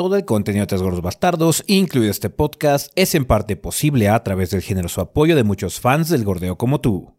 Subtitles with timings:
[0.00, 4.24] Todo el contenido de Tres Gordos Bastardos, incluido este podcast, es en parte posible a
[4.24, 7.12] través del generoso apoyo de muchos fans del gordeo como tú.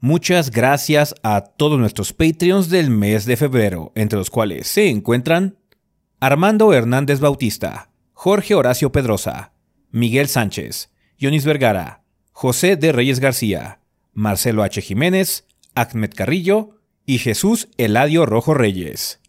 [0.00, 5.58] Muchas gracias a todos nuestros Patreons del mes de febrero, entre los cuales se encuentran
[6.18, 9.52] Armando Hernández Bautista, Jorge Horacio Pedrosa,
[9.92, 13.78] Miguel Sánchez, Yonis Vergara, José de Reyes García,
[14.12, 14.82] Marcelo H.
[14.82, 15.46] Jiménez,
[15.76, 19.20] Ahmed Carrillo y Jesús Eladio Rojo Reyes.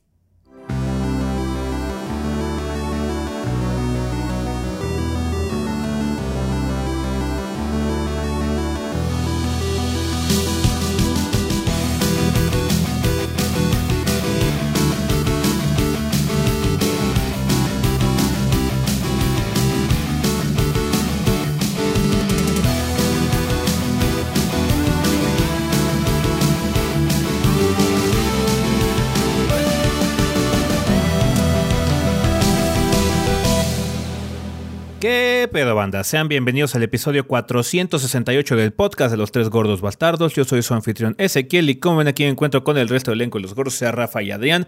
[35.56, 36.04] Pedo, banda?
[36.04, 40.34] Sean bienvenidos al episodio 468 del podcast de los tres gordos bastardos.
[40.34, 43.22] Yo soy su anfitrión Ezequiel y como ven aquí me encuentro con el resto del
[43.22, 44.68] elenco de los gordos, sea Rafa y Adrián.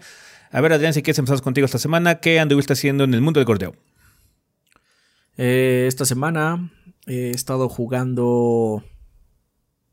[0.50, 3.38] A ver, Adrián, si quieres empezar contigo esta semana, ¿qué anduviste haciendo en el mundo
[3.38, 3.76] del gordeo?
[5.36, 6.72] Eh, esta semana
[7.06, 8.82] he estado jugando.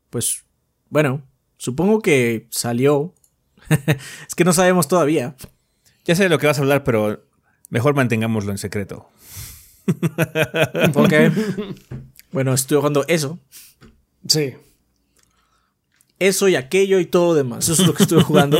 [0.08, 0.46] Pues,
[0.88, 3.12] bueno, supongo que salió.
[4.26, 5.36] es que no sabemos todavía.
[6.06, 7.22] Ya sé de lo que vas a hablar, pero
[7.68, 9.10] mejor mantengámoslo en secreto.
[10.94, 11.12] Ok.
[12.32, 13.38] bueno, estoy jugando eso.
[14.26, 14.54] Sí.
[16.18, 17.68] Eso y aquello y todo lo demás.
[17.68, 18.58] Eso es lo que estuve jugando.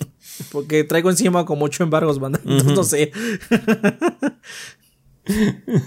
[0.52, 2.40] Porque traigo encima como ocho embargos, banda.
[2.44, 3.12] Entonces, no sé.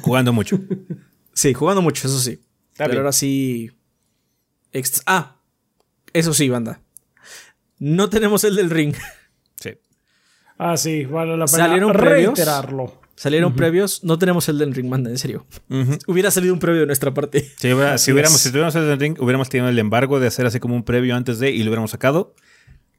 [0.02, 0.60] Jugando mucho.
[1.34, 2.42] Sí, jugando mucho, eso sí.
[2.72, 2.98] Está Pero bien.
[3.00, 3.72] ahora sí.
[5.06, 5.36] ah,
[6.14, 6.80] eso sí, banda.
[7.80, 8.94] No tenemos el del ring.
[9.60, 9.72] Sí.
[10.58, 12.36] Ah, sí, vale la pena ¿Salieron previos?
[12.38, 13.01] reiterarlo.
[13.22, 15.46] Salieron previos, no tenemos el del ring, banda, en serio.
[16.08, 17.52] Hubiera salido un previo de nuestra parte.
[17.60, 20.48] Si, hubiera- si Así hubiéramos, si tuviéramos el ring, hubiéramos tenido el embargo de hacer
[20.48, 22.34] así como un previo antes de y lo hubiéramos sacado.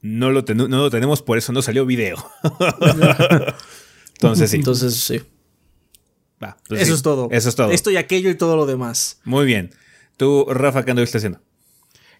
[0.01, 2.25] No lo, no lo tenemos, por eso no salió video.
[4.15, 4.59] Entonces sí.
[4.59, 5.21] Entonces, sí.
[6.41, 6.95] Va, pues eso sí.
[6.99, 7.29] es todo.
[7.33, 7.71] Eso es todo.
[7.73, 9.21] Esto y aquello y todo lo demás.
[9.25, 9.71] Muy bien.
[10.17, 11.41] Tú, Rafa, ¿qué anduviste haciendo?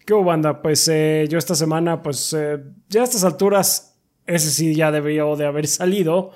[0.05, 0.61] ¿Qué hubo, banda?
[0.61, 3.95] Pues eh, yo esta semana, pues eh, ya a estas alturas,
[4.25, 6.31] ese sí ya debió de haber salido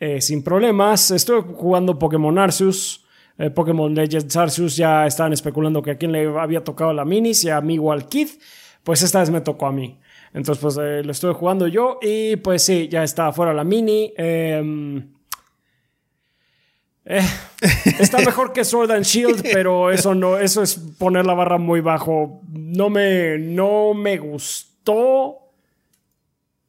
[0.00, 1.10] eh, sin problemas.
[1.10, 3.04] Estuve jugando Pokémon Arceus.
[3.38, 7.34] eh, Pokémon Legends Arceus ya estaban especulando que a quién le había tocado la mini,
[7.34, 8.28] si a mí o al Kid.
[8.82, 9.98] Pues esta vez me tocó a mí.
[10.32, 14.12] Entonces, pues eh, lo estuve jugando yo y pues sí, ya está fuera la mini.
[14.16, 15.12] Em,
[17.04, 17.20] eh,
[17.98, 21.80] está mejor que Sword and Shield, pero eso no, eso es poner la barra muy
[21.80, 22.42] bajo.
[22.48, 25.45] No me, no me gustó,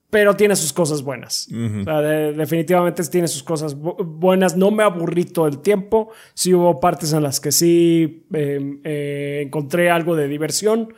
[0.10, 1.48] pero tiene sus cosas buenas.
[1.82, 4.56] O sea, de- definitivamente tiene sus cosas bu- buenas.
[4.56, 6.10] No me aburrí todo el tiempo.
[6.34, 10.94] Sí hubo partes en las que sí eh, eh, encontré algo de diversión.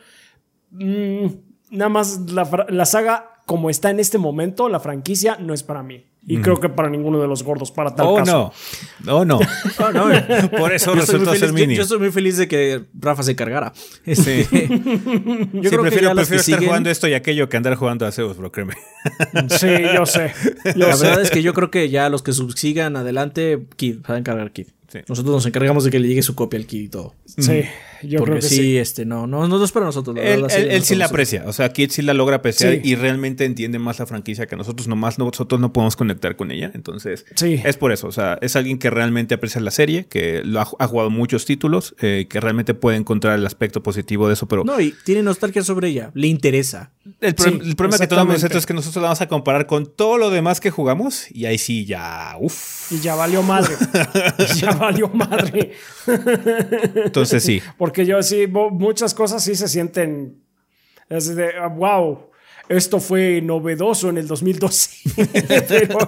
[0.70, 1.26] Mm,
[1.70, 5.82] nada más la, la saga, como está en este momento, la franquicia no es para
[5.82, 6.04] mí.
[6.26, 8.52] Y creo que para ninguno de los gordos, para tal Oh, caso.
[9.04, 9.16] no.
[9.16, 9.40] Oh, no.
[10.58, 11.74] Por eso Yo resultó ser feliz, yo, mini.
[11.76, 13.72] yo estoy muy feliz de que Rafa se cargara.
[14.04, 14.68] Este, Sí.
[14.68, 17.74] yo Sí, creo que prefiero, prefiero que estar siguen- jugando esto y aquello que andar
[17.74, 18.74] jugando a Zeus, bro, créeme.
[19.48, 20.32] Sí, yo sé.
[20.76, 21.06] Yo La sé.
[21.06, 24.52] verdad es que yo creo que ya los que sigan adelante, Kid, va a encargar
[24.52, 24.66] Kid.
[24.88, 24.98] Sí.
[25.08, 27.14] Nosotros nos encargamos de que le llegue su copia al Kid y todo.
[27.24, 27.62] Sí,
[28.02, 28.78] yo Porque creo que sí, sí.
[28.78, 30.16] este, no, no, no, es para nosotros.
[30.16, 31.44] la Él, verdad, sí, él- sí la aprecia.
[31.46, 32.80] O sea, Kid sí la logra apreciar Sí.
[32.84, 34.88] y realmente entiende más la franquicia que nosotros.
[34.88, 36.70] Nomás nosotros no podemos conectar con ella.
[36.74, 37.60] Entonces, Sí.
[37.64, 38.06] es por eso.
[38.08, 41.44] O sea, es alguien que realmente aprecia la serie, que lo ha, ha jugado muchos
[41.44, 44.46] títulos, eh, que realmente puede encontrar el aspecto positivo de eso.
[44.48, 46.10] Pero No, y tiene nostalgia sobre ella.
[46.14, 46.92] Le interesa.
[47.20, 49.66] el, pro- Sí, el problema que tenemos nosotros es que nosotros la vamos a comparar
[49.66, 52.92] con todo lo demás que jugamos y ahí sí ya, uff.
[52.92, 53.74] Y ya valió madre.
[54.56, 55.72] ya valió madre.
[57.04, 57.60] Entonces sí.
[57.78, 60.42] Porque yo sí, muchas cosas sí se sienten.
[61.08, 62.30] Es de, ah, wow,
[62.68, 64.90] esto fue novedoso en el 2012.
[65.68, 65.98] Pero-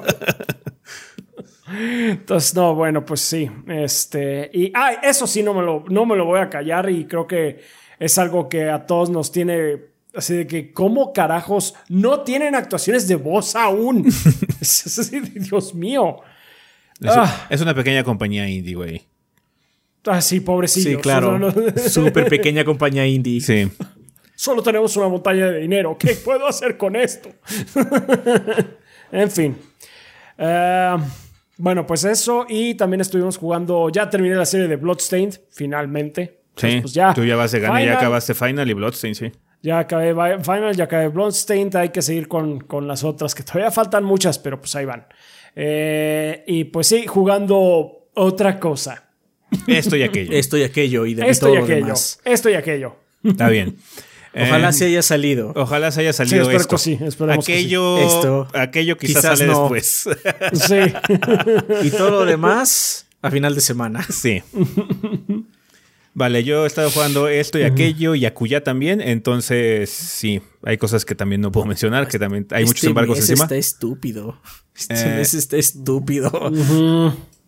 [1.75, 3.51] Entonces, no, bueno, pues sí.
[3.67, 4.51] Este.
[4.53, 6.91] Y ay, eso sí no me, lo, no me lo voy a callar.
[6.91, 7.61] Y creo que
[7.99, 9.91] es algo que a todos nos tiene.
[10.15, 14.03] Así de que, ¿cómo carajos no tienen actuaciones de voz aún?
[15.35, 16.19] Dios mío.
[17.01, 17.47] Es, Ah.
[17.49, 19.03] es una pequeña compañía indie, güey.
[20.07, 20.91] Ah, sí, pobrecillo.
[20.91, 21.39] Sí, claro.
[21.77, 23.41] Súper pequeña compañía indie.
[23.41, 23.71] Sí.
[24.35, 25.97] solo tenemos una montaña de dinero.
[25.99, 27.31] ¿Qué puedo hacer con esto?
[29.13, 29.57] en fin.
[30.39, 30.97] Eh,
[31.57, 32.47] bueno, pues eso.
[32.49, 33.89] Y también estuvimos jugando.
[33.91, 36.41] Ya terminé la serie de Bloodstained, finalmente.
[36.57, 36.81] Sí.
[36.81, 37.15] Pues ya.
[37.15, 39.33] Tú ya vas de gana, ya acabaste Final y Bloodstain, sí.
[39.63, 40.13] Ya acabé
[40.43, 41.75] Final, ya acabé Bloodstained.
[41.77, 45.07] Hay que seguir con, con las otras, que todavía faltan muchas, pero pues ahí van.
[45.55, 49.12] Eh, y pues sí, jugando otra cosa.
[49.67, 50.33] Esto y aquello.
[50.33, 51.85] Esto y aquello y de Esto todo y lo aquello.
[51.87, 52.21] demás.
[52.25, 52.97] Esto y aquello.
[53.25, 53.77] Está bien.
[54.35, 55.53] Ojalá Eh, se haya salido.
[55.55, 56.77] Ojalá se haya Sí, salido espero esto.
[56.77, 57.59] que sí, esperemos que sí.
[57.61, 59.69] aquello, Esto, aquello quizás, quizás sale no.
[59.69, 60.09] después.
[60.55, 61.87] Sí.
[61.87, 64.03] Y todo lo demás a final de semana.
[64.11, 64.43] sí.
[66.15, 71.07] Vale, yo he estado jugando esto y aquello y Akuya también, entonces sí, hay cosas
[71.07, 73.45] que también no puedo mencionar, que también hay muchos Este embargos mes encima.
[73.45, 74.39] está estúpido.
[74.77, 76.31] Este Eh, mes está estúpido.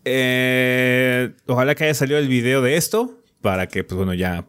[0.04, 4.46] Eh, ojalá que haya salido el video de esto para que, pues bueno, ya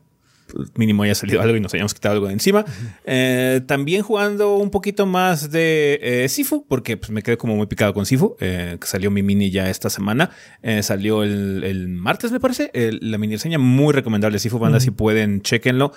[0.75, 2.65] mínimo haya salido algo y nos hayamos quitado algo de encima.
[3.05, 7.67] Eh, también jugando un poquito más de eh, Sifu, porque pues, me quedé como muy
[7.67, 10.31] picado con Sifu, eh, que salió mi mini ya esta semana.
[10.61, 12.71] Eh, salió el, el martes, me parece.
[12.73, 14.39] El- la mini reseña muy recomendable.
[14.39, 15.91] Sifu Banda, si pueden, chequenlo.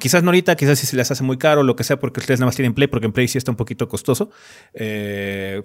[0.00, 2.40] Quizás no ahorita, quizás si se les hace muy caro, lo que sea, porque ustedes
[2.40, 4.30] nada más tienen Play, porque en Play sí está un poquito costoso.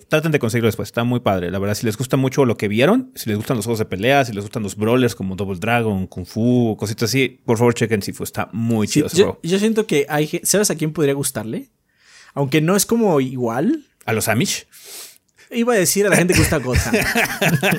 [0.09, 1.51] Traten de conseguirlo después, está muy padre.
[1.51, 3.85] La verdad, si les gusta mucho lo que vieron, si les gustan los juegos de
[3.85, 7.73] pelea, si les gustan los brawlers como Double Dragon, Kung Fu, cositas así, por favor
[7.73, 9.39] chequen Sifu, está muy Sí, chido ese yo, juego.
[9.43, 10.41] yo siento que hay.
[10.43, 11.69] ¿Sabes a quién podría gustarle?
[12.33, 13.85] Aunque no es como igual.
[14.05, 14.67] A los Amish.
[15.51, 16.95] Iba a decir a la gente que gusta Gotham.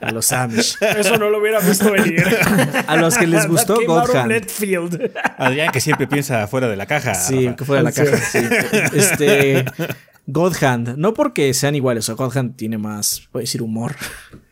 [0.00, 0.76] a los Amish.
[0.80, 2.24] Eso no lo hubiera visto venir.
[2.86, 4.30] A los que les gustó Gotham.
[5.38, 7.14] Adrián que siempre piensa fuera de la caja.
[7.14, 7.56] Sí, Rafa.
[7.56, 8.02] que fue de la Sí.
[8.04, 8.16] caja.
[8.18, 8.38] sí.
[8.92, 9.64] Este.
[10.26, 10.96] God Hand.
[10.96, 12.04] No porque sean iguales.
[12.04, 13.96] O sea, God Hand tiene más, voy a decir, humor.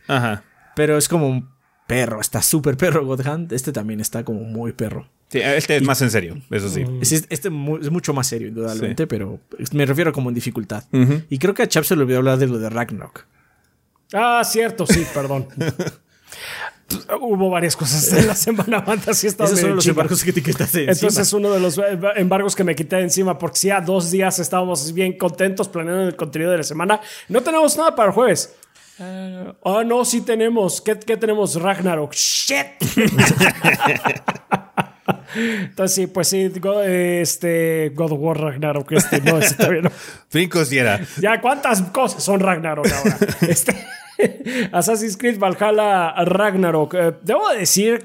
[0.09, 0.45] Ajá.
[0.75, 1.51] Pero es como un
[1.95, 2.21] perro.
[2.21, 3.53] Está súper perro God Hand.
[3.53, 5.07] Este también está como muy perro.
[5.29, 6.85] Sí, este es más en serio, eso sí.
[7.01, 9.41] Es- Este mu- es mucho más serio, indudablemente, pero
[9.73, 10.85] me refiero como en dificultad.
[11.31, 13.25] Y creo que a Chap se le olvidó hablar de lo de Ragnarok.
[14.13, 15.47] Ah, cierto, sí, perdón.
[17.21, 20.43] Hubo varias cosas en la semana banda, sí estaba Esos son los embargos que te
[20.43, 21.81] quitaste Entonces uno de los
[22.17, 26.03] embargos que me quité de encima, porque si a dos días estábamos bien contentos planeando
[26.09, 28.55] el contenido de la semana, no tenemos nada para el jueves.
[29.65, 30.81] Ah, no, sí tenemos.
[30.81, 31.61] ¿Qué, qué tenemos?
[31.61, 32.13] Ragnarok.
[32.15, 32.67] ¡Shit!
[35.35, 36.53] Entonces sí, pues sí,
[36.85, 39.91] este, God of War Ragnarok, este, no, ese no.
[40.33, 40.71] Brincos.
[40.71, 43.19] Ya, ¿cuántas cosas son Ragnarok ahora?
[43.49, 43.75] Este,
[44.73, 46.95] Assassin's Creed Valhalla Ragnarok.
[46.95, 48.03] Eh, debo decir,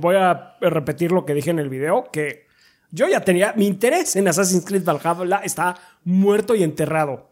[0.00, 2.46] voy a repetir lo que dije en el video, que
[2.90, 5.74] yo ya tenía mi interés en Assassin's Creed Valhalla, está
[6.04, 7.27] muerto y enterrado.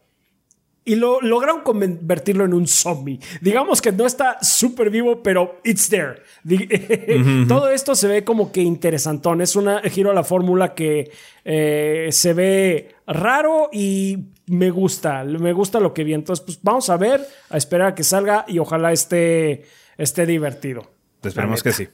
[0.87, 3.19] Y lo lograron convertirlo en un zombie.
[3.41, 6.21] Digamos que no está súper vivo, pero it's there.
[7.49, 9.41] Todo esto se ve como que interesantón.
[9.41, 11.11] Es un giro a la fórmula que
[11.43, 15.25] eh, se ve raro y me gusta.
[15.25, 16.13] Me gusta lo que vi.
[16.13, 19.65] Entonces, pues vamos a ver, a esperar a que salga y ojalá esté,
[19.97, 20.89] esté divertido.
[21.21, 21.89] Esperemos que sí.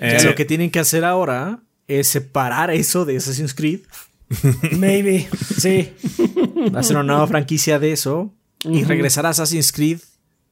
[0.00, 3.82] Eh, lo que tienen que hacer ahora es separar eso de Assassin's Creed,
[4.72, 5.28] Maybe.
[5.58, 5.92] Sí.
[6.74, 8.32] hacer una nueva franquicia de eso
[8.64, 10.00] y regresar a Assassin's Creed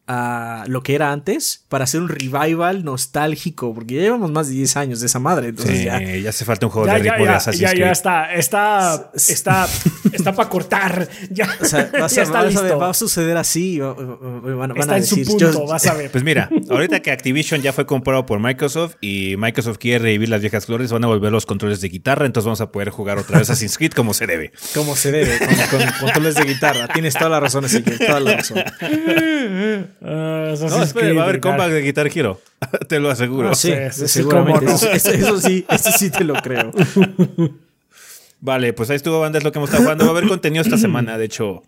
[0.07, 4.55] a lo que era antes para hacer un revival nostálgico, porque ya llevamos más de
[4.55, 5.99] 10 años de esa madre, entonces sí, ya.
[6.01, 7.85] ya hace falta un juego Ya, de ya, ritmo de ya, Assassin's ya, Creed.
[7.85, 8.35] ya está.
[8.35, 9.69] Está, está,
[10.13, 11.09] está para cortar.
[11.31, 12.63] Ya, O sea, vas a- ya está vas a listo.
[12.63, 13.79] ver, va a suceder así.
[13.79, 16.11] va- va- van, van está a en su decir, punto, yo- vas a ver.
[16.13, 20.41] Pues mira, ahorita que Activision ya fue comprado por Microsoft y Microsoft quiere revivir las
[20.43, 23.39] viejas glorias, van a volver los controles de guitarra, entonces vamos a poder jugar otra
[23.39, 24.53] vez Assassin's Creed como se debe.
[24.75, 25.39] como se debe,
[25.71, 26.89] con, con controles de guitarra.
[26.89, 28.59] Tienes toda la razón, Ezequiel, toda la razón.
[30.01, 32.41] Assassin's No, espera, Creed, va a haber comeback de Guitar Hero.
[32.89, 33.51] Te lo aseguro.
[33.51, 34.67] Ah, sí, sí, sí, seguramente.
[34.67, 34.75] cómo no.
[34.93, 36.73] Eso, sí, eso sí te lo creo.
[38.41, 40.05] Vale, pues ahí estuvo, banda, es lo que hemos estado jugando.
[40.05, 41.17] Va a haber contenido esta semana.
[41.17, 41.63] De hecho,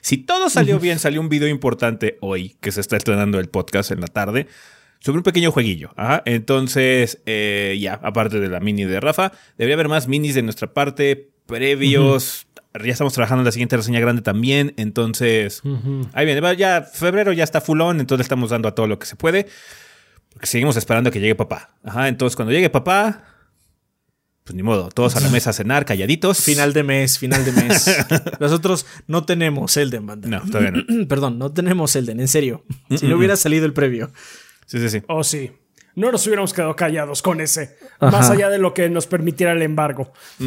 [0.00, 3.90] si todo salió bien, salió un video importante hoy que se está estrenando el podcast
[3.90, 4.46] en la tarde
[5.00, 5.90] sobre un pequeño jueguillo.
[5.96, 6.22] Ajá.
[6.24, 10.72] Entonces, eh, ya, aparte de la mini de Rafa, debería haber más minis de nuestra
[10.72, 12.46] parte, previos.
[12.74, 14.74] Ya estamos trabajando en la siguiente reseña grande también.
[14.76, 15.62] Entonces,
[16.12, 16.56] ahí viene.
[16.56, 19.16] Ya febrero ya está full on, entonces le estamos dando a todo lo que se
[19.16, 19.46] puede.
[20.32, 21.76] Porque seguimos esperando a que llegue papá.
[21.84, 22.08] Ajá.
[22.08, 23.24] Entonces, cuando llegue papá,
[24.44, 26.42] pues ni modo, todos a la mesa a cenar, calladitos.
[26.42, 28.06] Final de mes, final de mes.
[28.40, 30.28] Nosotros no tenemos Elden, banda.
[30.28, 31.06] No, todavía no.
[31.08, 32.64] Perdón, no tenemos Elden, en serio.
[32.94, 34.10] Si no hubiera salido el previo.
[34.66, 35.02] Sí, sí, sí.
[35.08, 35.52] Oh, sí.
[35.94, 37.76] No nos hubiéramos quedado callados con ese.
[38.00, 38.10] Ajá.
[38.10, 40.12] Más allá de lo que nos permitiera el embargo.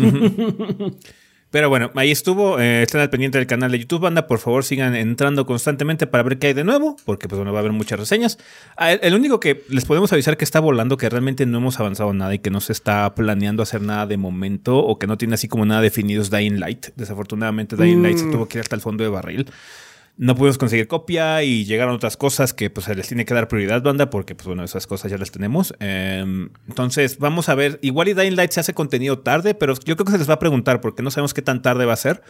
[1.56, 2.60] Pero bueno, ahí estuvo.
[2.60, 4.28] Eh, estén al pendiente del canal de YouTube, banda.
[4.28, 7.60] Por favor, sigan entrando constantemente para ver qué hay de nuevo, porque pues bueno, va
[7.60, 8.38] a haber muchas reseñas.
[8.76, 11.80] Ah, El, el único que les podemos avisar que está volando, que realmente no hemos
[11.80, 15.18] avanzado nada y que no se está planeando hacer nada de momento, o que no
[15.18, 16.88] tiene así como nada definido es Dying Light.
[16.98, 19.46] Desafortunadamente, Dying Light se tuvo que ir hasta el fondo de barril.
[20.18, 23.48] No pudimos conseguir copia y llegaron otras cosas que pues se les tiene que dar
[23.48, 25.74] prioridad, banda, porque pues bueno, esas cosas ya las tenemos.
[25.80, 26.24] Eh,
[26.68, 27.80] entonces, vamos a ver.
[27.82, 30.36] Igual y Dying Light se hace contenido tarde, pero yo creo que se les va
[30.36, 32.22] a preguntar porque no sabemos qué tan tarde va a ser.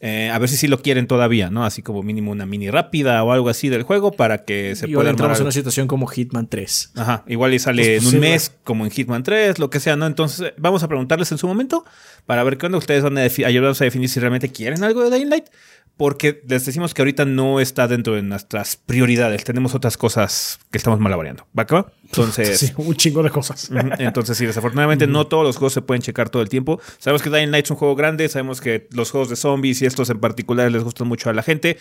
[0.00, 1.64] Eh, a ver si sí lo quieren todavía, ¿no?
[1.64, 4.92] Así como mínimo una mini rápida o algo así del juego para que se Y
[4.94, 6.92] pueda entramos en una situación como Hitman 3.
[6.96, 9.96] Ajá, igual y sale Pues en un mes, como en Hitman 3, lo que sea,
[9.96, 10.06] ¿no?
[10.06, 11.84] Entonces, eh, vamos a preguntarles en su momento
[12.26, 15.16] para ver qué onda ustedes van a ayudarnos a definir si realmente quieren algo de
[15.16, 15.46] Dying Light.
[15.96, 19.44] Porque les decimos que ahorita no está dentro de nuestras prioridades.
[19.44, 21.46] Tenemos otras cosas que estamos malabareando.
[21.58, 21.90] ¿Va va?
[22.04, 23.70] Entonces, Sí, un chingo de cosas.
[23.98, 26.80] Entonces, sí, desafortunadamente no todos los juegos se pueden checar todo el tiempo.
[26.98, 29.86] Sabemos que Dying Light es un juego grande, sabemos que los juegos de zombies y
[29.86, 31.78] estos en particular les gustan mucho a la gente,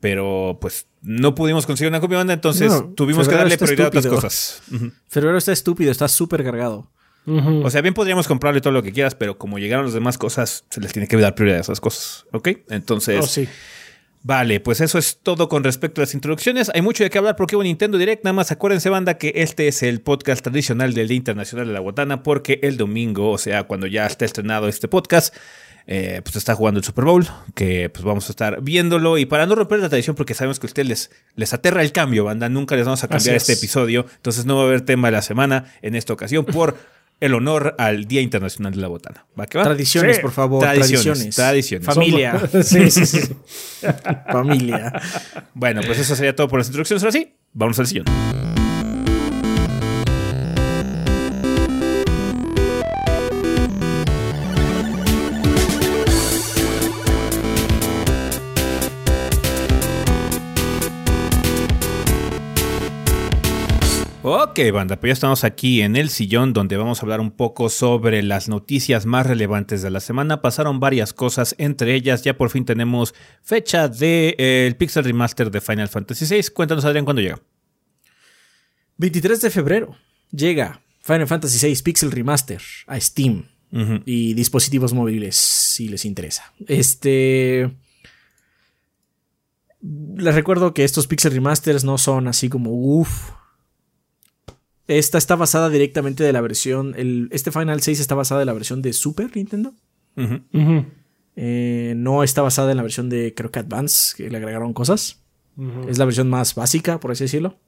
[0.00, 3.88] pero pues no pudimos conseguir una copia banda, entonces No, tuvimos que darle prioridad a
[3.88, 4.62] otras cosas.
[5.08, 6.90] Febrero está estúpido, está súper cargado.
[7.26, 10.64] O sea, bien podríamos comprarle todo lo que quieras, pero como llegaron las demás cosas,
[10.70, 12.48] se les tiene que dar prioridad a esas cosas, ¿ok?
[12.70, 13.48] Entonces, Oh, sí.
[14.22, 16.68] Vale, pues eso es todo con respecto a las introducciones.
[16.74, 18.24] Hay mucho de qué hablar porque hubo Nintendo Direct.
[18.24, 21.78] Nada más acuérdense, banda, que este es el podcast tradicional del Día Internacional de la
[21.78, 25.32] Botana porque el domingo, o sea, cuando ya está estrenado este podcast,
[25.86, 29.16] eh, pues está jugando el Super Bowl, que pues vamos a estar viéndolo.
[29.16, 31.92] Y para no romper la tradición, porque sabemos que a ustedes les, les aterra el
[31.92, 33.58] cambio, banda, nunca les vamos a cambiar Así este es.
[33.60, 34.06] episodio.
[34.16, 36.76] Entonces no va a haber tema de la semana en esta ocasión por
[37.20, 39.26] el honor al Día Internacional de la Botana.
[39.38, 39.64] ¿Va que va?
[39.64, 40.22] Tradiciones, Sí.
[40.22, 40.60] por favor.
[40.62, 41.36] Tradiciones, Tradiciones.
[41.36, 41.86] tradiciones.
[41.86, 42.40] Familia.
[42.62, 43.20] sí, sí, sí.
[44.30, 44.92] Familia.
[45.54, 47.02] Bueno, pues eso sería todo por las introducciones.
[47.02, 48.04] Ahora sí, vamos al sillón.
[64.58, 67.68] Ok, banda, pues ya estamos aquí en el sillón donde vamos a hablar un poco
[67.68, 70.40] sobre las noticias más relevantes de la semana.
[70.40, 75.04] Pasaron varias cosas, entre ellas ya por fin tenemos fecha del de, eh, el Pixel
[75.04, 76.48] Remaster de Final Fantasy VI.
[76.54, 77.38] Cuéntanos, Adrián, cuándo llega.
[78.96, 79.94] 23 de febrero
[80.30, 83.44] llega Final Fantasy VI Pixel Remaster a Steam
[84.06, 86.54] y dispositivos móviles si les interesa.
[86.66, 87.76] Este.
[89.82, 93.32] Les recuerdo que estos Pixel Remasters no son así como uff.
[94.88, 96.94] Esta está basada directamente de la versión.
[96.96, 99.74] El, este Final 6 está basada de la versión de Super Nintendo.
[101.36, 105.22] Eh, no está basada en la versión de creo que Advance, que le agregaron cosas.
[105.88, 107.58] Es la versión más básica, por así decirlo.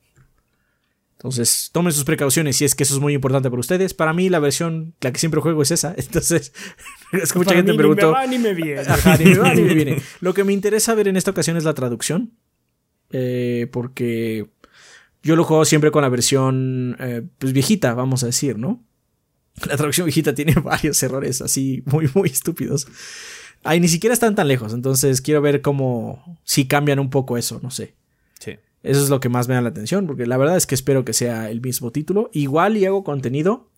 [1.16, 3.92] Entonces, tomen sus precauciones si es que eso es muy importante para ustedes.
[3.92, 5.92] Para mí, la versión, la que siempre juego es esa.
[5.96, 6.52] Entonces,
[7.12, 8.06] es que mucha Para gente mí me ni preguntó.
[8.06, 8.80] me va ni me viene.
[8.86, 10.02] Ajá, ni me va ni me viene.
[10.20, 12.32] Lo que me interesa ver en esta ocasión es la traducción.
[13.10, 14.50] eh, porque
[15.22, 18.82] yo lo juego siempre con la versión eh, pues viejita, vamos a decir, ¿no?
[19.66, 22.86] La traducción viejita tiene varios errores así muy, muy estúpidos.
[23.64, 27.58] Ay, ni siquiera están tan lejos, entonces quiero ver cómo si cambian un poco eso,
[27.62, 27.94] no sé.
[28.38, 28.52] Sí.
[28.84, 31.04] Eso es lo que más me da la atención, porque la verdad es que espero
[31.04, 32.30] que sea el mismo título.
[32.32, 33.68] Igual y hago contenido.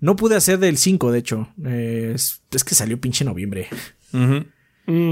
[0.00, 1.48] No pude hacer del 5, de hecho.
[1.64, 3.68] Eh, es, es que salió pinche noviembre.
[4.12, 4.44] Ujú.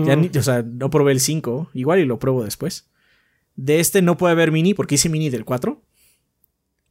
[0.05, 1.71] Ya ni- o sea, no probé el 5.
[1.75, 2.89] Igual y lo pruebo después.
[3.57, 5.83] De este no puede haber mini porque hice mini del 4.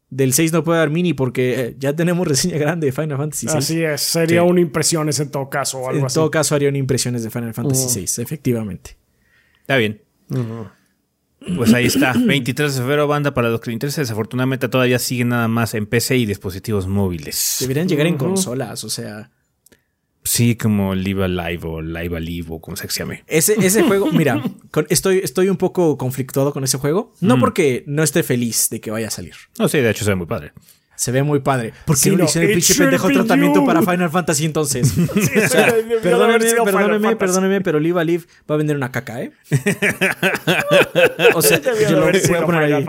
[0.10, 3.48] Del 6 no puede haber mini porque eh, ya tenemos reseña grande de Final Fantasy
[3.48, 3.54] VI.
[3.58, 4.48] Así es, sería Sí.
[4.48, 6.16] una impresiones en todo caso o algo en así.
[6.16, 8.00] todo caso harían impresiones de Final Fantasy.
[8.06, 8.98] VI, efectivamente.
[9.62, 10.02] Está bien.
[11.58, 12.14] Pues ahí está.
[12.26, 14.02] 23 de febrero, banda, para los que les interesa.
[14.02, 17.58] Desafortunadamente todavía sigue nada más en PC y dispositivos móviles.
[17.60, 19.32] Deberían llegar en consolas, o sea...
[20.26, 23.24] Sí, como Live Alive o Live Alive o como se llame.
[23.28, 24.42] Ese, ese juego, mira,
[24.72, 27.14] con- estoy, estoy un poco conflictuado con ese juego.
[27.22, 27.40] No Mm.
[27.40, 29.36] porque no esté feliz de que vaya a salir.
[29.60, 30.52] No, sí, de hecho se ve muy padre.
[30.98, 31.74] Se ve muy padre.
[31.86, 33.66] ¿Por qué Sí, no le hicieron el pinche pendejo tratamiento you.
[33.66, 34.88] para Final Fantasy entonces?
[34.94, 35.04] Sí,
[35.44, 39.32] O sea, perdónenme, perdónenme, perdónenme, pero Live Alive va a vender una caca, ¿eh?
[41.36, 42.86] o sea, Debió yo lo voy a poner ahí.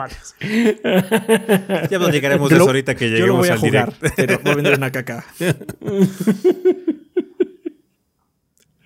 [1.90, 4.16] Ya platicaremos de eso ahorita que Yo lo lleguemos voy a al jugar, direct.
[4.16, 5.26] pero va a vender una caca.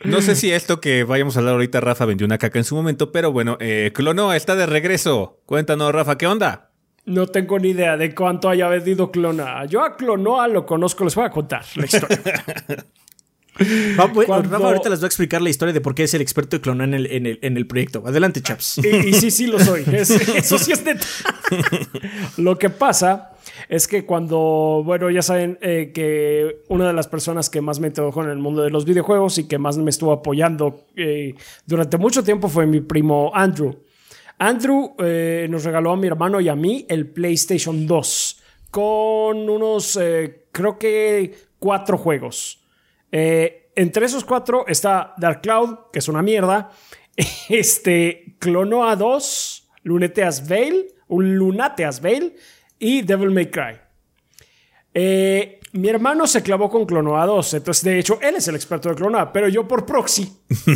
[0.05, 2.75] No sé si esto que vayamos a hablar ahorita, Rafa vendió una caca en su
[2.75, 5.41] momento, pero bueno, eh, Clonoa está de regreso.
[5.47, 6.71] Cuéntanos, Rafa, ¿qué onda?
[7.05, 9.65] No tengo ni idea de cuánto haya vendido Clonoa.
[9.67, 12.19] Yo a Clonoa lo conozco, les voy a contar la historia.
[13.99, 16.15] Va, voy- Cuando- Rafa ahorita les voy a explicar la historia de por qué es
[16.15, 18.03] el experto de clonar en el, en el, en el proyecto.
[18.07, 18.79] Adelante, chaps.
[18.79, 19.85] y, y sí, sí lo soy.
[19.93, 21.05] Es- eso sí es neta.
[22.39, 23.33] lo que pasa
[23.69, 27.89] es que cuando, bueno, ya saben eh, que una de las personas que más me
[27.89, 31.35] introdujo en el mundo de los videojuegos y que más me estuvo apoyando eh,
[31.67, 33.83] durante mucho tiempo fue mi primo Andrew.
[34.39, 39.99] Andrew eh, nos regaló a mi hermano y a mí el PlayStation 2 con unos,
[40.53, 42.61] creo que cuatro juegos.
[43.11, 46.71] Entre esos cuatro está Dark Cloud, que es una mierda.
[47.49, 52.35] Este, Clonoa 2, Lunateas Veil, un Lunateas Veil
[52.81, 53.77] y Devil May Cry.
[54.93, 58.89] Eh, mi hermano se clavó con Clonoa 2, entonces de hecho él es el experto
[58.89, 60.29] de Clonoa, pero yo por proxy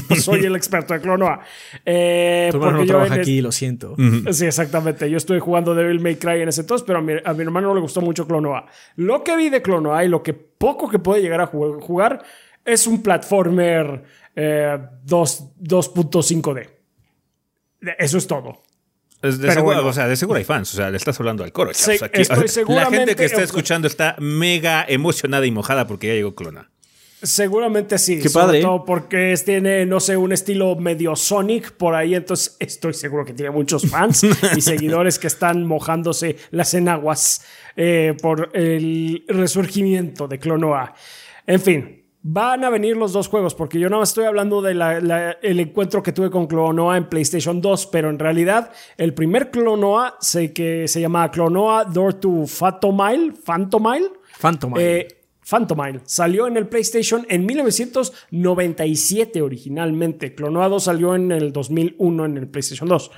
[0.06, 1.40] pues, soy el experto de Clonoa.
[1.84, 3.96] Eh, Tu hermano no porque yo trabaja aquí, lo siento.
[4.32, 5.10] Sí, exactamente.
[5.10, 7.68] Yo estuve jugando Devil May Cry en ese entonces, pero a mi, a mi hermano
[7.68, 8.66] no le gustó mucho Clonoa.
[8.94, 12.22] Lo que vi de Clonoa y lo que poco que puede llegar a ju- jugar
[12.64, 14.04] es un platformer
[14.36, 16.68] eh, 2 2.5D.
[17.98, 18.62] Eso es todo.
[19.24, 19.88] Es de seguro, bueno.
[19.88, 20.72] o sea, de seguro hay fans.
[20.74, 21.70] O sea, le estás hablando al coro.
[21.74, 22.20] Sí, chavos, aquí.
[22.22, 26.34] estoy la seguramente- gente que está escuchando está mega emocionada y mojada porque ya llegó
[26.34, 26.70] Clona.
[27.22, 28.18] Seguramente sí.
[28.20, 28.60] Qué sobre padre.
[28.60, 32.14] todo porque tiene, no sé, un estilo medio Sonic por ahí.
[32.14, 37.42] Entonces estoy seguro que tiene muchos fans y seguidores que están mojándose las enaguas
[37.76, 40.94] eh, por el resurgimiento de Clonoa.
[41.46, 42.03] En fin.
[42.26, 44.80] Van a venir los dos juegos, porque yo no estoy hablando del
[45.42, 50.54] encuentro que tuve con Clonoa en PlayStation 2, pero en realidad el primer Clonoa sé
[50.54, 54.72] que se llama Clonoa Door to Phantomile, Phantomile, Phantom.
[54.78, 55.06] eh,
[55.42, 60.34] Phantomile salió en el PlayStation en 1997 originalmente.
[60.34, 63.10] Clonoa 2 salió en el 2001 en el PlayStation 2.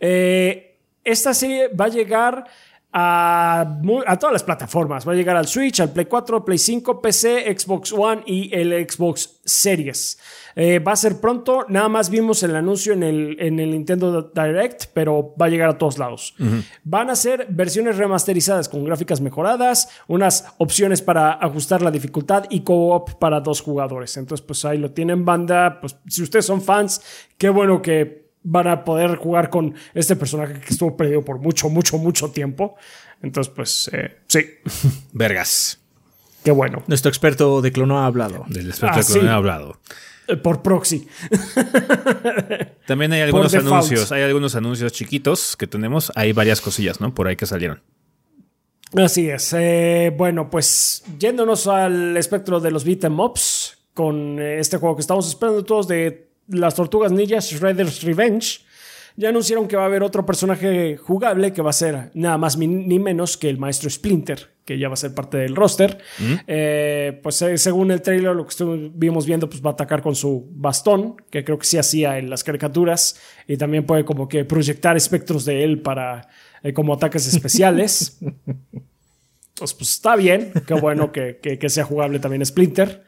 [0.00, 2.44] Eh, esta serie va a llegar
[2.92, 3.80] a,
[4.18, 5.06] todas las plataformas.
[5.06, 8.88] Va a llegar al Switch, al Play 4, Play 5, PC, Xbox One y el
[8.88, 10.18] Xbox Series.
[10.56, 11.64] Eh, va a ser pronto.
[11.68, 15.68] Nada más vimos el anuncio en el, en el Nintendo Direct, pero va a llegar
[15.68, 16.34] a todos lados.
[16.84, 22.60] Van a ser versiones remasterizadas con gráficas mejoradas, unas opciones para ajustar la dificultad y
[22.60, 24.16] co-op para dos jugadores.
[24.16, 25.80] Entonces, pues ahí lo tienen, banda.
[25.80, 27.00] Pues si ustedes son fans,
[27.38, 31.68] qué bueno que van a poder jugar con este personaje que estuvo perdido por mucho,
[31.68, 32.76] mucho, mucho tiempo.
[33.22, 34.40] Entonces, pues eh, sí,
[35.12, 35.78] Vergas.
[36.44, 36.82] qué bueno.
[36.86, 38.44] Nuestro experto de clono ha hablado.
[38.48, 39.26] Del experto Ah, de Clona sí.
[39.26, 39.80] he hablado.
[40.28, 41.06] Eh, Por proxy.
[42.86, 44.12] También hay algunos anuncios.
[44.12, 46.12] Hay algunos anuncios chiquitos que tenemos.
[46.14, 47.14] Hay varias cosillas, ¿no?
[47.14, 47.82] Por ahí que salieron.
[48.96, 49.52] Así es.
[49.56, 55.02] Eh, bueno, pues yéndonos al espectro de los beat 'em ups con este juego que
[55.02, 58.60] estamos esperando todos de las Tortugas Ninja Shredder's Revenge.
[59.16, 62.56] Ya anunciaron que va a haber otro personaje jugable que va a ser nada más
[62.56, 65.98] ni- menos que el maestro Splinter, que ya va a ser parte del roster.
[66.46, 70.14] Eh, pues eh, según el trailer, lo que estuvimos viendo, pues va a atacar con
[70.14, 74.44] su bastón, que creo que sí hacía en las caricaturas, y también puede como que
[74.44, 76.28] proyectar espectros de él para
[76.62, 78.18] eh, como ataques especiales.
[79.56, 83.04] Pues, pues está bien, qué bueno que, que- que sea jugable también Splinter.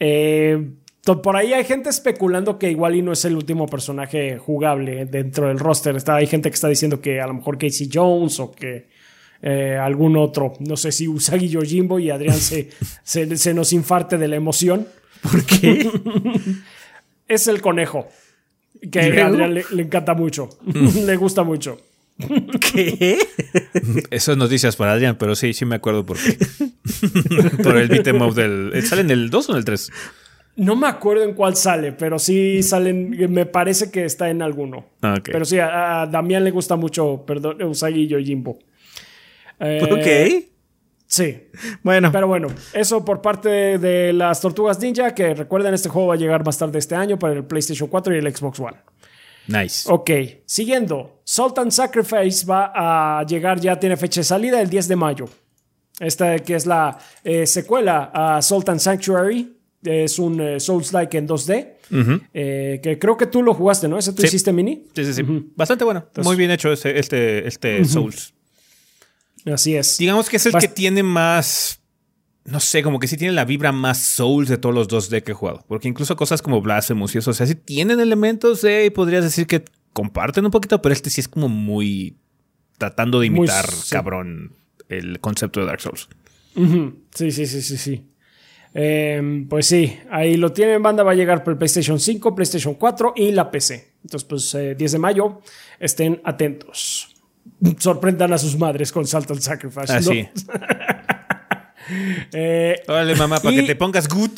[0.00, 0.72] Eh,
[1.04, 5.48] por ahí hay gente especulando que igual y no es el último personaje jugable dentro
[5.48, 5.96] del roster.
[5.96, 8.86] Está, hay gente que está diciendo que a lo mejor Casey Jones o que
[9.42, 10.54] eh, algún otro.
[10.60, 12.70] No sé si Usagi Yojimbo y Adrián se,
[13.02, 14.86] se, se nos infarte de la emoción.
[15.22, 15.90] ¿Por qué?
[17.28, 18.08] Es el conejo.
[18.90, 19.26] Que ¿Y a?
[19.28, 20.50] Adrián le, le encanta mucho.
[21.06, 21.80] le gusta mucho.
[22.60, 23.18] ¿Qué?
[24.10, 26.36] Eso es noticias para Adrián, pero sí, sí me acuerdo por qué.
[27.62, 28.72] por el beat 'em up del.
[28.86, 29.90] ¿Sale en el 2 o en el 3?
[30.56, 33.10] No me acuerdo en cuál sale, pero sí salen.
[33.32, 34.86] Me parece que está en alguno.
[35.00, 35.30] Ah, ok.
[35.32, 38.58] Pero sí, a, a Damián le gusta mucho, perdón, Usagi Yojimbo.
[39.60, 40.52] Eh, ok.
[41.06, 41.48] Sí.
[41.82, 46.08] Bueno, Pero bueno, eso por parte de, de las Tortugas Ninja, que recuerden, este juego
[46.08, 48.78] va a llegar más tarde este año para el PlayStation 4 y el Xbox One.
[49.46, 49.90] Nice.
[49.90, 50.10] Ok,
[50.46, 51.20] siguiendo.
[51.24, 55.28] Sultan Sacrifice va a llegar, ya tiene fecha de salida el 10 de mayo.
[56.00, 59.51] Esta que es la eh, secuela a Sultan Sanctuary.
[59.84, 61.68] Es un eh, Souls-like en 2D.
[62.32, 63.98] eh, que creo que tú lo jugaste, ¿no?
[63.98, 64.28] ¿Ese tú Sí.
[64.28, 64.86] hiciste mini?
[64.94, 65.22] Sí, sí, sí.
[65.56, 66.06] Bastante bueno.
[66.22, 68.32] Muy bien hecho ese- este, este Souls.
[69.44, 69.98] Así es.
[69.98, 71.80] Digamos que es el Bast- que tiene más.
[72.44, 75.32] No sé, como que sí tiene la vibra más Souls de todos los 2D que
[75.32, 75.64] he jugado.
[75.68, 78.90] Porque incluso cosas como Blasphemous y eso, o sea, sí tienen elementos de.
[78.90, 82.16] Podrías decir que comparten un poquito, pero este sí es como muy.
[82.78, 83.90] Tratando de Muy imitar, sí.
[83.92, 84.54] cabrón,
[84.88, 86.08] el concepto de Dark Souls.
[87.14, 88.04] Sí, sí, sí, sí, sí.
[88.74, 91.02] Em, pues sí, ahí lo tienen, banda.
[91.02, 93.92] Va a llegar por el PlayStation 5, PlayStation 4 y la PC.
[94.02, 95.40] Entonces, pues eh, 10 de mayo,
[95.78, 97.14] estén atentos.
[97.78, 99.92] Sorprendan a sus madres con Sultan Sacrifice.
[99.92, 100.22] Así.
[100.22, 100.28] ¿no?
[102.32, 104.30] Eh, Órale, mamá, para que te pongas good.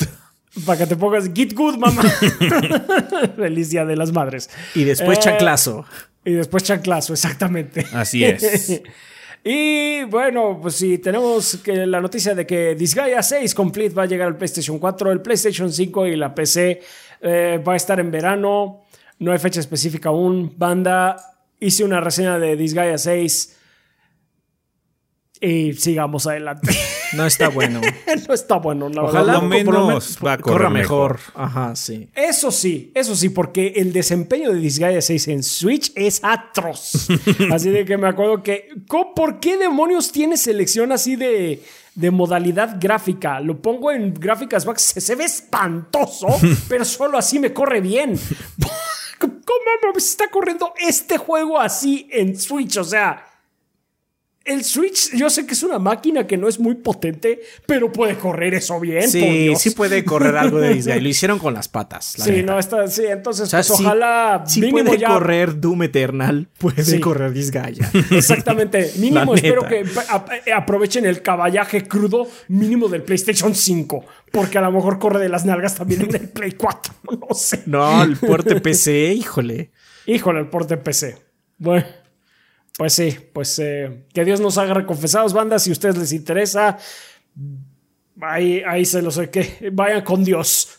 [0.65, 2.01] para que te pongas Get Good, mamá.
[3.35, 4.49] Feliz Día de las Madres.
[4.73, 5.85] y después Eh, chanclazo.
[6.25, 7.85] Y después chanclazo, exactamente.
[7.93, 8.81] Así es.
[9.47, 14.05] y bueno, pues sí, tenemos que la noticia de que Disgaea 6 Complete va a
[14.07, 16.81] llegar al PlayStation 4, el PlayStation 5 y la PC
[17.21, 18.85] eh, va a estar en verano.
[19.19, 20.51] No hay fecha específica aún.
[20.57, 21.15] Banda,
[21.59, 23.59] hice una reseña de Disgaea 6
[25.41, 26.71] y sigamos adelante.
[27.15, 27.81] No está bueno.
[28.27, 29.41] no está bueno, la Ojalá verdad.
[29.41, 31.13] lo menos va a correr corra mejor.
[31.17, 31.33] mejor.
[31.41, 32.09] Ajá, sí.
[32.13, 37.07] Eso sí, eso sí, porque el desempeño de Disgaea 6 en Switch es atroz.
[37.53, 41.63] así de que me acuerdo que, ¿co- ¿por qué demonios tiene selección así de,
[41.95, 43.39] de modalidad gráfica?
[43.39, 46.27] Lo pongo en gráficas back, se, se ve espantoso,
[46.69, 48.19] pero solo así me corre bien.
[49.19, 49.31] ¿Cómo
[49.93, 52.77] me está corriendo este juego así en Switch?
[52.77, 53.25] O sea,
[54.45, 58.15] el Switch, yo sé que es una máquina que no es muy potente, pero puede
[58.15, 59.01] correr eso bien.
[59.01, 59.59] por Sí, Dios.
[59.61, 60.99] sí puede correr algo de Disgaea.
[61.01, 62.17] Lo hicieron con las patas.
[62.19, 62.53] la Sí, neta.
[62.53, 65.83] no, está, sí, entonces O sea, pues, sí- ojalá sí mínimo puede ya correr Doom
[65.83, 66.99] Eternal, puede Sí.
[66.99, 67.89] correr Disgaea.
[68.11, 70.25] Exactamente, mínimo espero que a-
[70.57, 75.43] aprovechen el caballaje crudo mínimo del PlayStation 5, porque a lo mejor corre de las
[75.45, 76.93] nalgas también en el Play 4,
[77.29, 77.63] no sé.
[77.65, 79.71] No, el puerto PC, híjole.
[80.05, 81.17] Híjole, el porte PC.
[81.57, 81.85] Bueno,
[82.77, 86.77] pues sí, pues eh, que Dios nos haga reconfesados, bandas, si a ustedes les interesa,
[88.21, 90.77] ahí, ahí se los sé que vayan con Dios.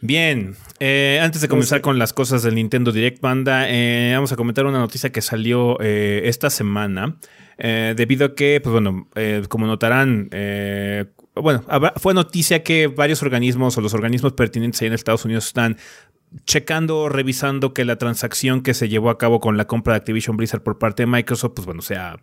[0.00, 4.36] Bien, eh, antes de comenzar con las cosas del Nintendo Direct Banda, eh, vamos a
[4.36, 7.18] comentar una noticia que salió eh, esta semana,
[7.56, 9.08] eh, debido a que, pues bueno,
[9.48, 14.88] como notarán, eh, bueno, habrá- fue noticia que varios organismos o los organismos pertinentes ahí
[14.88, 15.78] en Estados Unidos están
[16.46, 20.36] checando, revisando que la transacción que se llevó a cabo con la compra de Activision
[20.36, 22.18] Blizzard por parte de Microsoft, pues bueno, sea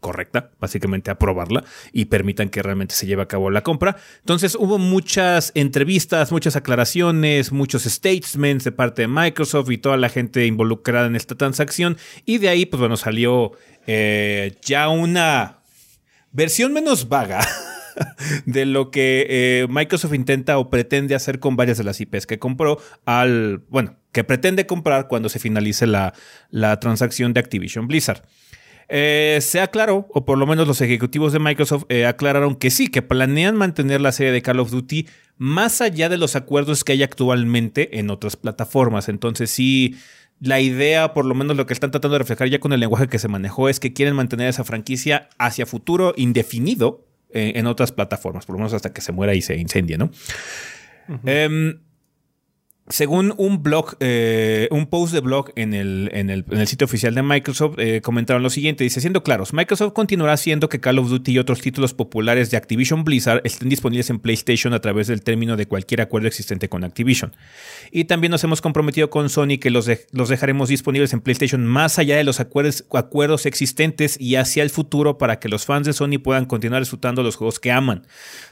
[0.00, 3.96] correcta, básicamente aprobarla y permitan que realmente se lleve a cabo la compra.
[4.20, 10.08] Entonces hubo muchas entrevistas, muchas aclaraciones, muchos statements de parte de Microsoft y toda la
[10.08, 13.52] gente involucrada en esta transacción y de ahí pues bueno salió
[13.86, 15.58] eh, ya una
[16.30, 17.40] versión menos vaga
[18.46, 22.38] de lo que eh, Microsoft intenta o pretende hacer con varias de las IPs que
[22.38, 26.14] compró al, bueno, que pretende comprar cuando se finalice la,
[26.50, 28.22] la transacción de Activision Blizzard.
[28.88, 32.86] Eh, se aclaró, o por lo menos los ejecutivos de Microsoft eh, aclararon que sí,
[32.88, 36.92] que planean mantener la serie de Call of Duty más allá de los acuerdos que
[36.92, 39.08] hay actualmente en otras plataformas.
[39.08, 39.96] Entonces sí,
[40.40, 43.08] la idea, por lo menos lo que están tratando de reflejar ya con el lenguaje
[43.08, 47.04] que se manejó, es que quieren mantener esa franquicia hacia futuro indefinido
[47.36, 50.10] en otras plataformas, por lo menos hasta que se muera y se incendie, ¿no?
[52.88, 57.22] Según un blog, eh, un post de blog en el, en el, sitio oficial de
[57.22, 61.32] Microsoft, eh, comentaron lo siguiente: dice, siendo claros, Microsoft continuará haciendo que Call of Duty
[61.32, 65.56] y otros títulos populares de Activision Blizzard estén disponibles en PlayStation a través del término
[65.56, 67.34] de cualquier acuerdo existente con Activision.
[67.90, 71.98] Y también nos hemos comprometido con Sony que los, los dejaremos disponibles en PlayStation más
[71.98, 75.92] allá de los acuerdos, acuerdos existentes y hacia el futuro para que los fans de
[75.92, 78.06] Sony puedan continuar disfrutando los juegos que aman.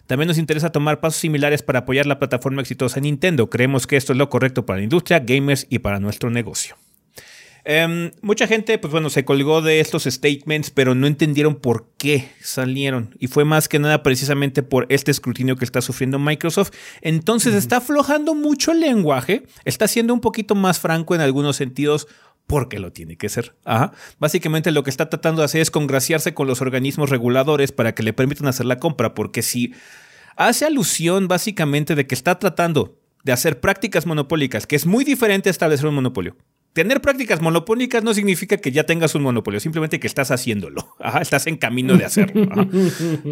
[0.07, 3.49] También nos interesa tomar pasos similares para apoyar la plataforma exitosa Nintendo.
[3.49, 6.77] Creemos que esto es lo correcto para la industria, gamers y para nuestro negocio.
[7.67, 12.31] Em, mucha gente, pues bueno, se colgó de estos statements, pero no entendieron por qué
[12.41, 13.17] salieron.
[13.19, 16.73] Y fue más que nada precisamente por este escrutinio que está sufriendo Microsoft.
[17.01, 22.07] Entonces está aflojando mucho el lenguaje, está siendo un poquito más franco en algunos sentidos.
[22.47, 23.55] Porque lo tiene que ser.
[23.65, 23.93] Ajá.
[24.19, 28.03] Básicamente lo que está tratando de hacer es congraciarse con los organismos reguladores para que
[28.03, 29.15] le permitan hacer la compra.
[29.15, 29.73] Porque si
[30.37, 35.49] hace alusión básicamente de que está tratando de hacer prácticas monopólicas, que es muy diferente
[35.49, 36.37] a establecer un monopolio.
[36.75, 40.89] Tener prácticas monopólicas no significa que ya tengas un monopolio, simplemente que estás haciéndolo.
[40.99, 42.49] Ajá, estás en camino de hacerlo.
[42.51, 42.67] Ajá.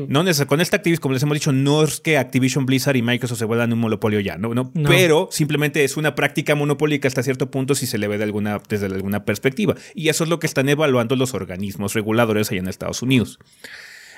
[0.09, 3.41] No con esta Activision, como les hemos dicho, no es que Activision Blizzard y Microsoft
[3.41, 4.89] se vuelvan un monopolio ya, no, no, No.
[4.89, 8.63] pero simplemente es una práctica monopólica hasta cierto punto si se le ve de alguna,
[8.69, 9.75] desde alguna perspectiva.
[9.93, 13.41] Y eso es lo que están evaluando los organismos reguladores allá en Estados Unidos.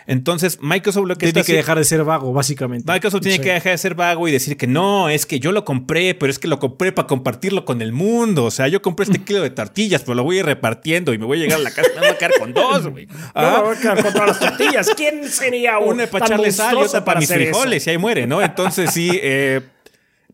[0.06, 2.92] Entonces, Microsoft lo que Tiene que dejar de ser vago, básicamente.
[2.92, 3.42] Microsoft tiene Sí.
[3.42, 6.30] que dejar de ser vago y decir que no, es que yo lo compré, pero
[6.30, 8.44] es que lo compré para compartirlo con el mundo.
[8.44, 11.18] O sea, yo compré este kilo de tortillas, pero lo voy a ir repartiendo y
[11.18, 13.06] me voy a llegar a la casa y me voy a quedar con dos, güey.
[13.06, 14.90] No Ah, me voy a quedar con todas las tortillas.
[14.96, 17.38] ¿Quién sería un una para echarle sal y otra para mis eso?
[17.40, 18.42] frijoles y ahí muere, ¿no?
[18.42, 19.60] Entonces sí, eh,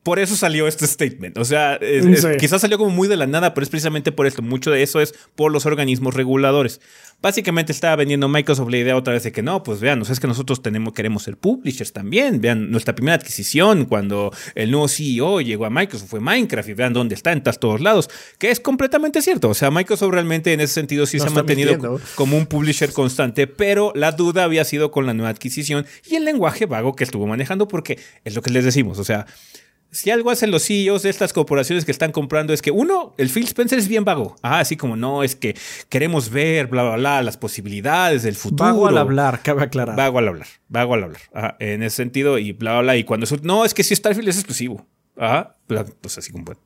[0.03, 1.37] por eso salió este statement.
[1.39, 2.29] O sea, es- es- Sí.
[2.39, 4.41] quizás salió como muy de la nada, pero es precisamente por esto.
[4.43, 6.81] Mucho de eso es por los organismos reguladores.
[7.23, 10.15] Básicamente estaba vendiendo Microsoft la idea otra vez de que no, pues vean, o sea,
[10.15, 12.41] es que nosotros tenemos, queremos ser publishers también.
[12.41, 16.95] Vean, nuestra primera adquisición cuando el nuevo CEO llegó a Microsoft fue Minecraft y vean
[16.95, 18.09] dónde está en todos lados,
[18.39, 19.51] que es completamente cierto.
[19.51, 22.01] O sea, Microsoft realmente en ese sentido sí No se ha mantenido mintiendo.
[22.15, 26.25] como un publisher constante, pero la duda había sido con la nueva adquisición y el
[26.25, 29.27] lenguaje vago que estuvo manejando, porque es lo que les decimos, o sea,
[29.91, 33.29] si algo hacen los CEOs de estas corporaciones que están comprando es que uno, el
[33.29, 35.57] Phil Spencer es bien vago, ah, así como no, es que
[35.89, 38.65] queremos ver, bla, bla, bla, las posibilidades del futuro.
[38.65, 39.97] Vago al hablar, cabe aclarar.
[39.97, 43.05] Vago al hablar, vago al hablar, ajá, en ese sentido y bla, bla, bla, y
[43.05, 46.61] cuando eso, no, es que si Starfield es exclusivo, ajá, bla, pues así como bueno.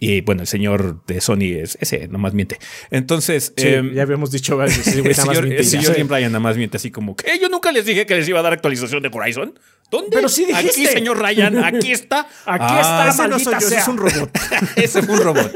[0.00, 2.58] Y bueno, el señor de Sony es ese, nomás miente.
[2.90, 4.78] Entonces, Sí, em, ya habíamos dicho varios.
[4.86, 5.64] el señor, el ya.
[5.64, 8.28] señor Jim Ryan nada más miente así como que yo nunca les dije que les
[8.28, 9.58] iba a dar actualización de Horizon.
[9.90, 10.10] ¿Dónde?
[10.12, 10.70] Pero sí dijiste.
[10.70, 12.20] Aquí, señor Ryan, aquí está.
[12.46, 13.80] Aquí Ah, está, Ese no soy maldita yo, ese sea.
[13.80, 14.30] es un robot.
[14.76, 15.52] Ese fue un robot.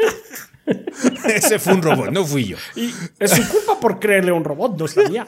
[1.27, 2.57] Ese fue un robot, no fui yo.
[2.77, 5.27] Y es su culpa por creerle a un robot, no es la mía.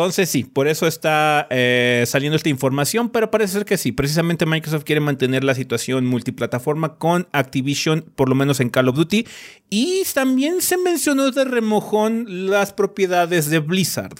[0.00, 3.92] Entonces sí, por eso está eh, saliendo esta información, pero parece ser que sí.
[3.92, 8.96] Precisamente Microsoft quiere mantener la situación multiplataforma con Activision, por lo menos en Call of
[8.96, 9.26] Duty.
[9.68, 14.16] Y también se mencionó de remojón las propiedades de Blizzard.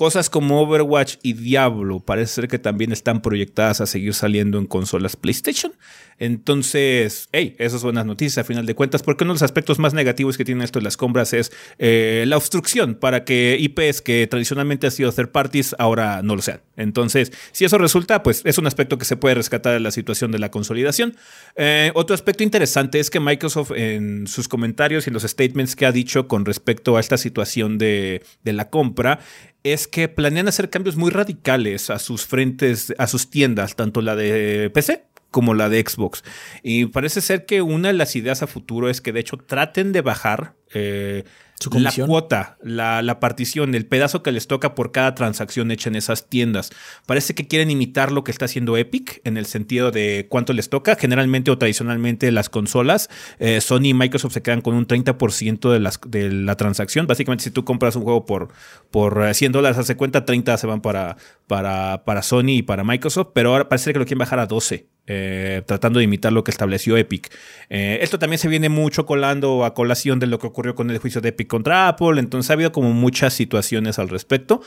[0.00, 4.64] Cosas como Overwatch y Diablo parece ser que también están proyectadas a seguir saliendo en
[4.64, 5.74] consolas PlayStation.
[6.18, 9.92] Entonces, hey, esas buenas noticias a final de cuentas, porque uno de los aspectos más
[9.92, 14.26] negativos que tiene esto de las compras es eh, la obstrucción para que IPs que
[14.26, 16.62] tradicionalmente han sido third parties ahora no lo sean.
[16.76, 20.30] Entonces, si eso resulta, pues es un aspecto que se puede rescatar de la situación
[20.30, 21.14] de la consolidación.
[21.56, 25.84] Eh, otro aspecto interesante es que Microsoft en sus comentarios y en los statements que
[25.84, 29.20] ha dicho con respecto a esta situación de la compra,
[29.64, 34.16] es que planean hacer cambios muy radicales a sus frentes, a sus tiendas, tanto la
[34.16, 36.24] de PC como la de Xbox.
[36.62, 39.92] Y parece ser que una de las ideas a futuro es que de hecho traten
[39.92, 41.24] de bajar eh,
[41.60, 45.90] Su la cuota, la, la partición, el pedazo que les toca por cada transacción hecha
[45.90, 46.70] en esas tiendas.
[47.04, 50.70] Parece que quieren imitar lo que está haciendo Epic en el sentido de cuánto les
[50.70, 50.96] toca.
[50.96, 55.80] Generalmente o tradicionalmente las consolas, eh, Sony y Microsoft se quedan con un 30% de,
[55.80, 57.06] las, de la transacción.
[57.06, 58.48] Básicamente si tú compras un juego por,
[58.90, 62.84] por eh, 100 dólares, hace cuenta, 30 se van para, para, para Sony y para
[62.84, 64.88] Microsoft, pero ahora parece que lo quieren bajar a 12.
[65.12, 67.32] Eh, tratando de imitar lo que estableció Epic.
[67.68, 70.98] Eh, esto también se viene mucho colando a colación de lo que ocurrió con el
[70.98, 74.62] juicio de Epic contra Apple, entonces ha habido como muchas situaciones al respecto.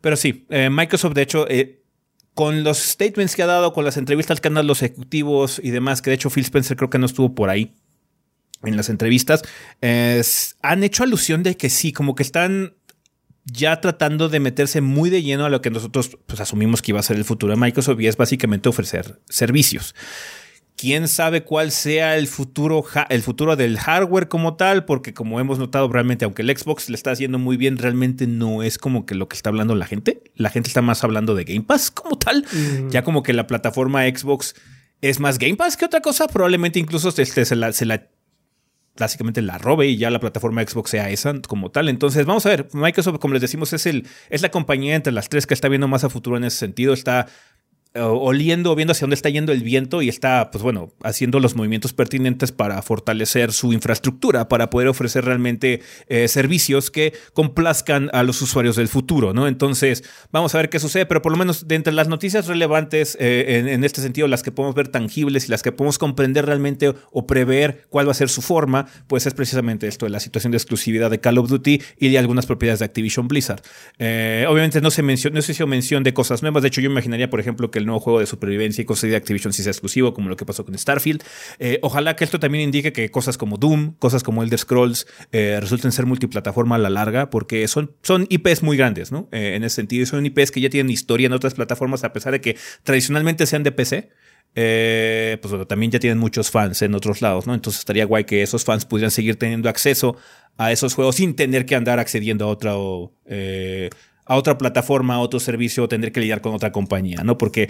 [0.00, 1.46] Pero sí, eh, Microsoft de hecho...
[2.32, 5.72] con los statements que ha dado, con las entrevistas que han dado los ejecutivos y
[5.72, 7.74] demás, que de hecho Phil Spencer creo que no estuvo por ahí
[8.62, 9.42] en las entrevistas,
[9.82, 12.76] han hecho alusión de que sí, como que están
[13.52, 17.00] ya tratando de meterse muy de lleno a lo que nosotros pues, asumimos que iba
[17.00, 19.94] a ser el futuro de Microsoft y es básicamente ofrecer servicios.
[20.76, 25.58] Quién sabe cuál sea el futuro, el futuro del hardware como tal, porque como hemos
[25.58, 29.14] notado realmente, aunque el Xbox le está haciendo muy bien, realmente no es como que
[29.14, 30.22] lo que está hablando la gente.
[30.36, 32.46] La gente está más hablando de Game Pass como tal.
[32.88, 34.54] Ya como que la plataforma Xbox
[35.02, 36.28] es más Game Pass que otra cosa.
[36.28, 38.08] Probablemente incluso este, se la, se la
[39.00, 41.88] básicamente la robe y ya la plataforma Xbox sea esa como tal.
[41.88, 45.28] Entonces, vamos a ver, Microsoft, como les decimos, es, el, es la compañía entre las
[45.28, 46.92] tres que está viendo más a futuro en ese sentido.
[46.92, 47.26] Está
[47.92, 51.56] eh, oliendo, viendo hacia dónde está yendo el viento y está, pues bueno, haciendo los
[51.56, 58.22] movimientos pertinentes para fortalecer su infraestructura, para poder ofrecer realmente eh, servicios que complazcan a
[58.22, 59.48] los usuarios del futuro, ¿no?
[59.48, 63.16] Entonces, vamos a ver qué sucede, pero por lo menos de entre las noticias relevantes
[63.18, 66.94] eh, en, este sentido, las que podemos ver tangibles y las que podemos comprender realmente
[67.10, 70.52] o prever cuál va a ser su forma, pues es precisamente esto de la situación
[70.52, 73.62] de exclusividad de Call of Duty y de algunas propiedades de Activision Blizzard.
[73.98, 76.62] Obviamente no se mencionó, no se hizo mención de cosas nuevas.
[76.62, 79.16] De hecho, yo imaginaría, por ejemplo, que el nuevo juego de supervivencia y cosas de
[79.16, 81.22] Activision sí sea exclusivo, como lo que pasó con Starfield.
[81.58, 85.58] Eh, ojalá que esto también indique que cosas como Doom, cosas como Elder Scrolls, eh,
[85.60, 89.28] resulten ser multiplataforma a la larga, porque son, son IPs muy grandes, ¿no?
[89.32, 92.32] Eh, en ese sentido, son IPs que ya tienen historia en otras plataformas, a pesar
[92.32, 94.10] de que tradicionalmente sean de PC.
[94.52, 97.54] Pues bueno, también ya tienen muchos fans en otros lados, ¿no?
[97.54, 100.16] Entonces estaría guay que esos fans pudieran seguir teniendo acceso
[100.60, 103.88] a esos juegos sin tener que andar accediendo a otra, o, eh,
[104.30, 107.36] a otra plataforma, a otro servicio o tener que lidiar con otra compañía, ¿no?
[107.36, 107.68] Porque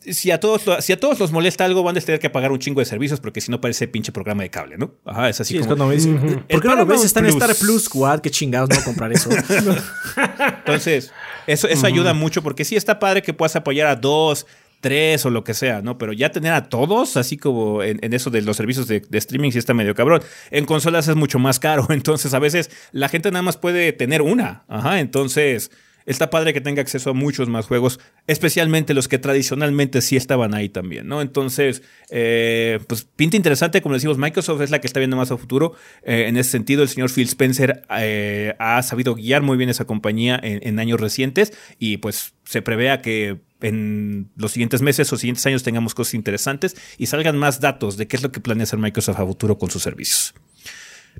[0.00, 2.58] si a todos, si a todos los molesta algo, van a tener que pagar un
[2.58, 4.92] chingo de servicios porque si no parece pinche programa de cable, ¿no?
[5.04, 5.76] Ajá, es así Sí, es como.
[5.76, 7.04] cuando me dicen, ¿por qué no lo ves?
[7.04, 7.26] Está en.
[7.26, 9.30] Star Plus Squad, qué chingados no comprar eso.
[10.58, 11.12] Entonces,
[11.46, 14.48] eso, eso ayuda mucho porque sí está padre que puedas apoyar a dos,
[14.80, 15.96] tres o lo que sea, ¿no?
[15.96, 19.18] Pero ya tener a todos, así como en, en eso de los servicios de, de
[19.18, 20.22] streaming, sí está medio cabrón.
[20.50, 24.22] En consolas es mucho más caro, entonces a veces la gente nada más puede tener
[24.22, 24.64] una.
[24.66, 25.70] Ajá, entonces
[26.10, 30.54] está padre que tenga acceso a muchos más juegos, especialmente los que tradicionalmente sí estaban
[30.54, 31.22] ahí también, ¿no?
[31.22, 35.36] Entonces, eh, pues pinta interesante, como decimos, Microsoft es la que está viendo más a
[35.36, 35.74] futuro.
[36.02, 39.84] Eh, en ese sentido, el señor Phil Spencer eh, ha sabido guiar muy bien esa
[39.84, 45.44] compañía en, años recientes y pues se prevea que en los siguientes meses o siguientes
[45.46, 48.78] años tengamos cosas interesantes y salgan más datos de qué es lo que planea hacer
[48.78, 50.34] Microsoft a futuro con sus servicios.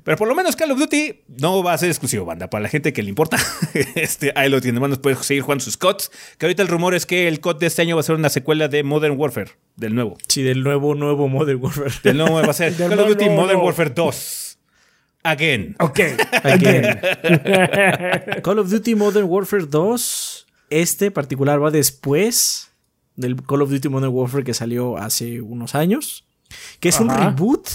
[0.03, 2.49] Pero por lo menos Call of Duty no va a ser exclusivo, banda.
[2.49, 3.37] Para la gente que le importa,
[3.95, 4.79] este, ahí lo tiene.
[4.79, 6.11] Bueno, puede seguir jugando sus CODs.
[6.37, 8.29] Que ahorita el rumor es que el COD de este año va a ser una
[8.29, 10.17] secuela de Modern Warfare, del nuevo.
[10.27, 11.91] Sí, del nuevo, nuevo Modern Warfare.
[12.03, 13.65] Del nuevo va a ser Call of Duty Modern no.
[13.65, 14.57] Warfare 2.
[15.23, 15.75] Again.
[15.79, 15.99] Ok.
[16.43, 16.99] Again.
[18.43, 20.47] Call of Duty Modern Warfare 2.
[20.71, 22.71] Este particular va después
[23.15, 26.25] del Call of Duty Modern Warfare que salió hace unos años.
[26.79, 27.67] que es un reboot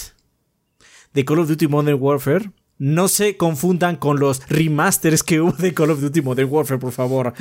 [1.16, 2.50] de Call of Duty Modern Warfare.
[2.76, 6.92] No se confundan con los remasters que hubo de Call of Duty Modern Warfare, por
[6.92, 7.33] favor.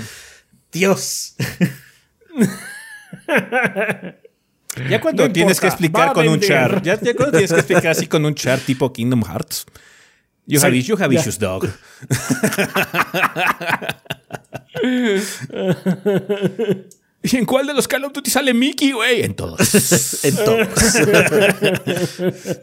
[0.71, 1.35] Dios.
[4.89, 7.87] Ya cuando No tienes que explicar con un char, ya, ya cuando tienes que explicar
[7.87, 9.65] así con un char tipo Kingdom Hearts.
[10.45, 11.63] You have, you have issues, dog.
[17.31, 19.23] ¿Y en cuál de los Call of Duty sale Mickey, güey?
[19.23, 19.59] En todos.
[20.23, 20.67] En todos.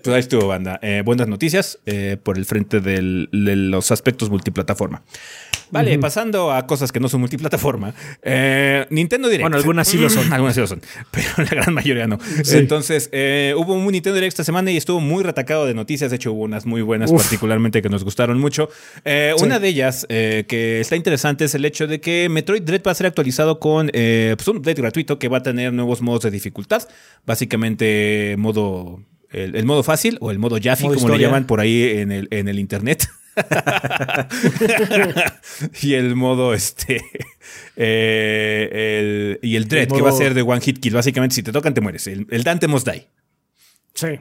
[0.02, 0.78] Pues ahí estuvo, banda.
[0.82, 5.02] Eh, buenas noticias eh, por el frente del- de los aspectos multiplataforma.
[5.72, 7.94] Vale, pasando a cosas que no son multiplataforma.
[8.22, 9.42] eh, Nintendo Direct.
[9.42, 10.30] Bueno, algunas sí lo son.
[10.32, 10.80] algunas sí lo son,
[11.10, 12.18] pero la gran mayoría no.
[12.52, 16.10] Entonces, eh, hubo un Nintendo Direct esta semana y estuvo muy retacado de noticias.
[16.10, 17.22] De hecho, hubo unas muy buenas, Uf.
[17.22, 18.68] particularmente que nos gustaron mucho.
[19.04, 19.44] Eh, Sí.
[19.44, 22.92] Una de ellas eh, que está interesante es el hecho de que Metroid Dread va
[22.92, 26.22] a ser actualizado con eh, pues un update gratuito que va a tener nuevos modos
[26.24, 26.82] de dificultad.
[27.24, 29.02] Básicamente, modo.
[29.30, 31.26] El, el modo fácil o el modo Jaffe, como le historia.
[31.28, 33.08] llaman por ahí en el, en el internet.
[35.82, 37.02] y el modo este
[37.76, 41.34] eh, el, y el dread El que va a ser de one hit kill básicamente
[41.34, 43.08] si te tocan te mueres el, el Dante must die
[43.94, 44.18] Sí.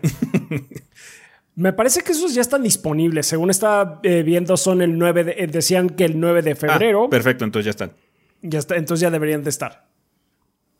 [1.55, 3.25] Me parece que esos ya están disponibles.
[3.25, 7.05] Según estaba eh, viendo, son el 9 de, eh, decían que el 9 de febrero.
[7.05, 7.93] Ah, perfecto entonces ya están
[8.41, 9.87] ya está, entonces ya deberían de estar.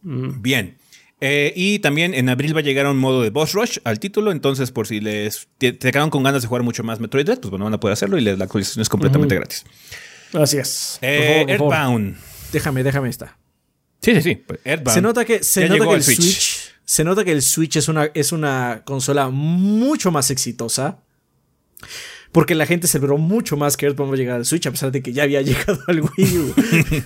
[0.02, 0.78] bien
[1.23, 4.31] Eh, y también en abril va a llegar un modo de boss rush al título
[4.31, 7.39] entonces por si les te, te quedaron con ganas de jugar mucho más Metroid Dread
[7.39, 9.63] pues bueno van a poder hacerlo y la actualización es completamente gratis
[10.34, 10.97] Así es.
[11.01, 11.73] Eh, favor, por favor.
[11.75, 12.17] Earthbound
[12.51, 13.38] Déjame, déjame esta.
[14.01, 16.21] sí sí sí pues, Earthbound Se nota que, se nota que el Switch.
[16.21, 16.71] Switch.
[16.86, 20.99] Se nota que el Switch es una, es una consola mucho más exitosa.
[22.31, 24.91] Porque la gente celebró mucho más que Earthbound va a llegar al Switch, a pesar
[24.91, 26.55] de que ya había llegado al Wii U.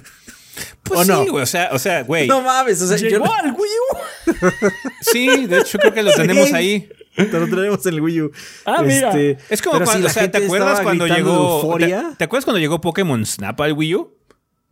[0.83, 1.25] pues ¿O sí no?
[1.31, 3.71] güey o sea o sea güey no mames, o sea, yo Llegó no- al Wii
[3.91, 4.39] U.
[5.01, 8.31] sí de hecho creo que lo tenemos ahí Te lo traemos en el Wii U.
[8.65, 9.13] Ah, mira.
[9.49, 11.77] Es como cuando, la o sea, ¿te acuerdas cuando llegó?
[11.77, 11.87] ¿te,
[12.17, 14.17] te acuerdas cuando llegó Pokémon Snap al Wii U?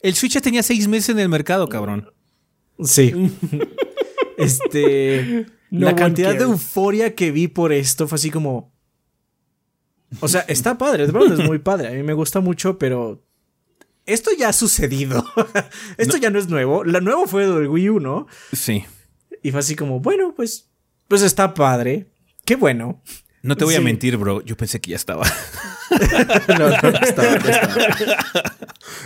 [0.02, 2.12] El Switch ya tenía seis meses en el mercado, cabrón.
[2.84, 3.14] Sí.
[4.38, 5.46] este.
[5.72, 8.74] No la cantidad de euforia que vi por esto fue así como.
[10.20, 11.88] O sea, está padre, de verdad es muy padre.
[11.88, 13.24] A mí me gusta mucho, pero.
[14.06, 15.26] Esto ya ha sucedido.
[15.98, 16.84] esto ya no es nuevo.
[16.84, 18.28] Lo nuevo fue del Wii U, ¿no?
[18.52, 18.86] Sí.
[19.42, 20.70] Y fue así como, bueno, pues.
[21.08, 22.08] Pues está padre.
[22.46, 23.02] Qué bueno.
[23.42, 24.42] No te voy a mentir, bro.
[24.42, 25.26] Yo pensé que ya estaba.
[26.48, 27.38] No, no, no estaba.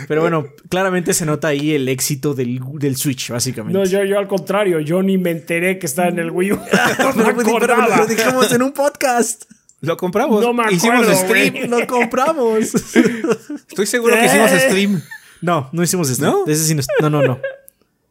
[0.08, 3.76] Pero bueno, claramente se nota ahí el éxito del, del Switch, básicamente.
[3.76, 6.56] No, yo, yo al contrario, yo ni me enteré que estaba en el Wii U.
[6.56, 7.96] no me Pero, pero, pero acordaba.
[7.96, 9.44] lo dijimos en un podcast.
[9.80, 10.42] Lo compramos.
[10.42, 11.54] No me Hicimos acuerdo, stream.
[11.54, 11.68] güey.
[11.68, 12.58] Lo compramos.
[13.68, 14.60] Estoy seguro que hicimos ¿Qué?
[14.60, 15.02] stream.
[15.40, 16.24] No, no hicimos esto.
[16.24, 16.44] ¿No?
[16.46, 17.40] Ese sí no, no, no, no.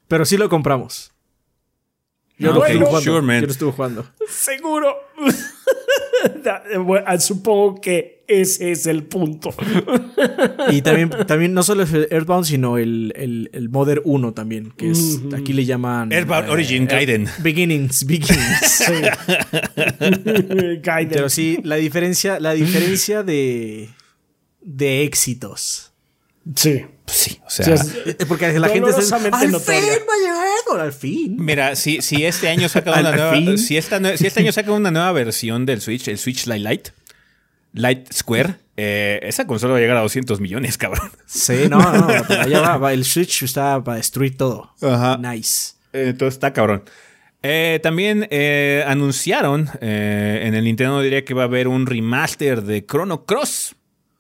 [0.08, 1.12] Pero sí lo compramos.
[2.38, 3.02] Yo, Ah, lo ok, estuve jugando.
[3.12, 3.42] sure, man.
[3.42, 4.06] Yo lo estuve jugando.
[4.30, 4.96] Seguro.
[6.84, 9.54] Bueno, supongo que ese es el punto.
[10.70, 14.72] Y también, también no solo es el Earthbound, sino el, el, el Modern 1 también,
[14.72, 16.12] que es, aquí le llaman...
[16.12, 17.28] Earthbound Origin Gaiden.
[17.40, 18.84] Beginnings, Beginnings.
[20.82, 21.10] Gaiden.
[21.10, 23.90] Pero sí, la diferencia, la diferencia de,
[24.62, 25.94] de éxitos.
[26.56, 26.86] Sí.
[27.06, 27.76] Pues sí, o Sí, sea.
[27.76, 29.82] es- Eh, Porque la gente está diciendo, Dolorosamente al notoria".
[29.82, 31.36] fin va a al fin.
[31.40, 33.58] Mira, si, si este año saca una nueva.
[33.58, 36.92] Si, esta si este año saca una nueva versión del Switch, el Switch Lite Lite,
[37.74, 41.10] Light Square, eh, esa consola va a llegar a 200 millones, cabrón.
[41.26, 44.74] Sí, no, no, para allá va, va, el Switch está para destruir todo.
[44.82, 45.18] Ajá.
[45.18, 45.76] Nice.
[45.94, 46.84] Eh, Entonces está cabrón.
[47.44, 52.64] Eh, también eh, anunciaron eh, en el Nintendo diría que va a haber un remaster
[52.64, 53.76] de Chrono Cross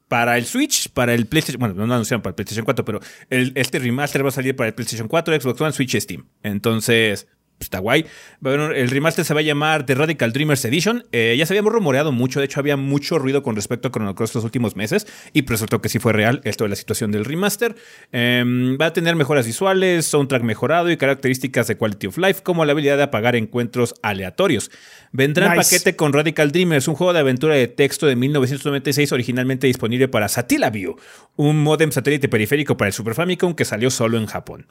[0.07, 1.59] para el Switch, para el PlayStation.
[1.59, 4.69] Bueno, no anunciaron para el PlayStation 4, pero el- este remaster va a salir para
[4.69, 6.25] el PlayStation 4, Xbox One, Switch y Steam.
[6.43, 7.27] Entonces,
[7.59, 8.05] está guay.
[8.41, 11.05] Un- el remaster se va a llamar The Radical Dreamers Edition.
[11.11, 14.13] Eh, ya se habíamos rumoreado mucho, de hecho, había mucho ruido con respecto a Chrono
[14.15, 15.07] Cross los últimos meses.
[15.33, 17.75] Y pues resultó que sí fue real esto de la situación del remaster.
[18.11, 22.63] Em, va a tener mejoras visuales, soundtrack mejorado y características de quality of life, como
[22.65, 24.69] la habilidad de apagar encuentros aleatorios.
[25.11, 25.75] Vendrá en Nice.
[25.77, 30.27] paquete con Radical Dreamers, un juego de aventura de texto de 1996 originalmente disponible para
[30.27, 30.95] Satellaview,
[31.37, 34.65] un modem satélite periférico para el Super Famicom que salió solo en Japón.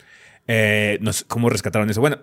[0.49, 2.01] Eh, no sé cómo rescataron eso.
[2.01, 2.18] Bueno,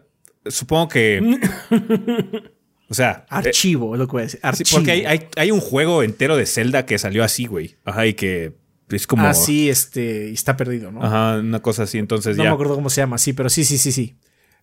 [0.45, 1.39] supongo que...
[2.89, 3.23] o sea...
[3.23, 4.39] eh, Archivo, es lo que voy a decir.
[4.41, 4.69] sí, Archivo.
[4.77, 7.75] porque hay, hay- hay un juego entero de Zelda que salió así, güey.
[7.85, 8.53] Ajá, y que
[8.89, 9.25] es como...
[9.25, 11.03] Ah, sí, este, y está perdido, ¿no?
[11.03, 12.49] Ajá, una cosa así, entonces No ya.
[12.49, 14.15] me acuerdo cómo se llama, sí, pero sí, sí, sí, sí.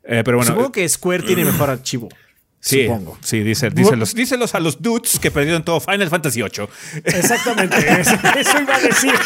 [0.04, 2.08] Eh, pero bueno, Supongo que Square tiene mejor archivo.
[2.61, 3.18] Sí, Supongo.
[3.23, 6.69] sí, dice, díselos, díselos a los dudes que perdieron todo Final Fantasy VIII.
[7.04, 7.77] Exactamente.
[8.00, 9.13] eso, eso iba a decir.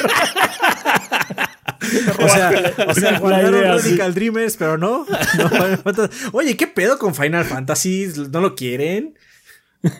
[2.19, 3.23] O sea, o sea sí.
[3.23, 5.05] Radical Dreamers, pero no.
[5.39, 8.11] No, Final Fantasy- Oye, ¿qué pedo con Final Fantasy?
[8.31, 9.19] ¿No lo quieren?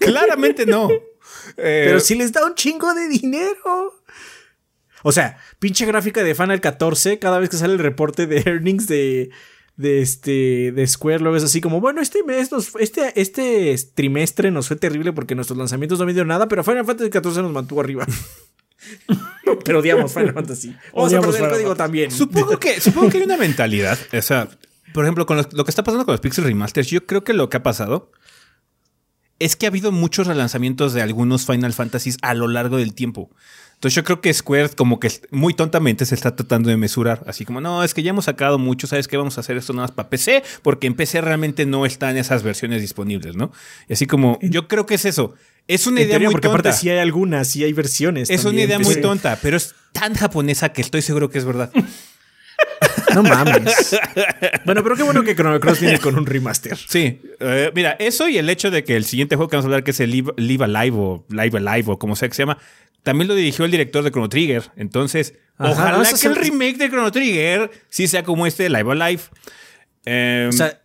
[0.01, 0.89] Claramente no.
[0.91, 4.03] Eh, Pero sí les da un chingo de dinero.
[5.03, 8.87] O sea, pinche gráfica de Final 14, cada vez que sale el reporte de earnings
[8.87, 9.29] de,
[9.77, 14.51] de este de Square, luego es así como, bueno, este mes nos- este, este trimestre
[14.51, 17.81] nos fue terrible porque nuestros lanzamientos no vendieron nada, pero Final Fantasy 14 nos mantuvo
[17.81, 18.07] arriba.
[19.65, 20.69] pero odiamos Final Fantasy.
[20.93, 22.11] Vamos a Odiamos perder el código también.
[22.11, 23.99] Supongo que, supongo que hay una mentalidad.
[24.17, 24.49] O sea,
[24.93, 27.33] por ejemplo, con lo, lo que está pasando con los Pixel Remasters, yo creo que
[27.33, 28.13] lo que ha pasado
[29.41, 33.31] es que ha habido muchos relanzamientos de algunos Final Fantasies a lo largo del tiempo.
[33.85, 37.23] Entonces yo creo que Square como que muy tontamente se está tratando de mesurar.
[37.27, 39.19] Así como, no, es que ya hemos sacado mucho, ¿sabes qué?
[39.19, 42.43] Vamos a hacer esto nada más para PC, porque en PC realmente no están esas
[42.43, 43.53] versiones disponibles, ¿no?
[43.87, 45.35] Y así como, yo creo que es eso.
[45.69, 46.61] Es una En idea teoría, muy porque tonta.
[46.71, 48.31] aparte sí hay algunas, sí hay versiones.
[48.31, 48.69] Es una también.
[48.69, 49.01] idea muy Sí.
[49.03, 51.71] tonta, pero es tan japonesa que estoy seguro que es verdad.
[53.15, 53.97] No mames.
[54.65, 56.77] bueno, pero qué bueno que Chrono Cross viene con un remaster.
[56.77, 59.69] Sí, eh, mira, eso y el hecho de que el siguiente juego que vamos a
[59.69, 62.43] hablar, que es el Live, Live Alive o Live Alive o como sea que se
[62.43, 62.59] llama,
[63.05, 64.73] también lo dirigió el director de Chrono Trigger.
[64.77, 68.91] Entonces, Ajá, ojalá no, que el remake de Chrono Trigger sí sea como este Live
[68.91, 69.23] Alive.
[70.07, 70.83] Eh, O sea,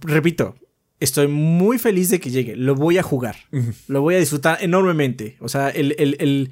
[0.00, 0.54] repito,
[0.98, 2.56] estoy muy feliz de que llegue.
[2.56, 3.36] Lo voy a jugar.
[3.88, 5.36] Lo voy a disfrutar enormemente.
[5.40, 6.50] O sea, el, el- el-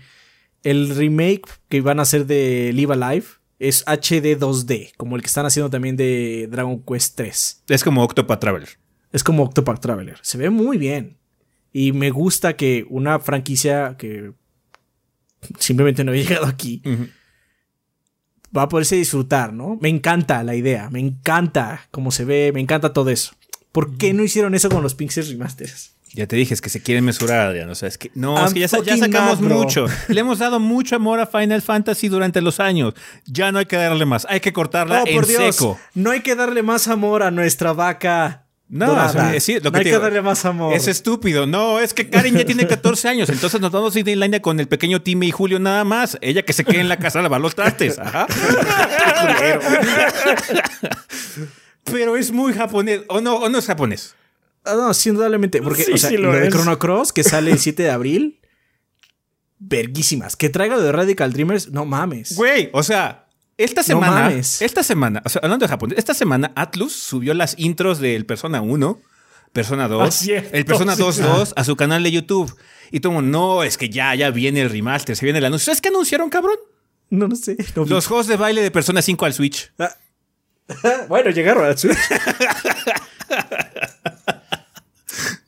[0.64, 3.26] el remake que van a hacer de Live Alive
[3.60, 7.62] es HD 2D, como el que están haciendo también de Dragon Quest 3.
[7.68, 8.68] es como Octopath Traveler.
[9.12, 10.18] Es como Octopath Traveler.
[10.22, 11.16] Se ve muy bien.
[11.72, 14.32] Y me gusta que una franquicia que
[15.58, 16.82] simplemente no había llegado aquí
[18.56, 19.78] va a poderse disfrutar, ¿no?
[19.80, 23.32] Me encanta la idea, me encanta cómo se ve, me encanta todo eso.
[23.72, 25.92] ¿Por qué no hicieron eso con los Pixel Remasters?
[26.14, 27.68] Ya te dije, es que se quieren mesurar, Adrián.
[27.68, 29.86] O sea, es que no, es que ya, sacamos mucho.
[30.08, 32.94] Le hemos dado mucho amor a Final Fantasy durante los años.
[33.26, 34.26] Ya no hay que darle más.
[34.30, 35.78] Hay que cortarla Oh, en por Dios, seco.
[35.92, 38.46] no hay que darle más amor a nuestra vaca.
[38.70, 40.74] No, o sea, sí, lo que no hay te que darle más amor.
[40.74, 41.46] Es estúpido.
[41.46, 43.30] No, es que Karen ya tiene 14 años.
[43.30, 46.18] Entonces nos vamos a Disneylandia con el pequeño Timmy y Julio nada más.
[46.20, 47.98] Ella que se quede en la casa a lavar los trastes.
[47.98, 48.26] Ajá.
[51.84, 53.02] Pero es muy japonés.
[53.08, 54.14] ¿O no, o no es japonés?
[54.64, 55.62] Ah, no, sí, indudablemente.
[55.62, 56.50] Porque, Sí, o sea, sí lo lo, de.
[56.50, 58.40] Chrono Cross, que sale el 7 de abril.
[59.58, 60.36] Verguísimas.
[60.36, 62.36] Que traiga lo de Radical Dreamers, no mames.
[62.36, 63.27] Güey, o sea,
[63.58, 67.98] esta semana, esta semana, o sea, hablando de Japón, esta semana Atlus subió las intros
[67.98, 69.00] del Persona 1,
[69.52, 71.02] Persona 2, Ah, cierto, el Persona sí.
[71.02, 72.54] 2.2 a su canal de YouTube.
[72.90, 75.66] Y todo, no, es que ya, ya viene el remaster, se viene el anuncio.
[75.66, 76.56] ¿Sabes qué anunciaron, cabrón?
[77.10, 77.56] No, no sé.
[77.76, 77.84] no.
[77.84, 79.72] Los juegos de baile de Persona 5 al Switch.
[79.78, 79.94] Ah.
[81.08, 81.98] bueno, llegaron al Switch.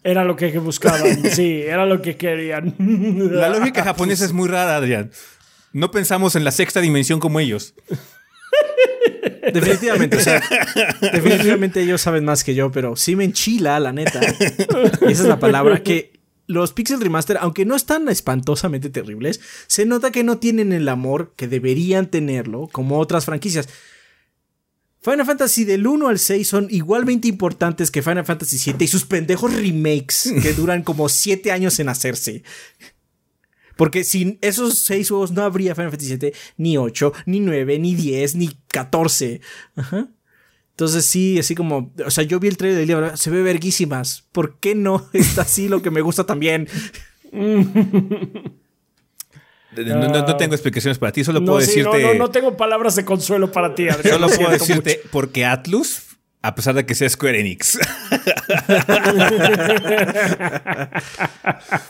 [0.03, 1.31] Era lo que buscaban.
[1.31, 2.75] Sí, era lo que querían.
[2.79, 5.11] La lógica japonesa es muy rara, Adrián.
[5.73, 7.75] No pensamos en la sexta dimensión como ellos.
[9.53, 10.43] Definitivamente, o sea,
[11.01, 14.21] definitivamente ellos saben más que yo, pero sí me enchila, la neta.
[14.21, 20.11] Esa es la palabra que los Pixel Remaster, aunque no están espantosamente terribles, se nota
[20.11, 23.69] que no tienen el amor que deberían tenerlo como otras franquicias.
[25.03, 29.07] Final Fantasy del 1 al 6 son igualmente importantes que Final Fantasy 7 y sus
[29.07, 32.43] pendejos remakes que duran como 7 años en hacerse.
[33.81, 37.95] Porque sin esos 6 juegos no habría Final Fantasy 7, ni 8, ni 9, ni
[37.95, 39.41] 10, ni 14.
[39.75, 40.07] Ajá.
[40.73, 44.29] Entonces sí, así como, o sea, yo vi el trailer del libro, se ve verguísimas.
[44.33, 46.69] ¿Por qué no está así lo que me gusta también?
[49.77, 52.03] No, no- no tengo explicaciones para ti, solo No, puedo sí, decirte.
[52.03, 54.15] no, no tengo palabras de consuelo para ti, Adrián.
[54.15, 56.10] Solo Lo puedo decirte porque Atlus,
[56.43, 57.79] a pesar de que sea Square Enix.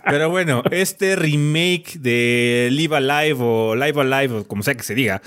[0.04, 4.94] Pero bueno, este remake de Live Alive o Live Alive, o como sea que se
[4.94, 5.22] diga,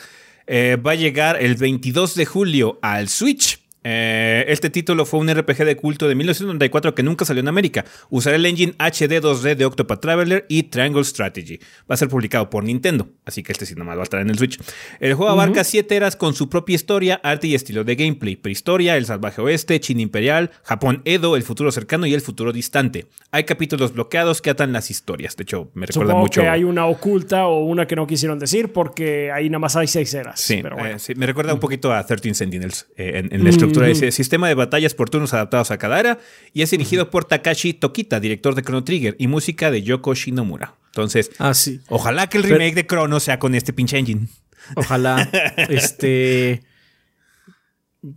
[0.46, 3.63] eh, va a llegar el 22 de julio al Switch.
[3.84, 7.86] Eh, este título fue un RPG de culto de 1994 que nunca salió en América.
[8.10, 11.60] Usará el engine HD 2D de Octopath Traveler y Triangle Strategy.
[11.90, 14.30] Va a ser publicado por Nintendo, así que este sí nomás va a estar en
[14.30, 14.60] el Switch.
[15.00, 18.36] El juego abarca siete eras con su propia historia, arte y estilo de gameplay.
[18.36, 23.08] Prehistoria, el salvaje oeste, China imperial, Japón Edo, el futuro cercano y el futuro distante.
[23.32, 25.36] Hay capítulos bloqueados que atan las historias.
[25.36, 26.42] De hecho, me recuerda Supongo mucho...
[26.42, 29.88] que hay una oculta o una que no quisieron decir porque ahí nada más hay
[29.88, 30.40] seis eras.
[30.40, 30.96] Sí, pero bueno.
[30.96, 33.92] eh, sí, me recuerda un poquito a 13 Sentinels eh, en, en la estructura de
[33.92, 36.20] ese sistema de batallas por turnos adaptados a cada era
[36.54, 40.76] y es dirigido por Takashi Tokita, director de Chrono Trigger y música de Yoko Shinomura.
[40.88, 41.82] Entonces, Ah, sí.
[41.90, 44.28] ojalá que el remake de Chrono sea con este pinche engine.
[44.76, 45.30] Ojalá.
[45.70, 46.64] este.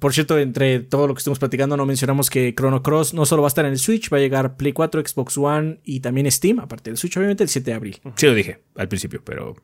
[0.01, 3.43] Por cierto, entre todo lo que estamos platicando, no mencionamos que Chrono Cross no solo
[3.43, 6.29] va a estar en el Switch, va a llegar Play 4, Xbox One y también
[6.31, 8.01] Steam, aparte del Switch, obviamente, el 7 de abril.
[8.17, 9.55] Sí lo dije al principio, pero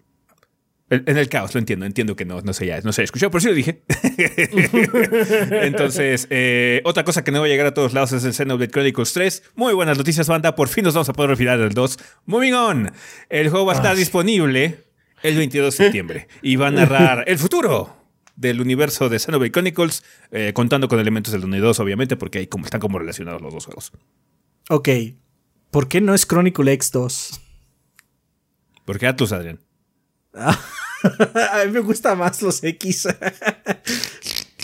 [0.93, 3.41] En el caos, lo entiendo, entiendo que no, no se haya, no se escuchado, pero
[3.41, 3.83] sí lo dije.
[5.63, 8.71] Entonces, eh, otra cosa que no va a llegar a todos lados es el Xenoblade
[8.71, 9.43] Chronicles 3.
[9.55, 10.55] Muy buenas noticias, banda.
[10.55, 11.99] Por fin nos vamos a poder refinar del 2.
[12.27, 12.93] Moving on.
[13.31, 14.85] El juego va a estar disponible
[15.23, 17.97] el 22 de septiembre y va a narrar el futuro
[18.37, 22.41] del universo de Xenoblade Chronicles, eh, contando con elementos del 1 y 2, obviamente, porque
[22.41, 23.93] ahí como, están como relacionados los dos juegos.
[24.69, 24.91] Ok.
[25.71, 27.41] ¿Por qué no es Chronicle X2?
[28.85, 29.59] Porque Atlus, Adrián.
[31.53, 33.09] a mí me gusta más los X.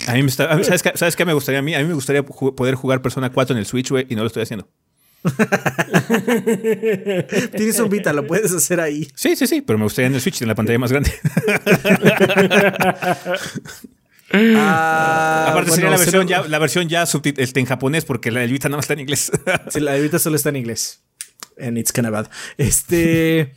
[0.07, 1.75] a mí me está, ¿sabes, qué, ¿sabes, qué, me gustaría a mí?
[1.75, 4.27] A mí me gustaría poder jugar Persona 4 en el Switch, güey, y no lo
[4.27, 4.67] estoy haciendo.
[7.55, 9.07] Tienes un Vita, lo puedes hacer ahí.
[9.15, 11.11] Sí, sí, sí, pero me gustaría en el Switch, en la pantalla más grande.
[14.31, 18.51] Ah, Aparte sería la versión, ya, la versión ya este, en japonés, porque la del
[18.51, 19.31] Vita no está en inglés.
[19.69, 21.01] sí, la del Vita solo está en inglés.
[21.57, 22.29] En It's Kinda Bad.
[22.57, 23.55] Este.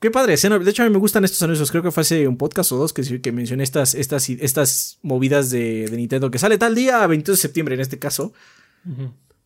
[0.00, 0.36] Qué padre.
[0.36, 1.70] De hecho, a mí me gustan estos anuncios.
[1.70, 5.50] Creo que fue hace un podcast o dos que, que mencioné estas, estas, estas movidas
[5.50, 8.32] de, Nintendo que sale tal día, 22 de septiembre en este caso.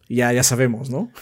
[0.09, 1.13] Ya, ya sabemos, ¿no?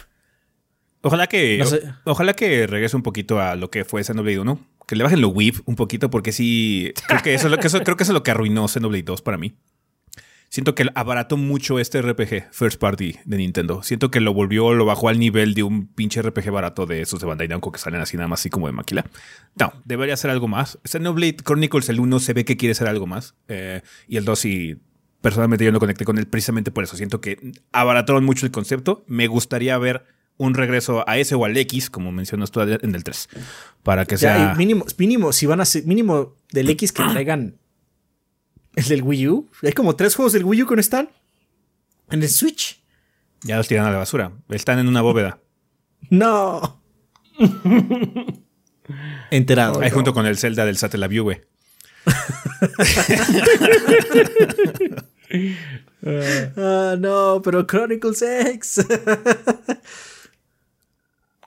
[1.03, 1.63] Ojalá que,
[2.05, 4.67] ojalá que regrese un poquito a lo que fue Xenoblade 1.
[4.87, 6.95] Que le bajen lo whip un poquito, porque sí.
[7.07, 9.21] Creo que eso, es lo, que creo que eso es lo que arruinó Xenoblade 2
[9.21, 9.55] para mí
[10.49, 13.83] siento que abarató mucho este RPG first party de Nintendo.
[13.83, 17.21] Siento que lo volvió, lo bajó al nivel de un pinche RPG barato de esos
[17.21, 19.05] de Bandai Namco que salen así nada más así como de maquila.
[19.59, 20.79] No, debería ser algo más.
[20.85, 23.35] Xenoblade Chronicles el 1 se ve que quiere ser algo más.
[23.49, 24.77] Eh, y el 2 sí,
[25.21, 26.97] personalmente yo no conecté con él precisamente por eso.
[26.97, 29.05] Siento que abarataron mucho el concepto.
[29.07, 30.05] Me gustaría ver
[30.39, 33.29] un regreso a ese o al X, como mencionas tú en el 3.
[33.83, 34.55] Para que sea.
[34.55, 37.57] mínimo, mínimo, si van a ser, mínimo del X que traigan
[38.79, 39.51] el del Wii U.
[39.63, 41.11] Hay como tres juegos del Wii U que no están
[42.11, 42.81] en el Switch.
[43.43, 44.31] Ya los tiran a la basura.
[44.49, 45.41] Están en una bóveda.
[46.11, 46.81] No.
[49.31, 49.81] Enterado.
[49.81, 51.41] Ahí junto con el Zelda del Satellaview, güey.
[56.57, 58.79] Ah, no, pero Chronicles X.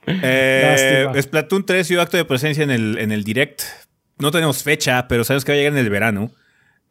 [0.05, 3.63] eh, Splatoon 3 y acto de presencia en el, en el Direct.
[4.19, 6.31] No tenemos fecha, pero sabes que va a llegar en el verano.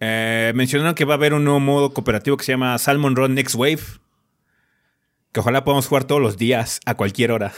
[0.00, 3.34] Eh, mencionaron que va a haber un nuevo modo cooperativo que se llama Salmon Run
[3.34, 3.80] Next Wave.
[5.32, 7.52] Que ojalá podamos jugar todos los días, a cualquier hora.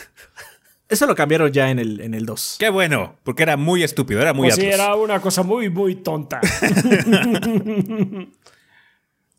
[0.89, 2.57] Eso lo cambiaron ya en el, en el 2.
[2.59, 5.95] Qué bueno, porque era muy estúpido, era muy pues sí, era una cosa muy, muy
[5.97, 6.41] tonta.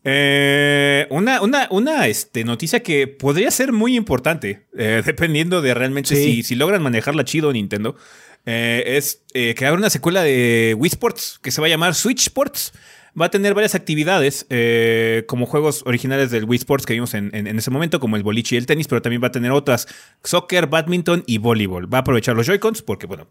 [0.06, 6.14] Eh, una una, una este, noticia que podría ser muy importante, eh, dependiendo de realmente
[6.14, 7.96] si, si, logran manejarla chido Nintendo,
[8.44, 12.72] es que habrá una secuela de Wii Sports que se va a llamar Switch Sports
[13.20, 17.46] va a tener varias actividades eh, como juegos originales del Wii Sports que vimos en,
[17.46, 19.86] ese momento, como el boliche y el tenis, pero también va a tener otras,
[20.22, 21.92] soccer, badminton y voleibol.
[21.92, 23.28] Va a aprovechar los Joy-Cons porque, bueno,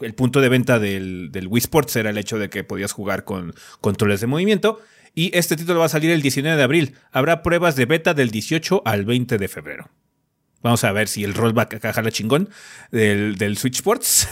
[0.00, 3.24] el punto de venta del, del Wii Sports era el hecho de que podías jugar
[3.24, 4.80] con controles de movimiento.
[5.14, 6.94] Y este título va a salir el 19 de abril.
[7.10, 9.90] Habrá pruebas de beta del 18 al 20 de febrero.
[10.62, 12.48] Vamos a ver si el rollback acá la chingón
[12.92, 14.28] del, del Switch Sports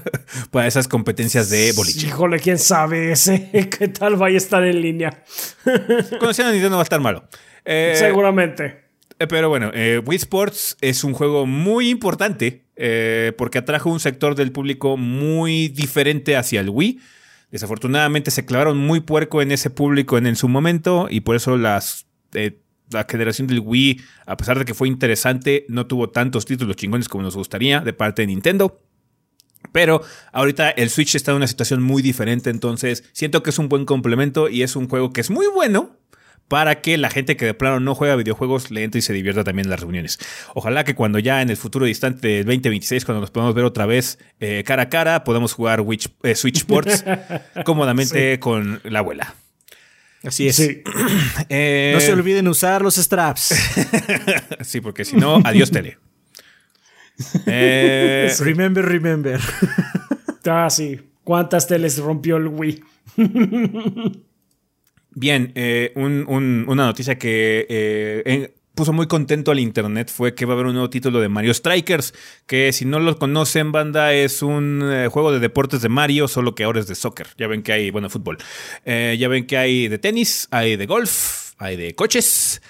[0.50, 2.06] para esas competencias de boliche.
[2.06, 5.22] Híjole, quién sabe ese qué tal vaya a estar en línea.
[6.20, 7.24] Conociendo a Nintendo va a estar malo.
[7.64, 8.84] Eh, Seguramente.
[9.18, 12.64] Eh, pero bueno, eh, Wii Sports es un juego muy importante
[13.36, 16.98] porque atrajo un sector del público muy diferente hacia el Wii.
[17.50, 21.58] Desafortunadamente se clavaron muy puerco en ese público en, en su momento y por eso
[21.58, 22.06] las
[22.90, 27.08] la generación del Wii, a pesar de que fue interesante, no tuvo tantos títulos chingones
[27.08, 28.80] como nos gustaría de parte de Nintendo.
[29.72, 33.68] Pero ahorita el Switch está en una situación muy diferente, entonces siento que es un
[33.68, 36.00] buen complemento y es un juego que es muy bueno
[36.50, 39.44] para que la gente que de plano no juega videojuegos le entre y se divierta
[39.44, 40.18] también en las reuniones.
[40.52, 43.86] Ojalá que cuando ya en el futuro distante del 2026, cuando nos podamos ver otra
[43.86, 45.84] vez eh, cara a cara, podamos jugar
[46.24, 47.04] eh, Switch Sports
[47.64, 49.36] cómodamente con la abuela.
[50.24, 50.60] Así es.
[51.48, 53.54] Eh, no se olviden usar los straps.
[54.60, 55.98] sí, porque si no, adiós tele.
[57.44, 59.38] Eh, remember, remember.
[60.46, 60.98] ah, sí.
[61.22, 62.82] ¿Cuántas teles rompió el Wii?
[65.10, 70.66] Bien, eh, una noticia que puso muy contento al internet fue que va a haber
[70.66, 72.14] un nuevo título de Mario Strikers,
[72.46, 76.54] que si no lo conocen, banda, es un eh, juego de deportes de Mario, solo
[76.54, 77.28] que ahora es de soccer.
[77.36, 78.38] Ya ven que hay, bueno, fútbol.
[78.84, 82.62] Eh, ya ven que hay de tenis, hay de golf, hay de coches,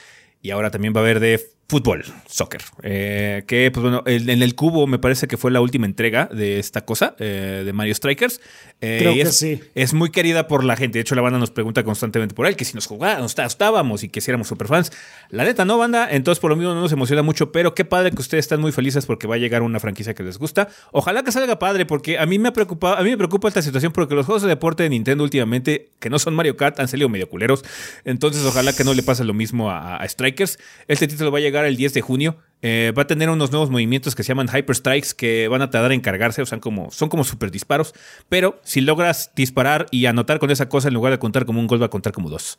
[0.43, 2.63] y ahora también va a haber de fútbol, soccer.
[2.83, 6.59] Eh, que, pues bueno, en, el cubo me parece que fue la última entrega de
[6.59, 8.41] esta cosa, eh, de Mario Strikers.
[8.81, 9.61] Eh, Creo que es, sí.
[9.77, 10.99] Es muy querida por la gente.
[10.99, 14.09] De hecho, la banda nos pregunta constantemente por él, que si nos jugábamos, estábamos y
[14.09, 14.91] que si éramos superfans.
[15.29, 16.09] La neta no, banda.
[16.11, 17.53] Entonces, por lo mismo, no nos emociona mucho.
[17.53, 20.25] Pero qué padre que ustedes están muy felices porque va a llegar una franquicia que
[20.25, 20.69] les gusta.
[20.91, 23.63] Ojalá que salga padre, porque a mí me ha preocupado, a mí me preocupa esta
[23.63, 26.89] situación porque los juegos de deporte de Nintendo últimamente, que no son Mario Kart, han
[26.89, 27.65] salido medio culeros.
[28.05, 30.59] Entonces, ojalá que no le pase lo mismo a, a Strikers.
[30.89, 32.39] Este título va a llegar el 10 de junio.
[32.63, 35.71] Eh, va a tener unos nuevos movimientos que se llaman Hyper Strikes que van a
[35.71, 37.95] tardar en cargarse, o sea, como, son como super disparos.
[38.29, 41.67] Pero si logras disparar y anotar con esa cosa, en lugar de contar como un
[41.67, 42.59] gol, va a contar como dos.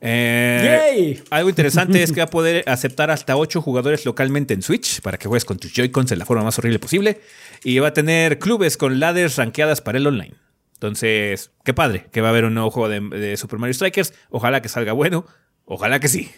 [0.00, 5.00] Eh, algo interesante es que va a poder aceptar hasta 8 jugadores localmente en Switch
[5.00, 7.20] para que juegues con tus Joy-Cons de la forma más horrible posible.
[7.64, 10.34] Y va a tener clubes con ladders rankeadas para el online.
[10.74, 14.12] Entonces, qué padre que va a haber un nuevo juego de Super Mario Strikers.
[14.30, 15.26] Ojalá que salga bueno.
[15.64, 16.30] Ojalá que sí.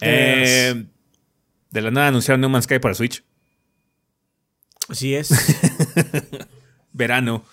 [0.00, 0.86] Eh,
[1.70, 3.24] de la nada anunciaron No Man's Sky para Switch.
[4.88, 5.30] Así es.
[6.92, 7.44] Verano.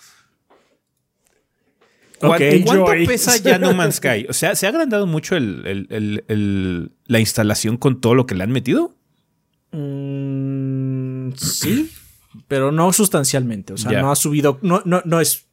[2.18, 4.26] ¿Cuánto, pesa ya No Man's Sky?
[4.28, 8.94] O sea, ¿se ha agrandado mucho la instalación con todo lo que le han metido?
[9.72, 11.90] Mm, sí,
[12.48, 13.72] pero no sustancialmente.
[13.72, 14.58] O sea, no ha subido.
[14.62, 15.46] No, no, no es.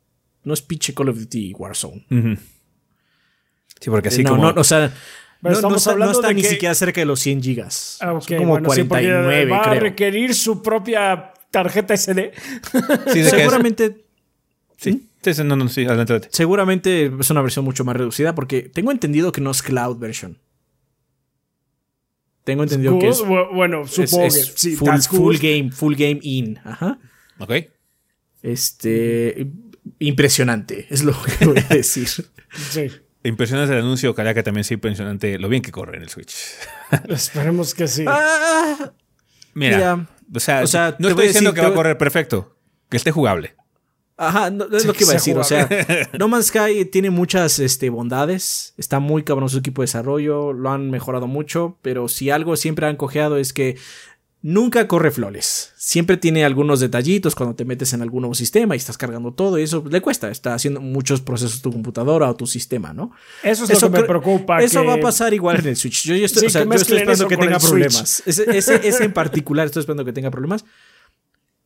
[0.44, 2.06] No es pinche Call of Duty Warzone.
[3.80, 4.48] Sí, porque así eh, como.
[4.48, 4.94] o sea,
[5.42, 7.98] no, estamos hablando está ni siquiera cerca de los 100 gigas.
[8.02, 12.32] Ah, como 49, va a requerir su propia tarjeta SD.
[13.12, 14.06] Sí, Seguramente.
[14.78, 15.08] Sí.
[15.24, 19.32] Sí, no, no, sí, adelante, Seguramente es una versión mucho más reducida porque tengo entendido
[19.32, 20.40] que no es cloud version.
[22.44, 23.22] Tengo entendido que es.
[23.24, 26.60] Bueno, supongo que sí, full, full game, full game in.
[26.64, 26.98] Ajá.
[27.38, 27.52] Ok.
[28.42, 29.48] Este.
[30.00, 32.08] Impresionante, es lo que voy a decir.
[32.08, 32.88] sí.
[33.24, 36.36] Impresionante el anuncio, ojalá que también sea impresionante lo bien que corre en el Switch.
[37.10, 38.06] Esperemos que sí.
[38.08, 38.92] Ah,
[39.54, 42.58] mira, o sea, no estoy diciendo que va a correr perfecto,
[42.90, 43.56] que esté jugable.
[44.22, 45.36] Ajá, es lo que iba a decir.
[45.36, 45.68] O sea,
[46.20, 48.76] No Man's Sky tiene muchas este, bondades.
[48.78, 50.54] Está muy cabrón su equipo de desarrollo.
[50.54, 51.80] Lo han mejorado mucho.
[51.82, 53.78] Pero si algo siempre han cojeado es que
[54.42, 55.74] nunca corre flores.
[55.76, 59.60] Siempre tiene algunos detallitos cuando te metes en algún nuevo sistema y estás cargando todo
[59.60, 60.30] y eso le cuesta.
[60.30, 63.12] Está haciendo muchos procesos tu computadora o tu sistema, ¿no?
[63.44, 64.62] Eso es lo que me preocupa.
[64.62, 66.04] Eso va a pasar igual en el Switch.
[66.06, 68.24] Yo, estoy, esperando que tenga problemas.
[68.26, 70.66] Ese, en particular estoy esperando que tenga problemas.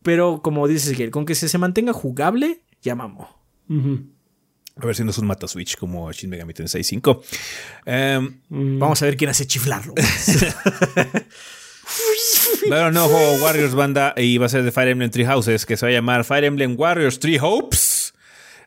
[0.03, 5.25] Pero como dices, con que se, mantenga jugable, ya A ver si no es un
[5.25, 7.23] mata Switch como Shin Megami Tensei 5.
[7.85, 9.95] Em, Vamos a ver quién hace chiflarlo.
[12.69, 15.77] Pero no juego Warriors banda y va a ser de Fire Emblem Three Houses, que
[15.77, 18.13] se va a llamar Fire Emblem Warriors Three Hopes.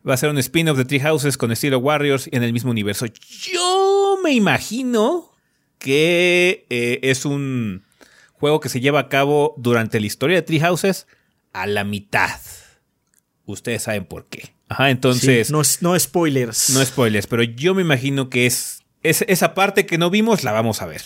[0.09, 3.07] Va a ser un spin-off de Three Houses con estilo Warriors en el mismo universo.
[3.07, 5.35] Yo me imagino
[5.79, 7.85] que eh, es un
[8.33, 11.07] juego que se lleva a cabo durante la historia de Three Houses
[11.53, 12.41] a la mitad.
[13.47, 14.55] Ustedes saben por qué.
[14.69, 15.51] Ajá, entonces.
[15.51, 16.71] no, no spoilers.
[16.71, 20.53] No spoilers, pero yo me imagino que es, es esa parte que no vimos, la
[20.53, 21.03] vamos a ver.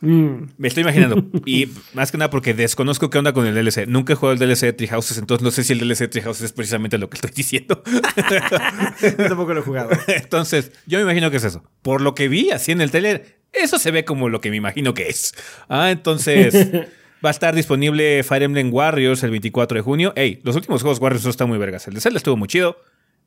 [0.00, 0.48] Mm.
[0.58, 1.24] Me estoy imaginando.
[1.46, 3.86] y más que nada porque desconozco qué onda con el DLC.
[3.86, 6.44] Nunca he jugado el DLC de Treehouses, entonces no sé si el DLC de Treehouses
[6.44, 7.82] es precisamente lo que estoy diciendo.
[9.16, 9.90] tampoco lo he jugado.
[10.08, 11.62] entonces, yo me imagino que es eso.
[11.82, 14.56] Por lo que vi así en el trailer, eso se ve como lo que me
[14.56, 15.34] imagino que es.
[15.68, 16.54] Ah, entonces.
[17.24, 20.12] Va a estar disponible Fire Emblem Warriors el 24 de junio.
[20.16, 21.88] Ey, los últimos juegos Warriors están muy vergas.
[21.88, 22.76] El de Zelda estuvo muy chido.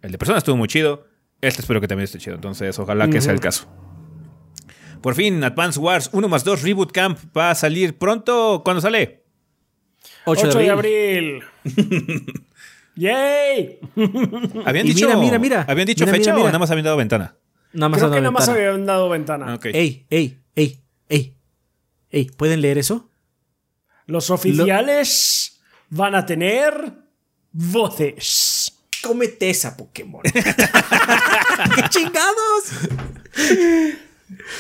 [0.04, 1.08] El de Persona estuvo muy chido.
[1.42, 2.36] Este espero que también esté chido.
[2.36, 3.68] Entonces, ojalá que sea el caso.
[5.02, 8.62] Por fin, Advance Wars 1 más 2 Reboot Camp va a salir pronto.
[8.64, 9.24] ¿Cuándo sale?
[10.26, 11.44] 8, de abril.
[12.96, 13.80] ¡Yay!
[14.66, 15.66] ¿Habían dicho, mira, mira, mira.
[15.68, 17.36] ¿Habían dicho fecha o nada más habían dado ventana?
[17.72, 19.56] Nada más Creo que nada más habían dado ventana.
[19.56, 19.72] Okay.
[19.74, 21.36] Ey, ey, ey, ey.
[22.10, 23.10] Ey, ¿pueden leer eso?
[24.06, 26.94] Los oficiales van a tener
[27.52, 28.76] voces.
[29.02, 30.24] Cómete esa Pokémon.
[30.34, 32.74] ¡Qué chingados!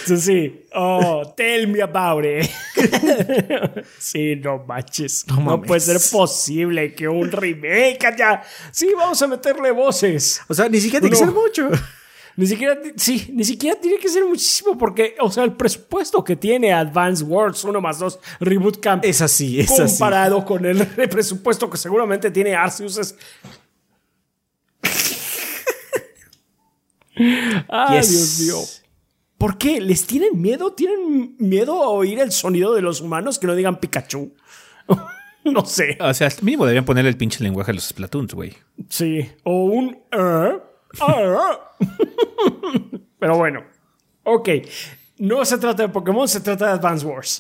[0.05, 0.65] Sí, sí.
[0.74, 2.49] Oh, tell me about it.
[3.99, 5.26] sí, no manches.
[5.28, 8.43] No, puede ser posible que un remake ya.
[8.72, 10.41] Sí, vamos a meterle voces.
[10.47, 11.70] O sea, ni siquiera tiene que ser mucho.
[12.36, 16.38] Ni siquiera, sí, ni siquiera tiene que ser muchísimo porque, o sea, el presupuesto que
[16.38, 21.70] tiene Advanced Wars 1 más 2 Reboot Camp es así, es comparado con el presupuesto
[21.70, 23.15] que seguramente tiene Arceus es
[27.67, 28.57] Ay, Dios mío.
[29.40, 29.80] ¿Por qué?
[29.80, 30.74] ¿Les tienen miedo?
[30.74, 34.34] ¿Tienen miedo a oír el sonido de los humanos que no digan Pikachu?
[35.46, 35.98] no sé.
[36.02, 38.54] O sea, mínimo deberían ponerle el pinche lenguaje a los Splatoons, güey.
[38.90, 39.30] Sí.
[39.46, 39.98] O un...
[40.12, 40.62] Er,
[41.08, 41.38] er.
[43.20, 43.64] Pero bueno.
[44.26, 44.50] Ok.
[45.20, 47.40] No se trata de Pokémon, se trata de Advance Wars.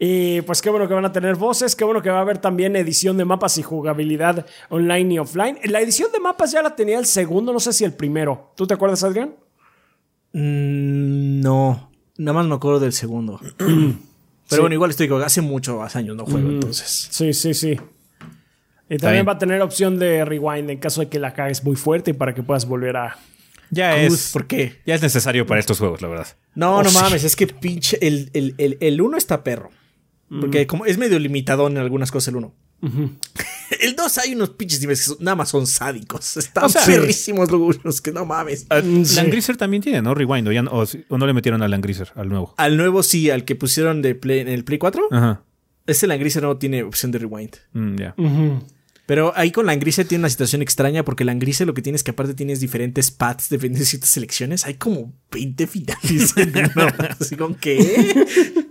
[0.00, 2.38] Y pues qué bueno que van a tener voces, qué bueno que va a haber
[2.38, 5.60] también edición de mapas y jugabilidad online y offline.
[5.62, 8.52] La edición de mapas ya la tenía el segundo, no sé si el primero.
[8.56, 9.36] ¿Tú te acuerdas, Adrián?
[10.38, 13.40] Mm, no, nada más me acuerdo del segundo.
[14.48, 17.08] Pero bueno, igual estoy hace muchos años no juego, entonces.
[17.10, 17.80] Sí, sí, sí.
[18.88, 21.74] Y también va a tener opción de rewind en caso de que la cagues muy
[21.74, 23.16] fuerte y para que puedas volver a.
[23.70, 24.32] Ya Cruz, es.
[24.32, 24.80] ¿Por qué?
[24.86, 26.26] Ya es necesario para estos juegos, la verdad.
[26.54, 26.96] No, Oh, no sí.
[27.00, 27.98] mames, es que pinche.
[28.06, 29.70] El, el, el, el uno está perro.
[30.28, 32.36] Porque como es medio limitado en algunas cosas el
[33.80, 36.36] El 2 hay unos pinches niveles que son- nada más son sádicos.
[36.36, 37.48] Están O sea, perrísimos
[37.82, 38.66] los que no mames.
[38.70, 39.16] Mm, sí.
[39.16, 40.14] Langrisser también tiene, ¿no?
[40.14, 40.46] Rewind.
[40.48, 42.54] O, ya no- o si- o no le metieron a Langrisser, al nuevo.
[42.58, 45.08] Al nuevo sí, al que pusieron de Play- en el Play 4.
[45.10, 45.42] Ajá.
[45.86, 47.56] Este Langrisser no tiene opción de rewind.
[47.72, 48.14] Mm, ya.
[49.06, 52.34] Pero ahí con Langrisser tiene una situación extraña porque Langrisser lo que tienes que aparte
[52.34, 54.64] tienes diferentes paths dependiendo de ciertas selecciones.
[54.66, 56.34] Hay como 20 finales
[56.74, 56.86] uno.
[57.20, 58.66] Así con qué.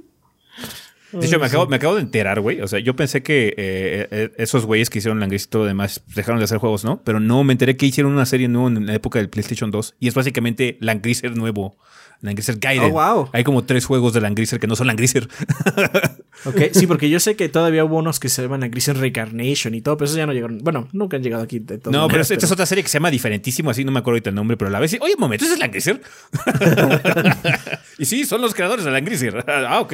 [1.20, 2.62] De hecho, me acabo, me acabo de enterar, güey.
[2.62, 5.68] O sea, yo pensé que eh, eh, esos güeyes que hicieron Langrisser y todo lo
[5.68, 7.02] demás dejaron de hacer juegos, ¿no?
[7.04, 9.96] Pero no, me enteré que hicieron una serie nueva en la época del PlayStation 2.
[10.00, 11.78] Y es básicamente Langrisser nuevo.
[12.22, 12.92] Langrisser Guided.
[12.92, 13.30] Oh, wow.
[13.34, 15.28] Hay como tres juegos de Langrisser que no son Langrisser.
[16.44, 19.82] Ok, sí, porque yo sé que todavía hubo unos que se llaman Langrisser Reincarnation y
[19.82, 20.60] todo, pero esos ya no llegaron.
[20.60, 21.60] Bueno, nunca han llegado aquí.
[21.60, 24.16] de No, pero esta es otra serie que se llama diferentísimo, así no me acuerdo
[24.16, 24.98] ahorita el nombre, pero a la vez sí.
[25.02, 26.02] Oye, un momento, ¿ese es Langrisser?
[27.98, 29.44] y sí, son los creadores de Langrisser.
[29.48, 29.94] Ah, ok.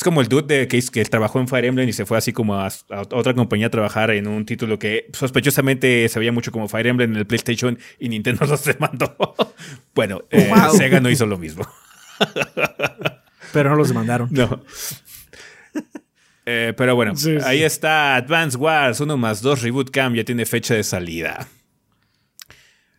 [0.00, 2.32] Es como el dude de que, que trabajó en Fire Emblem y se fue así
[2.32, 6.50] como a, a otra compañía a trabajar en un título que sospechosamente se veía mucho
[6.52, 9.14] como Fire Emblem en el PlayStation y Nintendo los demandó.
[9.94, 10.74] bueno, eh, Wow.
[10.74, 11.68] Sega no hizo lo mismo.
[13.52, 14.28] Pero no los demandaron.
[14.32, 14.64] No.
[16.46, 17.44] Eh, pero bueno, Sí, sí.
[17.44, 21.46] ahí está Advance Wars 1 más 2 Reboot Camp, ya tiene fecha de salida.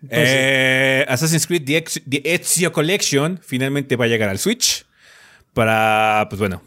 [0.08, 4.86] Eh, Assassin's Creed The, Ezio Collection finalmente va a llegar al Switch
[5.56, 6.62] para, pues bueno,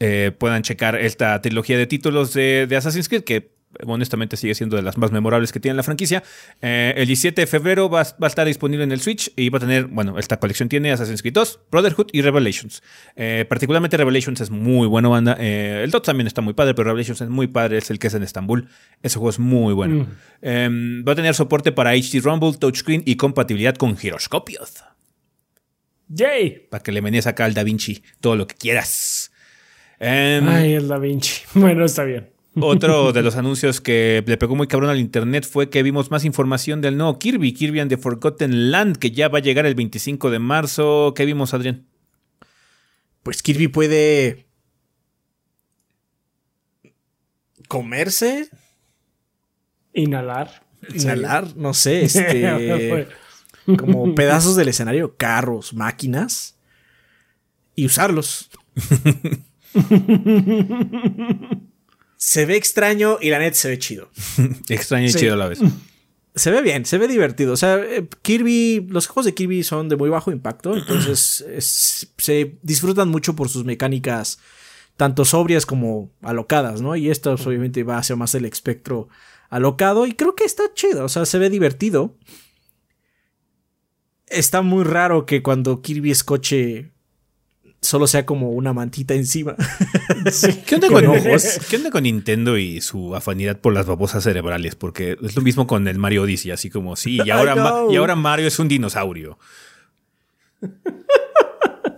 [0.00, 4.76] eh, puedan checar esta trilogía de títulos de, de Assassin's Creed que honestamente sigue siendo
[4.76, 6.22] de las más memorables que tiene la franquicia.
[6.62, 9.58] Eh, el 17 de febrero va, va a estar disponible en el Switch y va
[9.58, 12.82] a tener, bueno, esta colección tiene Assassin's Creed 2, Brotherhood y Revelations.
[13.16, 15.34] Eh, particularmente Revelations es muy buena banda.
[15.34, 18.14] El 2 también está muy padre, pero Revelations es muy padre, es el que es
[18.14, 18.68] en Estambul.
[19.02, 20.06] Ese juego es muy bueno.
[20.42, 20.68] Eh,
[21.06, 24.84] va a tener soporte para HD Rumble, touchscreen y compatibilidad con giroscopios.
[26.08, 26.68] ¡Yay!
[26.70, 29.27] Para que le menees acá al Da Vinci todo lo que quieras.
[30.00, 31.42] Em, Ay, el Da Vinci.
[31.54, 32.30] Bueno, está bien.
[32.60, 36.24] Otro de los anuncios que le pegó muy cabrón al internet fue que vimos más
[36.24, 39.76] información del nuevo Kirby, Kirby and the Forgotten Land, que ya va a llegar el
[39.76, 41.12] 25 de marzo.
[41.14, 41.86] ¿Qué vimos, Adrián?
[43.22, 44.46] Pues Kirby puede.
[47.68, 48.48] comerse,
[49.92, 50.62] Inhalar.
[50.94, 53.06] inhalar, no sé, este.
[53.78, 56.56] como pedazos del escenario, carros, máquinas,
[57.76, 58.50] y usarlos.
[62.16, 64.10] se ve extraño y la net se ve chido.
[64.68, 65.18] Extraño y Sí.
[65.20, 65.60] chido a la vez.
[66.34, 67.54] Se ve bien, se ve divertido.
[67.54, 72.12] O sea, eh, Kirby, los juegos de Kirby son de muy bajo impacto, entonces es-
[72.16, 74.38] se disfrutan mucho por sus mecánicas,
[74.96, 76.94] tanto sobrias como alocadas, ¿no?
[76.94, 79.08] Y esto obviamente va hacia más el espectro
[79.50, 82.16] alocado y creo que está chido, o sea, se ve divertido.
[84.28, 86.92] Está muy raro que cuando Kirby escoche
[87.80, 89.56] solo sea como una mantita encima.
[90.66, 91.60] ¿Qué onda Con con, ojos.
[91.70, 94.74] ¿Qué onda con Nintendo y su afanidad por las babosas cerebrales?
[94.74, 97.54] Porque es lo mismo con el Mario Odyssey, así como, sí, y ahora,
[97.90, 99.38] y ahora Mario es un dinosaurio.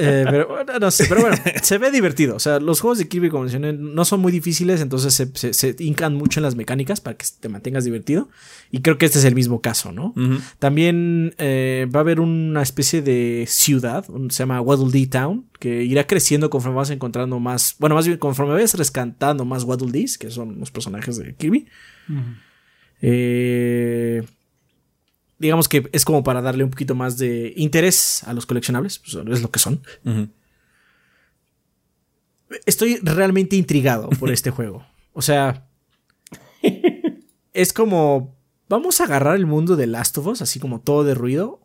[0.01, 2.37] Eh, pero bueno, no sé, pero bueno, se ve divertido.
[2.37, 5.53] O sea, los juegos de Kirby, como mencioné, no son muy difíciles, entonces se, se,
[5.53, 8.29] se hincan mucho en las mecánicas para que te mantengas divertido.
[8.71, 10.15] Y creo que este es el mismo caso, ¿no?
[10.59, 15.85] También eh, va a haber una especie de ciudad, se llama Waddle Dee Town, que
[15.85, 20.19] irá creciendo conforme vas encontrando más, bueno, más bien conforme vas rescatando más Waddle Dees,
[20.19, 21.67] que son los personajes de Kirby.
[23.03, 24.23] Eh,
[25.41, 29.15] digamos que es como para darle un poquito más de interés a los coleccionables, pues
[29.15, 29.83] es lo que son.
[32.67, 34.87] Estoy realmente intrigado por este juego.
[35.13, 35.67] O sea,
[37.55, 38.37] es como
[38.69, 41.61] vamos a agarrar el mundo de Last of Us, así como todo de ruido,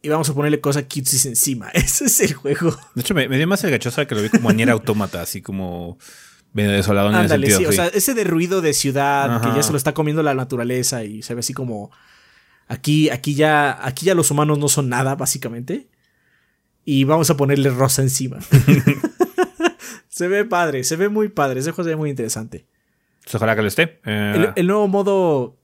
[0.00, 1.68] y vamos a ponerle cosas cutsies encima.
[1.74, 2.76] Ese es el juego.
[2.94, 5.42] De hecho, me, me dio más el gachosa que lo vi como Nier Automata, así
[5.42, 5.98] como
[6.54, 7.70] medio desolado en el Ándale, sentido.
[7.70, 10.32] sí, o sea, ese de ruido de ciudad que ya se lo está comiendo la
[10.32, 11.90] naturaleza y se ve así como
[12.68, 15.88] aquí, aquí ya, aquí ya los humanos no son nada, básicamente.
[16.84, 18.38] Y vamos a ponerle rosa encima.
[20.08, 21.60] se ve padre, se ve muy padre.
[21.60, 22.66] Ese juego se ve muy interesante.
[23.24, 24.00] Pues ojalá que lo esté.
[24.04, 25.56] Eh, El, el nuevo modo.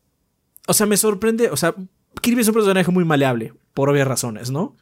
[0.67, 1.51] O sea, me sorprende.
[1.51, 1.75] O sea,
[2.21, 4.77] Kirby es un personaje muy maleable, por obvias razones, ¿no?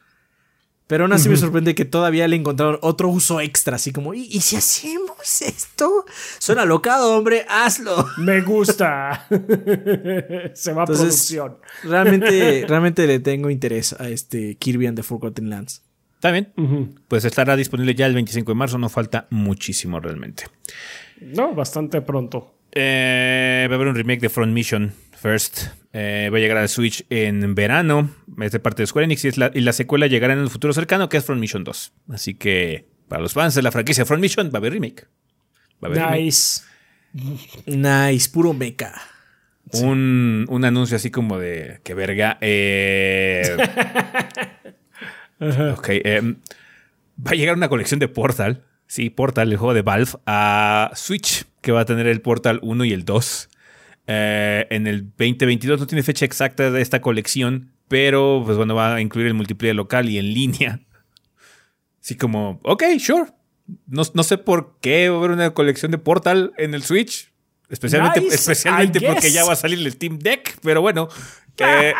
[0.91, 4.23] Pero aún así me sorprende que todavía le encontraron otro uso extra, así como, ¿y,
[4.23, 6.03] y si hacemos esto?
[6.37, 8.09] Suena locado, hombre, hazlo.
[8.17, 9.25] Me gusta.
[10.53, 11.55] Se va a Entonces, producción.
[11.85, 15.81] Realmente, realmente le tengo interés a este Kirby and the Forgotten Lands.
[16.15, 16.51] Está bien.
[17.07, 20.43] Pues estará disponible ya el 25 de marzo, no falta muchísimo realmente.
[21.21, 22.55] No, bastante pronto.
[22.73, 25.67] Eh, va a haber un remake de Front Mission First.
[25.93, 28.09] Eh, va a llegar al Switch en verano.
[28.41, 30.49] Es de parte de Square Enix y, es la, y la secuela llegará en el
[30.49, 31.93] futuro cercano, que es Front Mission 2.
[32.09, 35.07] Así que para los fans de la franquicia Front Mission va a haber remake.
[35.83, 36.21] Va a haber remake.
[36.23, 36.63] Nice.
[37.65, 38.93] Nice, puro mecha.
[39.73, 42.37] Un, un anuncio así como de que verga.
[42.41, 43.43] eh,
[45.77, 45.87] ok.
[45.89, 46.35] eh,
[47.19, 48.63] va a llegar una colección de Portal.
[48.87, 52.85] Sí, Portal, el juego de Valve, a Switch, que va a tener el Portal 1
[52.85, 53.49] y el 2.
[54.13, 58.95] Eh, en el 2022 no tiene fecha exacta de esta colección, pero pues bueno, va
[58.95, 60.81] a incluir el multiplayer local y en línea.
[62.03, 63.31] Así como, ok, sure.
[63.87, 67.31] No, no sé por qué va a haber una colección de Portal en el Switch.
[67.69, 71.07] Especialmente, Nice, especialmente porque ya va a salir el Steam Deck, pero bueno.
[71.57, 71.93] Eh,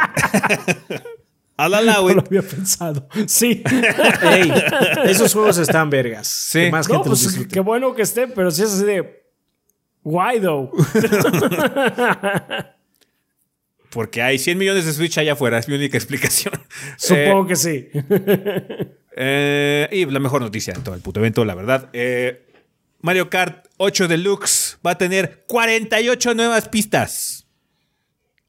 [1.57, 3.07] allow No lo había pensado.
[3.27, 3.61] Sí.
[4.23, 4.51] Ey,
[5.05, 6.27] esos juegos están vergas.
[6.27, 6.61] Sí.
[6.61, 9.20] Que más No, gente pues qué bueno que esté, pero si es así de.
[10.03, 10.71] Why though?
[13.91, 16.53] Porque hay 100 millones de Switch allá afuera, es mi única explicación.
[16.97, 17.89] Supongo que sí.
[19.13, 21.89] Eh, y la mejor noticia de todo el puto evento, la verdad.
[21.91, 22.47] eh,
[23.01, 27.45] Mario Kart 8 Deluxe va a tener 48 nuevas pistas.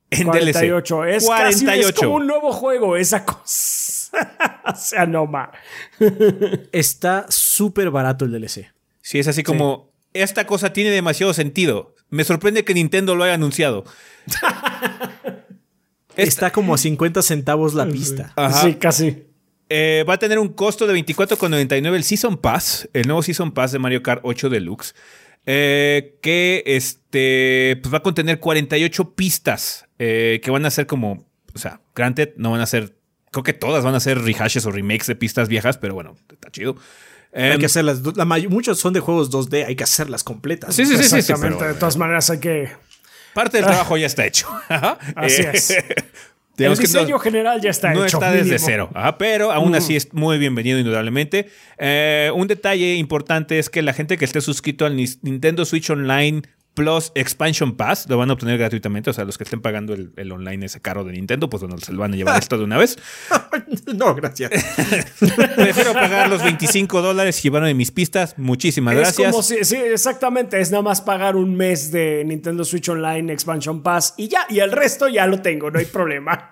[0.09, 0.97] En 48.
[0.97, 1.17] DLC.
[1.17, 4.13] Es casi es como un nuevo juego, esa cosa.
[4.65, 5.51] o sea, no ma.
[6.71, 8.73] Está súper barato el DLC.
[9.01, 11.95] Sí, es así como, esta cosa tiene demasiado sentido.
[12.11, 13.85] Me sorprende que Nintendo lo haya anunciado.
[16.17, 18.33] Está como a 50 centavos la pista.
[18.37, 18.61] Ajá.
[18.63, 19.25] Sí, casi.
[19.69, 23.73] Eh, va a tener un costo de 24,99 el Season Pass, el nuevo Season Pass
[23.73, 24.95] de Mario Kart 8 Deluxe,
[25.47, 31.27] eh, que este, pues va a contener 48 pistas eh, que van a ser como,
[31.55, 32.99] o sea, granted, no van a ser,
[33.31, 36.51] creo que todas van a ser rehashes o remakes de pistas viejas, pero bueno, está
[36.51, 36.77] chido.
[37.35, 38.01] Hay Em, que hacerlas.
[38.17, 40.75] La may- muchos son de juegos 2D, hay que hacerlas completas.
[40.75, 41.59] sí, sí, sí, sí, sí, Exactamente.
[41.59, 42.69] pero, de todas maneras, hay que.
[43.35, 44.49] parte del trabajo ya está hecho.
[45.17, 45.71] Así Eh, es.
[46.59, 48.19] El no- diseño general ya está no hecho.
[48.19, 48.65] está desde mínimo.
[48.67, 51.49] cero, ajá, pero aún así es muy bienvenido indudablemente.
[51.79, 56.43] Eh, un detalle importante es que la gente que esté suscrito al Nintendo Switch Online
[56.75, 60.13] Plus Expansion Pass lo van a obtener gratuitamente, o sea, los que estén pagando el,
[60.17, 62.65] el online ese caro de Nintendo, pues bueno, se lo van a llevar esto de
[62.65, 62.99] una vez.
[63.95, 64.51] no, gracias.
[65.57, 68.39] Prefiero pagar los 25 dólares y llevarme mis pistas.
[68.39, 69.31] Muchísimas Es gracias.
[69.31, 70.61] como si, sí, exactamente.
[70.61, 74.61] Es nada más pagar un mes de Nintendo Switch Online Expansion Pass y ya, y
[74.61, 76.51] el resto ya lo tengo, no hay problema.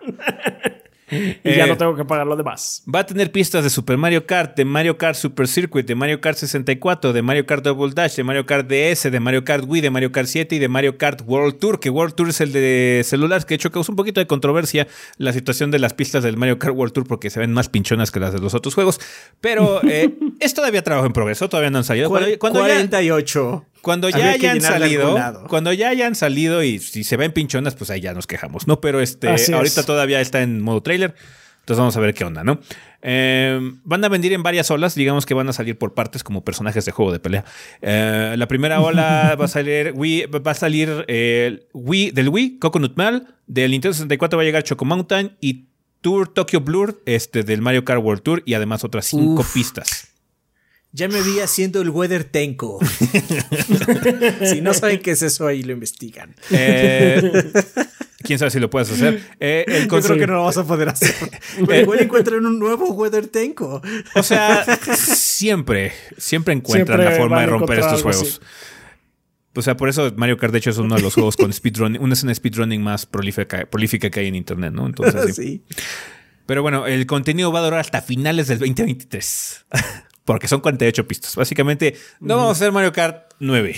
[1.10, 2.82] Y ya Eh, no tengo que pagar lo demás.
[2.92, 6.20] Va a tener pistas de Super Mario Kart, de Mario Kart Super Circuit, de Mario
[6.20, 9.80] Kart 64, de Mario Kart Double Dash, de Mario Kart DS, de Mario Kart Wii,
[9.82, 12.52] de Mario Kart 7 y de Mario Kart World Tour, que World Tour es el
[12.52, 14.86] de celular, que de hecho causó un poquito de controversia
[15.18, 18.10] la situación de las pistas del Mario Kart World Tour porque se ven más pinchonas
[18.10, 19.00] que las de los otros juegos.
[19.40, 22.08] Pero eh, es todavía trabajo en progreso, todavía no han salido.
[22.08, 23.64] Cuando, cuando ya- 48.
[23.82, 25.16] Cuando ya hayan salido,
[25.48, 28.80] cuando ya hayan salido y si se ven pinchonas, pues ahí ya nos quejamos, ¿no?
[28.80, 29.56] Pero este, Así es.
[29.56, 31.14] ahorita todavía está en modo trailer.
[31.60, 32.58] Entonces vamos a ver qué onda, ¿no?
[33.02, 36.42] Eh, van a venir en varias olas, digamos que van a salir por partes como
[36.42, 37.44] personajes de juego de pelea.
[37.80, 42.58] Eh, la primera ola va a salir Wii, va a salir eh, Wii del Wii,
[42.58, 45.66] Coconut Mal, del Nintendo 64 va a llegar Choco Mountain y
[46.00, 49.54] Tour Tokyo Blur, este del Mario Kart World Tour y además otras cinco Uf.
[49.54, 50.09] pistas.
[50.92, 52.80] Ya me vi haciendo el Weather Tenko.
[54.44, 56.34] si no saben qué es eso, ahí lo investigan.
[56.50, 57.52] Eh,
[58.22, 59.22] Quién sabe si lo puedes hacer.
[59.38, 61.14] Eh, el Yo creo que no lo vas a poder hacer.
[61.66, 63.80] Pero igual encuentran un nuevo Weather Tenko.
[64.14, 64.64] O sea,
[64.94, 68.40] siempre, siempre encuentran Siempre la forma de romper estos juegos.
[69.54, 72.00] O sea, por eso Mario Kart, de hecho, es uno de los juegos con speedrunning,
[72.00, 74.86] una escena speedrunning más prolífica, prolífica que hay en internet, ¿no?
[74.86, 75.42] Entonces, sí.
[75.42, 75.64] Sí.
[76.46, 79.66] Pero bueno, el contenido va a durar hasta finales del 2023.
[80.30, 81.34] Porque son 48 pistas.
[81.34, 83.74] Básicamente, no vamos a hacer Mario Kart 9.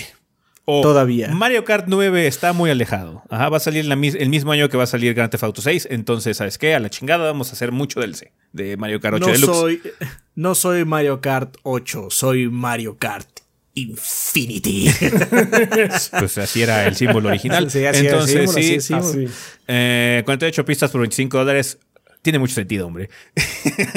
[0.65, 1.29] O Todavía.
[1.29, 3.23] Mario Kart 9 está muy alejado.
[3.31, 5.43] Ajá, va a salir la mis- el mismo año que va a salir Grand Theft
[5.43, 5.87] Auto 6.
[5.89, 6.75] Entonces, ¿sabes qué?
[6.75, 9.57] A la chingada vamos a hacer mucho DLC de Mario Kart 8 No Deluxe.
[9.57, 9.81] soy,
[10.35, 13.27] no soy Mario Kart 8, soy Mario Kart
[13.73, 14.89] Infinity.
[16.19, 17.69] Pues así era el símbolo original.
[17.71, 19.33] Sí, así era el Entonces, símbolo, sí, así sí.
[19.67, 21.77] Eh, 48 pistas por 25 dólares.
[22.23, 23.09] Tiene mucho sentido, hombre.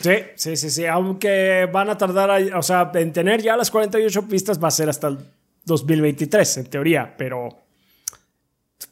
[0.00, 0.86] Sí, sí, sí, sí.
[0.86, 4.70] Aunque van a tardar, ahí, o sea, en tener ya las 48 pistas va a
[4.70, 5.18] ser hasta el
[5.64, 7.48] 2023, en teoría, pero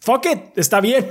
[0.00, 1.06] fuck it, está bien.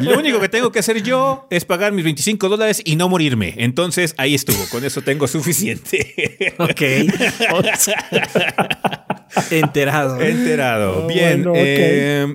[0.00, 3.54] Lo único que tengo que hacer yo es pagar mis 25 dólares y no morirme.
[3.58, 6.54] Entonces ahí estuvo, con eso tengo suficiente.
[6.58, 6.80] Ok.
[9.50, 10.20] Enterado.
[10.20, 11.04] Enterado.
[11.04, 11.42] Oh, Bien.
[11.44, 11.56] bueno, ok.
[11.58, 12.34] eh,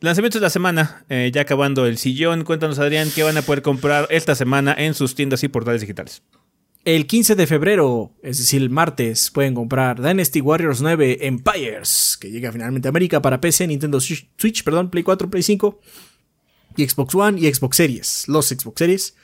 [0.00, 1.04] lanzamientos de la semana.
[1.08, 4.94] Eh, ya acabando el sillón, cuéntanos, Adrián, qué van a poder comprar esta semana en
[4.94, 6.22] sus tiendas y portales digitales.
[6.84, 12.30] El 15 de febrero, es decir, el martes, pueden comprar Dynasty Warriors 9 Empires, que
[12.30, 15.78] llega finalmente a América para PC, Nintendo Switch, Switch, perdón, Play 4, Play 5,
[16.76, 19.14] y Xbox One y Xbox Series, los Xbox Series.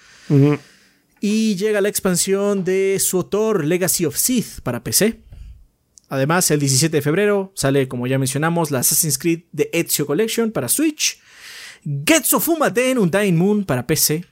[1.20, 5.20] Y llega la expansión de su autor Legacy of Sith para PC.
[6.08, 10.52] Además, el 17 de febrero sale, como ya mencionamos, la Assassin's Creed de Ezio Collection
[10.52, 11.18] para Switch.
[12.06, 14.24] Getsu Fumaten Undying Moon para PC.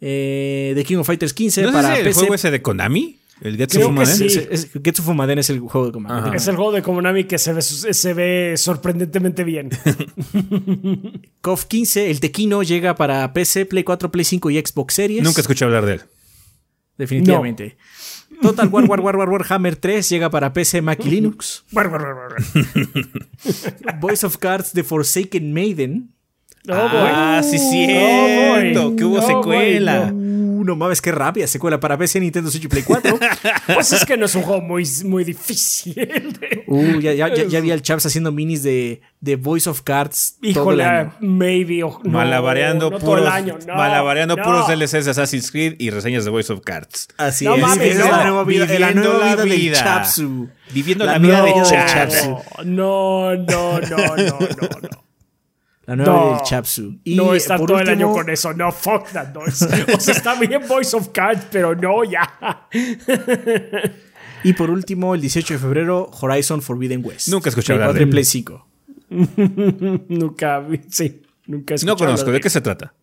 [0.00, 2.18] Eh, The King of Fighters 15 ¿No es para ese el PC.
[2.20, 3.18] juego ese de Konami?
[3.42, 4.16] ¿El Getsu Fumaden?
[4.16, 4.26] sí.
[4.26, 5.98] Es- es- Getsu Fumaden es el juego de.
[6.08, 6.34] Ajá.
[6.34, 9.68] Es el juego de Konami que se ve, se ve sorprendentemente bien.
[11.42, 15.22] KOF 15, el Tequino llega para PC, Play 4, Play 5 y Xbox Series.
[15.22, 16.00] Nunca escuché hablar de él.
[16.98, 17.76] Definitivamente.
[18.42, 21.64] Total War War War War Warhammer 3 llega para PC, Mac y Linux.
[21.72, 22.36] Brr.
[24.00, 26.12] Voice of Cards The Forsaken Maiden.
[26.68, 27.48] Oh, ah, boy.
[27.50, 28.96] sí, Oh, cierto.
[28.96, 30.10] que hubo No, secuela.
[30.10, 30.25] boy,
[30.66, 33.18] no mames, qué rápida secuela para PC, Nintendo Switch y Play 4.
[33.74, 36.38] Pues es que no es un juego muy, muy difícil.
[36.66, 40.34] Uh, ya, ya, ya, ya vi al Chaps haciendo minis de, de Voice of Cards.
[40.40, 41.14] todo el Híjole, año.
[41.20, 41.82] maybe.
[41.84, 44.42] o- no, malabareando no todo el puros, año, no, malabareando no.
[44.42, 47.08] puros DLCs de Assassin's Creed y reseñas de Voice of Cards.
[47.16, 47.62] Así No es.
[47.62, 49.78] mames, es la nueva vida, la Viviendo nueva la vida del vida.
[49.78, 50.48] Chapsu.
[50.72, 51.52] Viviendo La la, vida de.
[51.62, 52.38] Chapsu.
[52.64, 54.38] No, no, no, no, no,
[54.82, 55.05] no.
[55.86, 56.30] La nueva No.
[56.32, 56.98] del Chapsu.
[57.04, 58.52] Y no estar por todo el año con eso.
[58.52, 59.64] No, fuck that noise.
[59.94, 62.68] O sea, está bien Voice of Cards, pero no, ya.
[64.42, 67.28] Y por último, el 18 de febrero, Horizon Forbidden West.
[67.28, 68.10] Nunca escuché hablar 4 de.
[68.10, 68.68] Play 5.
[70.08, 72.30] Nunca, vi- sí, nunca he No conozco.
[72.32, 72.94] ¿De qué se trata?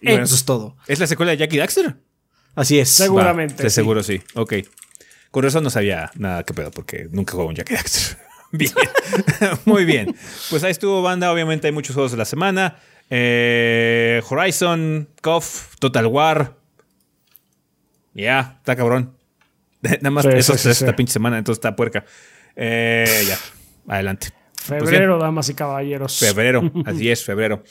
[0.00, 0.76] Y bueno, eso es todo.
[0.86, 1.96] ¿Es la secuela de Jackie Daxter?
[2.54, 2.88] Así es.
[2.88, 3.74] Seguramente, Va, de sí.
[3.74, 4.20] seguro sí.
[4.34, 4.54] Ok.
[5.30, 8.18] Con eso no sabía nada que pedo, porque nunca jugué un Jackie Daxter.
[8.56, 8.72] Bien.
[9.64, 10.14] Muy bien.
[10.50, 11.32] Pues ahí estuvo banda.
[11.32, 12.76] Obviamente hay muchos juegos de la semana.
[13.10, 16.54] Eh, Horizon, KOF, Total War.
[18.14, 19.16] Ya, está cabrón.
[19.82, 22.04] Nada más Sí, esos sí, esta pinche semana, entonces está puerca.
[22.56, 23.38] Eh, ya,
[23.92, 24.28] adelante.
[24.66, 24.82] Pues.
[24.82, 26.18] Febrero, damas y caballeros.
[26.18, 27.62] Febrero, así es, febrero.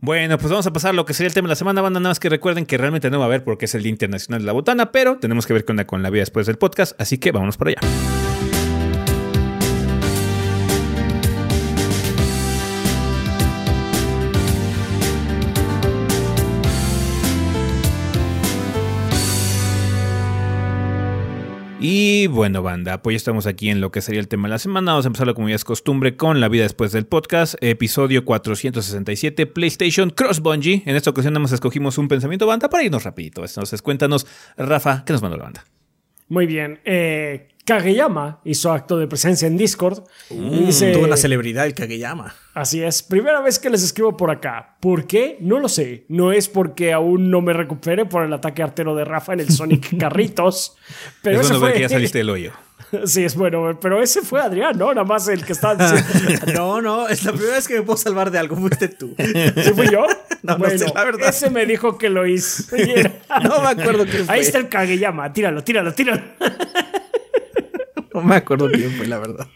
[0.00, 1.98] Bueno, pues vamos a pasar a lo que sería el tema de la semana, banda.
[1.98, 4.40] Nada más que recuerden que realmente no va a haber porque es el Día Internacional
[4.40, 6.98] de la Botana, pero tenemos que ver con la, con la vida después del podcast,
[7.00, 8.27] así que vámonos para allá.
[21.80, 24.58] Y bueno, banda, pues ya estamos aquí en lo que sería el tema de la
[24.58, 24.92] semana.
[24.92, 29.46] Vamos a empezarlo como ya es costumbre con la vida después del podcast, episodio 467,
[29.46, 30.82] PlayStation Cross Bungie.
[30.86, 33.44] En esta ocasión nada escogimos un pensamiento banda para irnos rapidito.
[33.44, 34.26] Entonces cuéntanos,
[34.56, 35.64] Rafa, ¿qué nos mandó la banda?
[36.28, 36.80] Muy bien.
[36.84, 40.02] Eh, Kageyama hizo acto de presencia en Discord.
[40.30, 42.34] y dice, Toda una celebridad el Kageyama.
[42.54, 44.76] Así es, primera vez que les escribo por acá.
[44.80, 45.36] ¿Por qué?
[45.40, 46.06] No lo sé.
[46.08, 49.50] No es porque aún no me recupere por el ataque artero de Rafa en el
[49.50, 50.76] Sonic Carritos.
[51.22, 51.74] Pero es bueno fue...
[51.74, 52.52] que ya saliste del hoyo.
[53.04, 54.88] sí, es bueno, pero ese fue Adrián, ¿no?
[54.94, 56.46] Nada más el que está diciendo...
[56.54, 58.56] No, no, es la primera vez que me puedo salvar de algo.
[58.56, 59.14] Fuiste tú.
[59.18, 60.06] ¿Sí fui yo?
[60.42, 61.28] No, no sé, la verdad.
[61.28, 62.74] Ese me dijo que lo hizo.
[62.74, 63.12] Era-
[63.44, 64.34] No me acuerdo quién fue.
[64.34, 65.30] Ahí está el Kageyama.
[65.34, 66.22] Tíralo, tíralo, tíralo.
[68.14, 69.46] No me acuerdo quién fue, la verdad.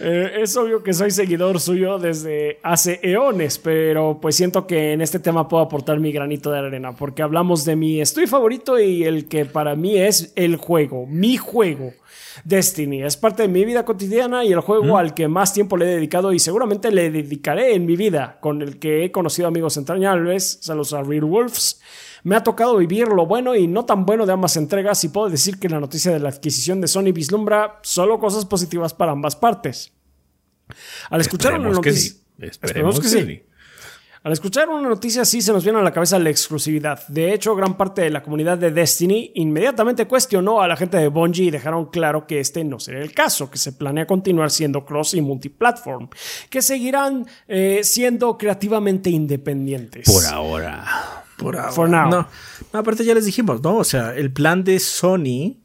[0.00, 5.00] Eh, es obvio que soy seguidor suyo desde hace eones, pero pues siento que en
[5.00, 9.04] este tema puedo aportar mi granito de arena, porque hablamos de mi estudio favorito y
[9.04, 11.92] el que para mí es el juego, mi juego.
[12.44, 15.84] Destiny es parte de mi vida cotidiana y el juego al que más tiempo le
[15.84, 19.76] he dedicado y seguramente le dedicaré en mi vida, con el que he conocido amigos
[19.76, 21.80] entrañables, saludos a Real Wolves.
[22.24, 25.28] Me ha tocado vivir lo bueno y no tan bueno de ambas entregas y puedo
[25.28, 29.36] decir que la noticia de la adquisición de Sony vislumbra solo cosas positivas para ambas
[29.36, 29.92] partes.
[31.10, 32.12] Al escuchar una que noticia...
[32.12, 32.18] sí.
[32.38, 33.42] Esperemos que sí.
[34.24, 37.06] Al escuchar una noticia así se nos viene a la cabeza la exclusividad.
[37.08, 41.08] De hecho, gran parte de la comunidad de Destiny inmediatamente cuestionó a la gente de
[41.08, 44.84] Bungie y dejaron claro que este no será el caso, que se planea continuar siendo
[44.84, 46.08] cross y multiplatform,
[46.48, 50.06] que seguirán eh, siendo creativamente independientes.
[50.06, 51.21] Por ahora.
[51.42, 51.72] Por ahora.
[51.72, 52.10] For now.
[52.10, 52.28] No,
[52.72, 53.76] no, aparte ya les dijimos, ¿no?
[53.76, 55.56] O sea, el plan de Sony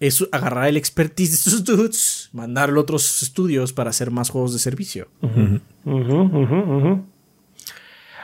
[0.00, 4.52] es agarrar el expertise de sus dudes, mandarlo a otros estudios para hacer más juegos
[4.52, 5.08] de servicio.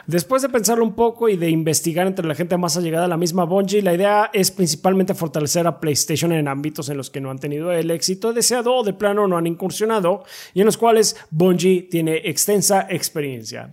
[0.07, 3.17] Después de pensarlo un poco y de investigar entre la gente más allegada a la
[3.17, 7.31] misma Bungie, la idea es principalmente fortalecer a PlayStation en ámbitos en los que no
[7.31, 11.17] han tenido el éxito deseado o de plano no han incursionado y en los cuales
[11.31, 13.71] Bungie tiene extensa experiencia.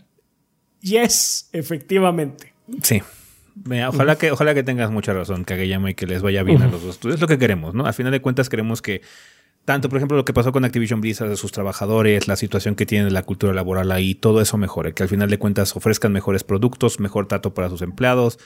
[0.82, 2.54] Yes, efectivamente.
[2.84, 3.02] Sí.
[3.88, 6.84] ojalá, que, ojalá que tengas mucha razón, Kageyama, y que les vaya bien a los
[6.84, 7.00] dos.
[7.14, 7.86] Es lo que queremos, ¿no?
[7.86, 9.02] Al final de cuentas queremos que
[9.68, 12.86] tanto, por ejemplo, lo que pasó con Activision Blizzard de sus trabajadores, la situación que
[12.86, 16.46] tiene la cultura laboral ahí, todo eso mejore, que al final de cuentas ofrezcan mejores
[16.46, 18.40] productos, mejor trato para sus empleados,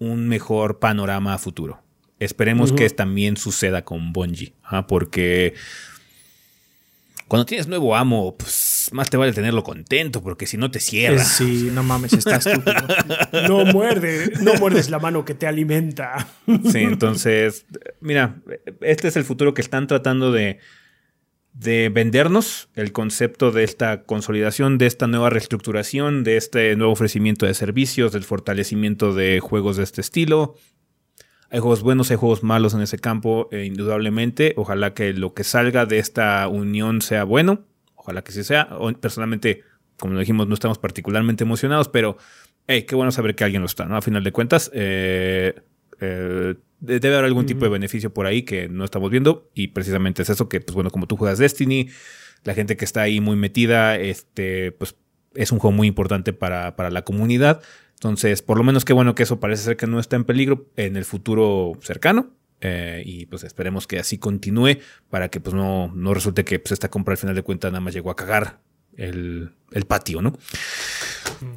[0.00, 1.82] un mejor panorama a futuro.
[2.18, 4.88] Esperemos que también suceda con Bungie, ¿ah?
[4.88, 5.54] porque
[7.28, 8.52] cuando tienes nuevo amo, pues
[8.92, 11.22] más te vale tenerlo contento, porque si no te cierra.
[11.24, 12.74] Sí, no mames, estás estúpido.
[13.48, 16.28] no muerde, no muerdes la mano que te alimenta.
[16.70, 17.66] sí, entonces,
[18.00, 18.36] mira,
[18.80, 20.58] este es el futuro que están tratando de,
[21.52, 27.46] de vendernos, el concepto de esta consolidación, de esta nueva reestructuración, de este nuevo ofrecimiento
[27.46, 30.54] de servicios, del fortalecimiento de juegos de este estilo.
[31.48, 34.52] Hay juegos buenos, hay juegos malos en ese campo, eh, indudablemente.
[34.56, 37.64] Ojalá que lo que salga de esta unión sea bueno.
[38.06, 38.68] Ojalá que sí sea.
[39.00, 39.64] Personalmente,
[39.98, 42.16] como lo dijimos, no estamos particularmente emocionados, pero
[42.68, 43.96] hey, qué bueno saber que alguien lo está, ¿no?
[43.96, 45.54] A final de cuentas, eh,
[46.00, 49.50] eh, debe haber algún tipo de beneficio por ahí que no estamos viendo.
[49.54, 51.88] Y precisamente es eso que, pues bueno, como tú juegas Destiny,
[52.44, 54.94] la gente que está ahí muy metida, este, pues
[55.34, 57.60] es un juego muy importante para, para la comunidad.
[57.94, 60.68] Entonces, por lo menos qué bueno que eso parece ser que no está en peligro
[60.76, 62.30] en el futuro cercano.
[62.60, 64.78] Eh, y pues esperemos que así continúe
[65.10, 67.80] para que pues no, no resulte que pues, esta compra al final de cuentas nada
[67.80, 68.60] más llegó a cagar
[68.96, 69.52] el,
[69.86, 70.38] patio, ¿no?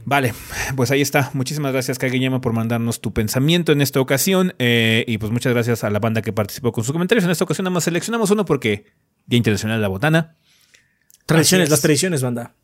[0.04, 0.34] Vale,
[0.76, 1.32] pues ahí está.
[1.34, 4.54] Muchísimas gracias, Kageyama, por mandarnos tu pensamiento en esta ocasión.
[4.60, 7.24] Eh, y pues muchas gracias a la banda que participó con sus comentarios.
[7.24, 8.86] En esta ocasión nada más seleccionamos uno porque
[9.26, 10.36] Día Internacional de la Botana.
[11.26, 12.56] Tradiciones, las tradiciones, banda.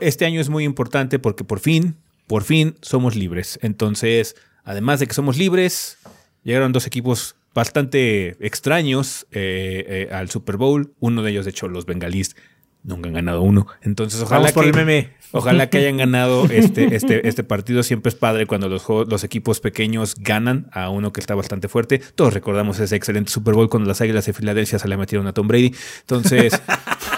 [0.00, 3.58] este año es muy importante porque por fin por fin somos libres.
[3.62, 5.98] Entonces, además de que somos libres,
[6.46, 10.94] llegaron dos equipos bastante extraños eh, eh, al Super Bowl.
[11.00, 12.36] Uno de ellos, de hecho, los bengalís
[12.84, 13.66] nunca han ganado uno.
[13.82, 17.82] Entonces, ojalá, que, ojalá que hayan ganado este, este, este partido.
[17.82, 21.98] Siempre es padre cuando los, los equipos pequeños ganan a uno que está bastante fuerte.
[21.98, 25.32] Todos recordamos ese excelente Super Bowl cuando las Águilas de Filadelfia se le metieron a
[25.32, 25.74] Tom Brady.
[26.02, 26.62] Entonces,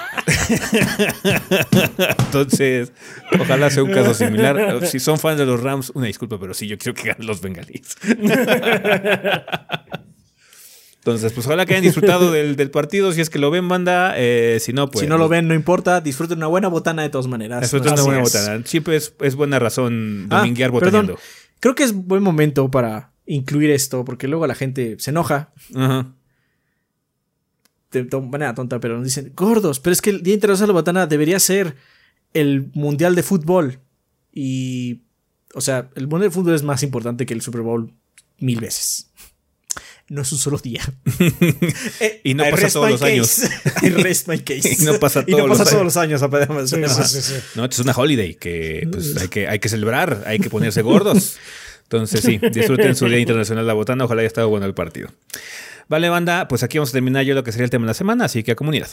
[2.18, 2.92] Entonces,
[3.38, 4.86] ojalá sea un caso similar.
[4.86, 7.40] Si son fans de los Rams, una disculpa, pero sí, yo quiero que ganen los
[7.40, 7.96] bengalíes.
[10.99, 13.12] Entonces, pues ojalá que hayan disfrutado del, partido.
[13.12, 14.14] Si es que lo ven, banda.
[14.16, 15.05] Eh, si no, pues.
[15.05, 16.01] Si no lo ven, no importa.
[16.01, 17.62] Disfruten una buena botana de todas maneras.
[17.62, 18.62] Disfruten una buena botana.
[18.66, 21.18] Siempre es, buena razón ah, dominguear botaneando.
[21.61, 25.53] Creo que es buen momento para incluir esto, porque luego la gente se enoja.
[25.74, 26.14] Ajá
[27.91, 30.80] de manera tonta, pero nos dicen, gordos, pero es que el Día Internacional de la
[30.80, 31.76] Botana debería ser
[32.34, 33.80] el Mundial de Fútbol.
[34.32, 35.03] Y,
[35.55, 37.93] o sea, el Mundial de Fútbol es más importante que el Super Bowl
[38.39, 39.11] mil veces.
[40.09, 40.82] No es un solo día.
[42.01, 43.41] Eh, y no pasa todos los años.
[43.82, 44.76] rest my case.
[44.78, 46.22] y no pasa, todos, los años.
[47.57, 51.36] no, es una holiday que, pues, hay que hay que celebrar, hay que ponerse gordos.
[51.82, 54.05] Entonces, sí, disfruten su Día Internacional de la Botana.
[54.05, 55.11] Ojalá haya estado bueno el partido.
[55.89, 57.95] Vale, banda, pues aquí vamos a terminar yo lo que sería el tema de la
[57.95, 58.89] semana, así que a comunidad.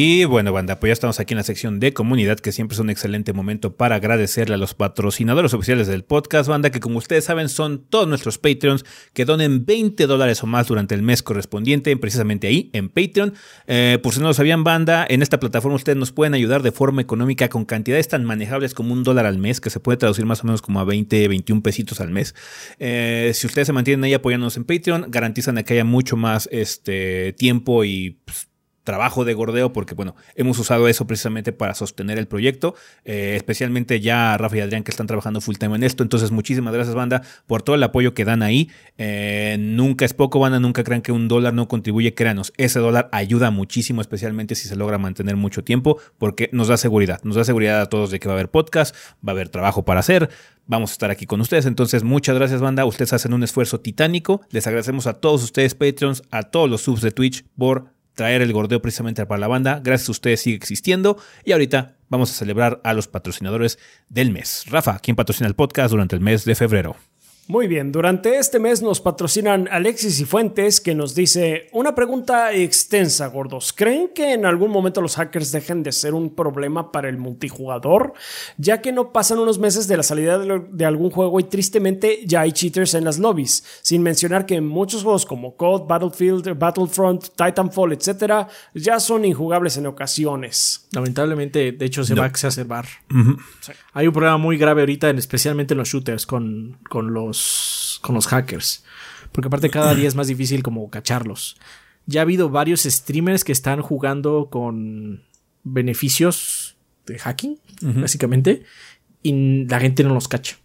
[0.00, 2.78] Y bueno, banda, pues ya estamos aquí en la sección de comunidad, que siempre es
[2.78, 7.24] un excelente momento para agradecerle a los patrocinadores oficiales del podcast, banda, que como ustedes
[7.24, 11.96] saben son todos nuestros Patreons que donen 20 dólares o más durante el mes correspondiente,
[11.96, 13.34] precisamente ahí, en Patreon.
[13.66, 16.70] Eh, por si no lo sabían, banda, en esta plataforma ustedes nos pueden ayudar de
[16.70, 20.26] forma económica con cantidades tan manejables como un dólar al mes, que se puede traducir
[20.26, 22.36] más o menos como a 20, 21 pesitos al mes.
[22.78, 27.32] Eh, si ustedes se mantienen ahí apoyándonos en Patreon, garantizan que haya mucho más este,
[27.32, 28.20] tiempo y...
[28.24, 28.47] Pues,
[28.88, 32.74] trabajo de gordeo, porque bueno, hemos usado eso precisamente para sostener el proyecto,
[33.04, 36.02] eh, especialmente ya Rafa y Adrián que están trabajando full time en esto.
[36.02, 38.70] Entonces, muchísimas gracias, banda, por todo el apoyo que dan ahí.
[38.96, 43.10] Eh, nunca es poco, banda, nunca crean que un dólar no contribuye, créanos, ese dólar
[43.12, 47.44] ayuda muchísimo, especialmente si se logra mantener mucho tiempo, porque nos da seguridad, nos da
[47.44, 50.30] seguridad a todos de que va a haber podcast, va a haber trabajo para hacer,
[50.66, 51.66] vamos a estar aquí con ustedes.
[51.66, 52.86] Entonces, muchas gracias, banda.
[52.86, 54.40] Ustedes hacen un esfuerzo titánico.
[54.48, 58.52] Les agradecemos a todos ustedes, Patreons, a todos los subs de Twitch por traer el
[58.52, 59.80] gordeo precisamente para la banda.
[59.82, 61.18] Gracias a ustedes sigue existiendo.
[61.44, 64.64] Y ahorita vamos a celebrar a los patrocinadores del mes.
[64.66, 66.96] Rafa, ¿quién patrocina el podcast durante el mes de febrero?
[67.50, 72.52] Muy bien, durante este mes nos patrocinan Alexis y Fuentes que nos dice una pregunta
[72.52, 73.72] extensa, gordos.
[73.74, 78.12] ¿Creen que en algún momento los hackers dejen de ser un problema para el multijugador?
[78.58, 82.20] Ya que no pasan unos meses de la salida de, de algún juego y tristemente
[82.26, 87.28] ya hay cheaters en las lobbies, sin mencionar que muchos juegos como COD, Battlefield, Battlefront,
[87.34, 88.46] Titanfall, etc.
[88.74, 90.86] ya son injugables en ocasiones.
[90.92, 92.84] Lamentablemente, de hecho, se va a exacerbar.
[93.94, 97.37] Hay un problema muy grave ahorita, en- especialmente en los shooters, con, con los
[98.02, 98.84] con los hackers.
[99.32, 101.56] Porque aparte cada día es más difícil como cacharlos.
[102.06, 105.24] Ya ha habido varios streamers que están jugando con
[105.62, 108.64] beneficios de hacking, básicamente,
[109.22, 110.56] y la gente no los cacha.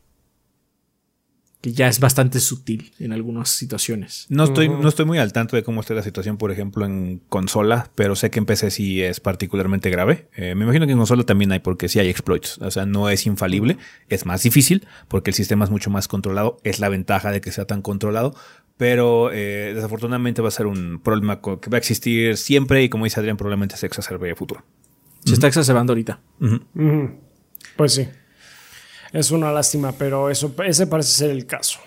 [1.63, 4.25] Que ya es bastante sutil en algunas situaciones.
[4.27, 7.21] No estoy, no estoy muy al tanto de cómo está la situación, por ejemplo, en
[7.29, 10.27] consola, pero sé que en PC sí es particularmente grave.
[10.35, 12.57] Eh, me imagino que en consola también hay, porque sí hay exploits.
[12.57, 13.77] O sea, no es infalible,
[14.09, 16.57] es más difícil, porque el sistema es mucho más controlado.
[16.65, 18.35] Es la ventaja de que sea tan controlado.
[18.75, 23.05] Pero eh, desafortunadamente va a ser un problema que va a existir siempre y como
[23.05, 24.65] dice Adrián, probablemente se exacerbe a futuro.
[25.23, 26.19] Se está exacerbando ahorita.
[27.77, 28.07] Pues sí.
[29.13, 31.79] Es una lástima, pero eso, ese parece ser el caso.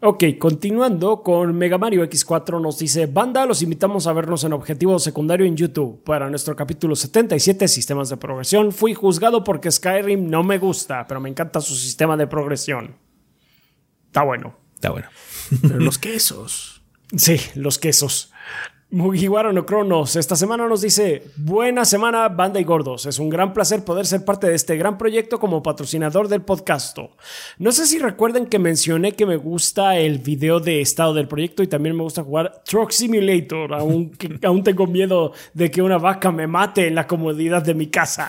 [0.00, 4.98] Ok, continuando con Mega Mario X4 nos dice, banda, los invitamos a vernos en Objetivo
[4.98, 6.02] Secundario en YouTube.
[6.04, 11.20] Para nuestro capítulo 77, Sistemas de Progresión, fui juzgado porque Skyrim no me gusta, pero
[11.20, 12.96] me encanta su sistema de progresión.
[14.06, 14.56] Está bueno.
[14.74, 15.08] Está bueno.
[15.60, 16.82] Pero los quesos.
[17.14, 18.32] Sí, los quesos.
[18.88, 23.52] Mugiwara no Cronos, esta semana nos dice, buena semana banda y gordos, es un gran
[23.52, 26.96] placer poder ser parte de este gran proyecto como patrocinador del podcast.
[27.58, 31.64] No sé si recuerden que mencioné que me gusta el video de estado del proyecto
[31.64, 36.30] y también me gusta jugar Truck Simulator, aunque aún tengo miedo de que una vaca
[36.30, 38.28] me mate en la comodidad de mi casa.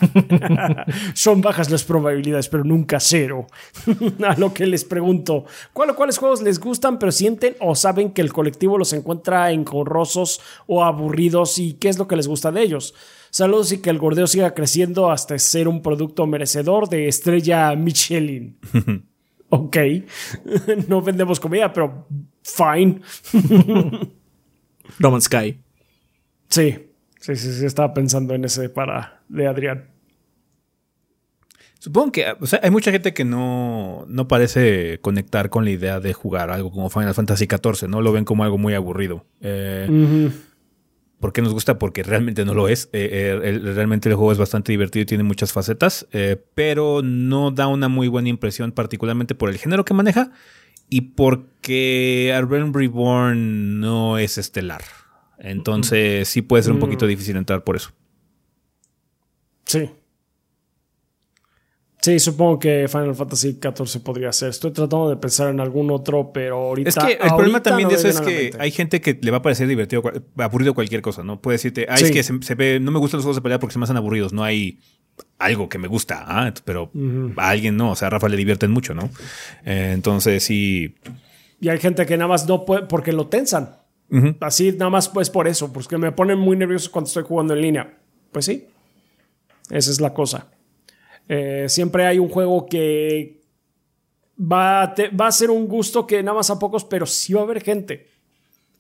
[1.14, 3.46] Son bajas las probabilidades, pero nunca cero.
[4.28, 8.10] A lo que les pregunto, ¿cuál o cuáles juegos les gustan pero sienten o saben
[8.10, 12.52] que el colectivo los encuentra engorrosos o aburridos y qué es lo que les gusta
[12.52, 12.94] de ellos?
[13.30, 18.58] Saludos y que el gordeo siga creciendo hasta ser un producto merecedor de estrella Michelin.
[19.50, 19.78] ok,
[20.88, 22.08] no vendemos comida, pero
[22.42, 23.02] fine.
[25.00, 25.60] No Man's Sky.
[26.50, 26.76] Sí,
[27.20, 29.97] sí, sí, sí, estaba pensando en ese para de Adrián.
[31.80, 36.00] Supongo que o sea, hay mucha gente que no, no parece conectar con la idea
[36.00, 38.02] de jugar algo como Final Fantasy XIV, ¿no?
[38.02, 39.26] Lo ven como algo muy aburrido.
[39.42, 39.88] Eh,
[41.20, 41.80] ¿Por qué nos gusta?
[41.80, 42.90] Porque realmente no lo es.
[42.94, 46.08] Eh, eh, el- realmente el juego es bastante divertido y tiene muchas facetas,
[46.56, 50.32] pero no da una muy buena impresión, particularmente por el género que maneja
[50.90, 54.82] y porque Arben Reborn no es estelar.
[55.40, 57.92] Entonces sí puede ser un poquito difícil entrar por eso.
[59.66, 59.90] Sí.
[62.08, 64.48] Sí, supongo que Final Fantasy XIV podría ser.
[64.48, 66.90] Estoy tratando de pensar en algún otro, pero ahorita.
[66.90, 69.40] Es que el problema también no de eso es que hay gente que le va
[69.40, 70.02] a parecer divertido,
[70.38, 71.42] aburrido cualquier cosa, ¿no?
[71.42, 73.60] Puede decirte, ay, es que se, se ve, no me gustan los juegos de pelea
[73.60, 74.80] porque se me hacen aburridos, no hay
[75.38, 76.92] algo que me gusta, ah, pero
[77.36, 79.10] a alguien no, o sea, a Rafa le divierten mucho, ¿no?
[79.66, 80.96] Eh, entonces sí,
[81.60, 83.76] Y hay gente que nada más no puede porque lo tensan.
[84.40, 87.62] Así nada más pues por eso, porque me ponen muy nervioso cuando estoy jugando en
[87.64, 87.98] línea.
[88.32, 88.66] Pues sí,
[89.70, 90.48] esa es la cosa.
[91.28, 93.44] Eh, siempre hay un juego que
[94.40, 97.42] va a, va a ser un gusto que nada más a pocos, pero sí va
[97.42, 98.10] a haber gente.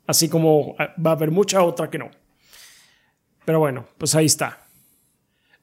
[0.05, 2.09] Así como ah, va a haber mucha otra que no.
[3.45, 4.66] Pero bueno, pues ahí está.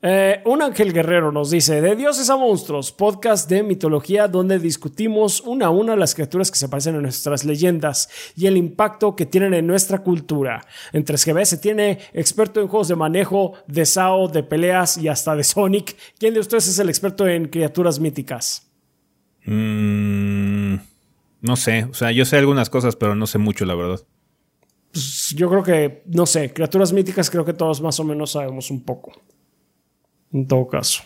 [0.07, 5.41] Eh, un ángel guerrero nos dice, de dioses a monstruos, podcast de mitología donde discutimos
[5.41, 9.25] una a una las criaturas que se parecen a nuestras leyendas y el impacto que
[9.25, 10.67] tienen en nuestra cultura.
[10.93, 15.35] En 3GB se tiene experto en juegos de manejo, de SAO, de peleas y hasta
[15.35, 15.97] de Sonic.
[16.19, 18.71] ¿Quién de ustedes es el experto en criaturas míticas?
[19.47, 20.75] Mm,
[21.41, 24.01] no sé, o sea, yo sé algunas cosas, pero no sé mucho, la verdad.
[24.93, 28.71] Pues, yo creo que, no sé, criaturas míticas creo que todos más o menos sabemos
[28.71, 29.13] un poco.
[30.35, 31.03] En todo caso.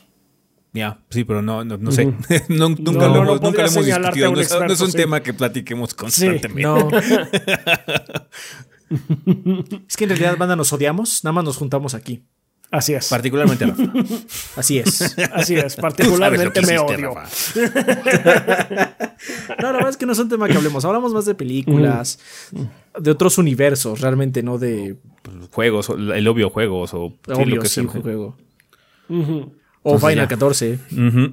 [0.73, 2.07] Ya, sí, pero no, no, no sé.
[2.49, 4.31] No, nunca, No, lo, nunca lo hemos discutido.
[4.31, 4.97] un No es, no es experto, un sí.
[4.97, 6.63] tema que platiquemos constantemente.
[6.63, 6.89] No.
[9.89, 11.23] es que en realidad, banda, nos odiamos.
[11.25, 12.23] Nada más nos juntamos aquí.
[12.71, 13.09] Así es.
[13.09, 13.83] Particularmente Rafa.
[14.57, 15.17] Así es.
[15.33, 15.77] Así es.
[15.77, 17.15] Particularmente me hiciste, odio.
[19.59, 20.85] No, la verdad es que no es un tema que hablemos.
[20.85, 22.19] Hablamos más de películas,
[22.99, 24.97] de otros universos, realmente, no de
[25.51, 27.85] Juegos, o el obvio juegos o sí, obvio, lo que sí, sea.
[27.85, 27.89] un
[29.09, 30.29] O Entonces, Final ya.
[30.29, 30.79] 14.
[30.93, 31.33] Ujú.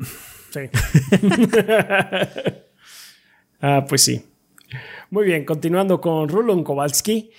[0.52, 0.60] Sí.
[3.62, 4.26] ah, pues sí.
[5.10, 7.32] Muy bien, continuando con Rulon Kowalski.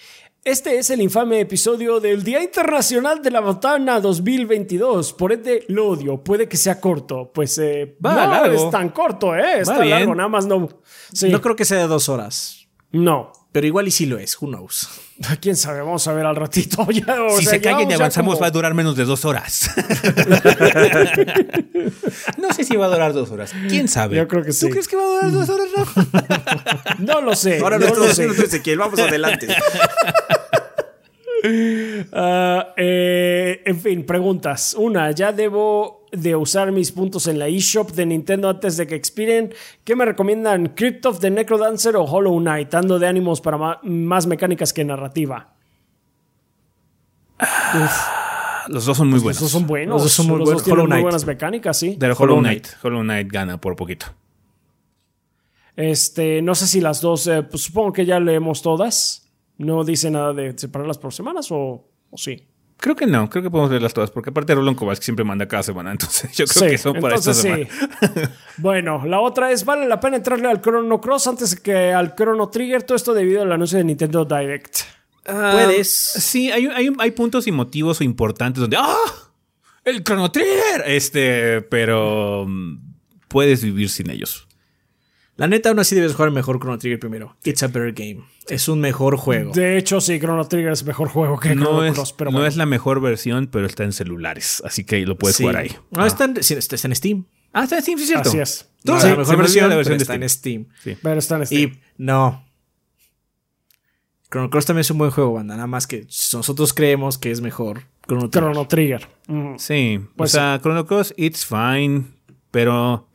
[0.44, 5.12] Este es el infame episodio del Día Internacional de la Botana 2022.
[5.14, 6.22] Por ende, lo odio.
[6.22, 7.32] Puede que sea corto.
[7.34, 8.54] Pues eh, Va no largo.
[8.66, 9.60] es tan corto, ¿eh?
[9.62, 10.68] Está largo, nada más no.
[11.12, 11.30] Sí.
[11.30, 12.68] No creo que sea de dos horas.
[12.92, 13.32] No.
[13.56, 14.86] Pero igual y sí lo es, who knows.
[15.40, 16.86] Quién sabe, vamos a ver al ratito.
[16.92, 19.24] Ya, o si sea, se cae y avanzamos como- va a durar menos de dos
[19.24, 19.70] horas.
[22.36, 23.54] no sé si va a durar dos horas.
[23.66, 24.18] ¿Quién sabe?
[24.18, 24.66] Yo creo que sí.
[24.66, 26.04] ¿Tú crees que va a durar dos horas, Rafa?
[26.98, 27.60] No lo sé.
[27.60, 28.26] Ahora no no lo sé.
[28.26, 29.48] Ezequiel, vamos adelante.
[32.12, 34.74] Ah, eh, en fin, preguntas.
[34.78, 38.94] Una, ¿ya debo de usar mis puntos en la eShop de Nintendo antes de que
[38.94, 39.52] expiren?
[39.84, 40.68] ¿Qué me recomiendan?
[40.74, 42.74] ¿Crypt of the Necrodancer o Hollow Knight?
[42.74, 45.54] Ando de ánimos para más mecánicas que narrativa.
[48.68, 49.36] Los dos son muy buenos.
[49.36, 49.94] Esos son buenos.
[49.94, 50.64] Los dos son muy Los buenos.
[50.64, 51.02] tienen Hollow muy Knight.
[51.04, 51.96] buenas mecánicas, sí.
[51.98, 52.38] Pero Hollow.
[52.40, 52.66] Knight.
[52.82, 54.06] Hollow Knight gana por poquito.
[55.76, 59.30] Este, no sé si las dos, eh, pues supongo que ya leemos todas.
[59.58, 62.46] No dice nada de separarlas por semanas o, o sí.
[62.78, 65.62] Creo que no, creo que podemos leerlas todas, porque aparte Roland Kowalski siempre manda cada
[65.62, 67.64] semana, entonces yo creo Sí, que son para esta semana.
[67.64, 68.20] sí.
[68.58, 72.48] bueno, la otra es, ¿vale la pena entrarle al Chrono Cross antes que al Chrono
[72.48, 72.82] Trigger?
[72.82, 74.78] Todo esto debido al anuncio de Nintendo Direct.
[75.24, 75.90] Puedes.
[75.92, 78.94] Sí, hay, hay, hay puntos y motivos importantes donde ¡Ah!
[79.84, 80.84] ¡El Chrono Trigger!
[80.86, 82.78] Este, pero mm,
[83.28, 84.45] puedes vivir sin ellos.
[85.36, 87.36] La neta, aún así debes jugar mejor Chrono Trigger primero.
[87.44, 88.24] It's a better game.
[88.48, 89.52] Es un mejor juego.
[89.52, 92.38] De hecho, sí, Chrono Trigger es mejor juego que No, Chrono es, Cross, pero no
[92.38, 92.48] bueno.
[92.48, 95.42] es la mejor versión, pero está en celulares, así que lo puedes Sí.
[95.42, 95.72] jugar ahí.
[95.90, 97.26] No, está, en, sí, está está en Steam.
[97.52, 98.28] Ah, está en Steam, sí es cierto.
[98.30, 98.70] Así es.
[98.84, 100.66] No, No, sí, la mejor versión, la versión pero de está en Steam.
[100.80, 100.98] Steam.
[101.02, 101.70] Pero está en Steam.
[101.72, 102.44] Y no.
[104.30, 105.54] Chrono Cross también es un buen juego, banda.
[105.54, 108.50] Nada más que nosotros creemos que es mejor Chrono Trigger.
[108.52, 109.08] Chrono Trigger.
[109.28, 109.56] Mm.
[109.58, 112.04] Sí, Pues o sea, Chrono Cross, it's fine,
[112.50, 113.08] pero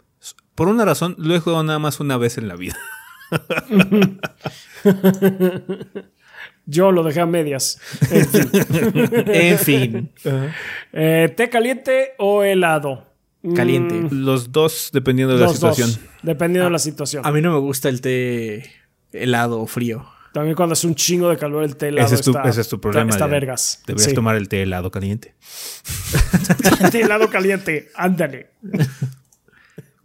[0.62, 2.78] por una razón lo he jugado nada más una vez en la vida.
[6.68, 7.80] Yo lo dejé a medias.
[8.12, 8.50] En fin.
[9.34, 10.12] En fin,
[10.94, 13.08] Eh, ¿Té caliente o helado?
[13.56, 14.08] caliente.
[14.16, 15.90] Los dos, dependiendo de la Los situación.
[15.90, 17.26] dos, dependiendo de la situación.
[17.26, 18.70] A mí no me gusta el té
[19.14, 20.06] helado o frío.
[20.32, 22.62] También cuando es un chingo de calor el té helado Ese es tu, está, ese
[22.62, 23.10] es tu problema.
[23.10, 23.82] Está, está vergas.
[23.88, 24.14] Deberías Sí.
[24.14, 25.34] tomar el té helado caliente.
[26.92, 27.90] té helado caliente.
[27.96, 28.52] Ándale.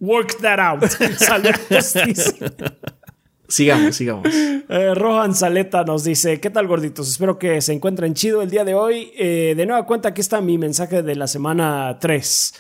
[0.01, 0.85] Work that out.
[1.19, 2.53] Sale justicia.
[3.49, 4.27] Sigamos, sigamos.
[4.35, 7.09] Eh, Rohan Saleta nos dice, ¿qué tal gorditos?
[7.09, 9.13] Espero que se encuentren chido el día de hoy.
[9.17, 12.55] Eh, de nueva cuenta, aquí está mi mensaje de la semana 3.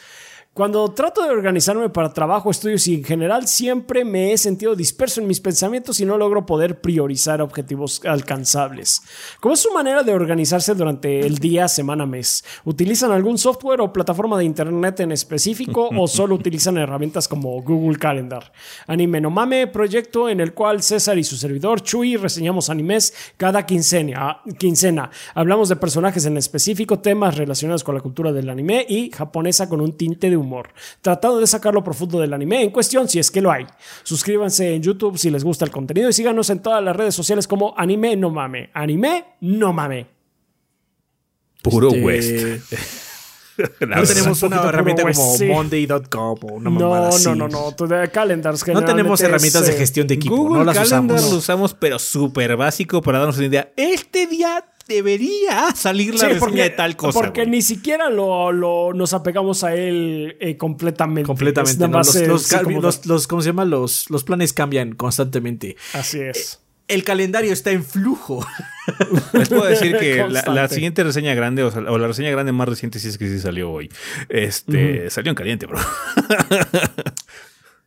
[0.56, 5.20] Cuando trato de organizarme para trabajo, estudios y en general, siempre me he sentido disperso
[5.20, 9.02] en mis pensamientos y no logro poder priorizar objetivos alcanzables.
[9.38, 12.42] ¿Cómo es su manera de organizarse durante el día, semana, mes?
[12.64, 17.98] ¿Utilizan algún software o plataforma de internet en específico o solo utilizan herramientas como Google
[17.98, 18.50] Calendar?
[18.86, 23.66] Anime no mame, proyecto en el cual César y su servidor Chuy reseñamos animes cada
[23.66, 24.40] quincena.
[24.58, 25.10] quincena.
[25.34, 29.82] Hablamos de personajes en específico, temas relacionados con la cultura del anime y japonesa con
[29.82, 30.45] un tinte de humor.
[31.00, 33.66] Tratando de sacar lo profundo del anime en cuestión, si es que lo hay.
[34.02, 37.46] Suscríbanse en YouTube si les gusta el contenido y síganos en todas las redes sociales
[37.46, 38.70] como Anime no mame.
[38.74, 40.06] Anime no mame.
[41.62, 42.72] Puro Este, West.
[43.80, 45.46] No tenemos un una herramienta como sí.
[45.46, 47.24] Monday.com o una No, mamada así.
[47.24, 47.86] no, no, no.
[47.86, 51.16] De calendars No tenemos herramientas es, de eh, gestión de equipo, Google no las Calendar
[51.16, 51.32] usamos.
[51.32, 53.72] lo usamos, pero súper básico para darnos una idea.
[53.76, 57.18] Este día debería salir la Sí, porque, de tal cosa.
[57.18, 61.26] porque ni siquiera lo, lo- nos apegamos a él eh, completamente.
[61.26, 61.88] Completamente.
[61.88, 61.98] ¿no?
[61.98, 63.64] Los, eh, los, sí, cal- como- los- los- ¿cómo se llama?
[63.64, 65.76] Los, los planes cambian constantemente.
[65.92, 66.60] Así es.
[66.88, 68.46] El calendario está en flujo.
[69.32, 72.52] Les puedo decir que la, la siguiente reseña grande, o, sea, o la reseña grande
[72.52, 73.90] más reciente, si es que sí salió hoy,
[74.28, 75.80] este, salió en caliente, bro.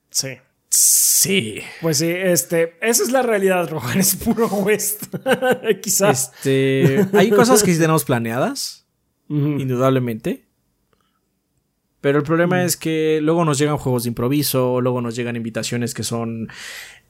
[0.09, 0.37] Sí.
[0.69, 1.59] Sí.
[1.81, 5.05] Pues sí, este, esa es la realidad, Rohan, es puro West.
[5.81, 6.31] Quizás.
[6.35, 8.87] Este, hay cosas que sí tenemos planeadas,
[9.27, 10.45] indudablemente.
[12.01, 15.93] Pero el problema es que luego nos llegan juegos de improviso, luego nos llegan invitaciones
[15.93, 16.47] que son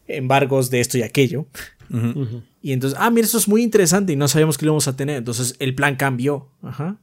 [0.08, 1.46] embargos de esto y aquello.
[2.62, 4.96] Y entonces, ah, mira, esto es muy interesante y no sabíamos que lo íbamos a
[4.96, 5.18] tener.
[5.18, 6.50] Entonces el plan cambió.
[6.64, 6.98] Ajá.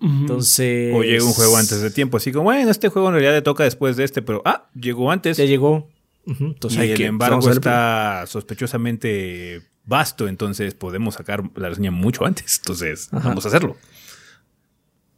[0.00, 0.94] Entonces.
[0.94, 3.42] O llega un juego antes de tiempo, así como, bueno, este juego en realidad le
[3.42, 5.36] toca después de este, pero, ah, llegó antes.
[5.36, 5.88] Ya llegó.
[6.26, 11.90] Ujú, Entonces y hay el que- embargo está sospechosamente vasto, entonces podemos sacar la reseña
[11.90, 12.58] mucho antes.
[12.58, 13.28] Entonces, Ajá.
[13.30, 13.76] vamos a hacerlo.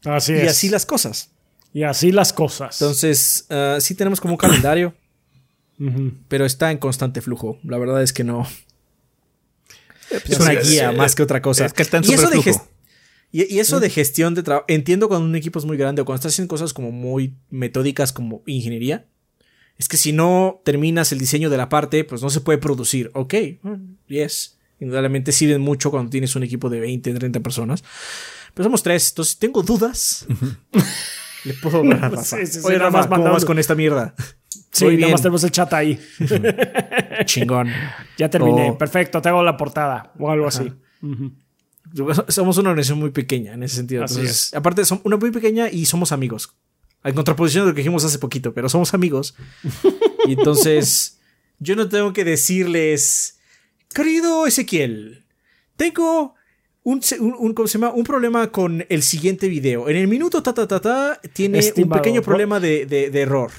[0.05, 0.51] Así Y es.
[0.51, 1.31] así las cosas.
[1.75, 2.81] Y así las cosas.
[2.81, 4.95] Entonces, ah, sí tenemos como un calendario,
[6.29, 7.59] pero está en constante flujo.
[7.65, 8.47] La verdad es que no.
[10.11, 11.67] Es pues, una es- guía es- más que otra cosa.
[11.67, 12.37] es que está en y eso, de
[13.33, 14.65] y, y eso de gestión de trabajo.
[14.69, 18.13] Entiendo cuando un equipo es muy grande o cuando estás haciendo cosas como muy metódicas
[18.13, 19.07] como ingeniería.
[19.79, 23.11] Es que si no terminas el diseño de la parte, pues no se puede producir.
[23.15, 23.75] Ok, mm,
[24.09, 24.59] yes.
[24.79, 27.83] Indudablemente sirven mucho cuando tienes un equipo de 20, 30 personas.
[28.55, 30.27] Pero somos tres, entonces si tengo dudas.
[31.45, 32.23] le puedo hablar a Rafa.
[32.39, 34.15] Sí, sí, sí, Oye, nada Rafa, más ¿cómo mandando- vas con esta mierda?
[34.73, 35.11] Sí, Muy nada bien.
[35.13, 35.99] más tenemos el chat ahí.
[37.25, 37.69] Chingón.
[38.17, 38.71] Ya terminé.
[38.71, 38.79] Oh.
[38.79, 40.73] Perfecto, te hago la portada o algo así.
[42.29, 44.05] Somos una organización muy pequeña en ese sentido.
[44.05, 44.55] Así Entonces, es.
[44.55, 46.55] aparte, somos una muy pequeña y somos amigos.
[47.03, 49.35] En contraposición de lo que dijimos hace poquito, pero somos amigos.
[50.27, 51.19] y entonces,
[51.59, 53.39] yo no tengo que decirles,
[53.95, 55.25] querido Ezequiel,
[55.77, 56.35] tengo
[56.83, 57.93] un, un, un- ¿cómo se llama?
[57.93, 59.89] un problema con el siguiente video.
[59.89, 63.21] En el minuto ta ta ta ta tiene Estimado, un pequeño problema de, de- de
[63.21, 63.51] error.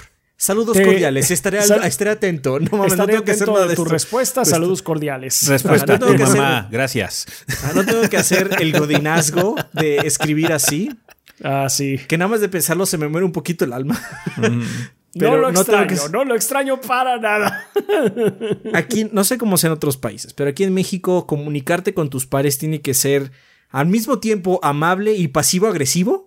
[0.44, 2.58] Saludos Te- cordiales, estaré, al- Sal- estaré atento.
[2.58, 3.92] No mames, no tengo que hacer nada de tu esto.
[3.92, 4.44] respuesta.
[4.44, 5.46] Saludos cordiales.
[5.46, 7.26] Respuesta, no tengo tu que hacer- mamá, gracias.
[7.62, 10.90] Ah, no tengo que hacer el godinazgo de escribir así.
[11.44, 11.96] Ah, sí.
[12.08, 14.00] Que nada más de pensarlo se me muere un poquito el alma.
[15.14, 17.68] no lo no tengo extraño, que- no lo extraño para nada.
[18.74, 22.26] Aquí, no sé cómo sea en otros países, pero aquí en México comunicarte con tus
[22.26, 23.30] pares tiene que ser
[23.70, 26.26] al mismo tiempo amable y pasivo-agresivo.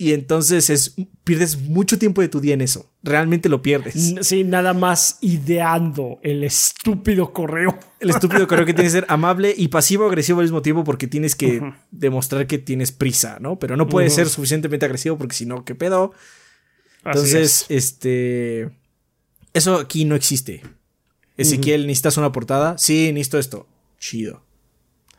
[0.00, 0.94] Y entonces es,
[1.24, 2.88] pierdes mucho tiempo de tu día en eso.
[3.02, 4.14] Realmente lo pierdes.
[4.20, 7.76] Sí, nada más ideando el estúpido correo.
[7.98, 11.34] El estúpido creo que tiene que ser amable y pasivo-agresivo al mismo tiempo porque tienes
[11.34, 11.60] que
[11.90, 13.58] demostrar que tienes prisa, ¿no?
[13.58, 16.12] Pero no puedes ser suficientemente agresivo porque si no, ¿qué pedo?
[17.04, 17.76] Entonces, es.
[17.76, 18.70] este.
[19.52, 20.62] Eso aquí no existe.
[21.36, 22.78] Ezequiel, ¿necesitas una portada?
[22.78, 23.66] Sí, necesito esto.
[23.98, 24.44] Chido.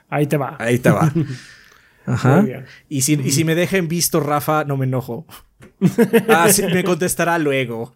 [0.08, 0.56] ahí te va.
[0.58, 1.12] Ahí te va.
[2.14, 2.46] Ajá.
[2.90, 5.26] Y si, y si me deja en visto Rafa, no me enojo.
[6.30, 7.96] Ah, sí, me contestará luego.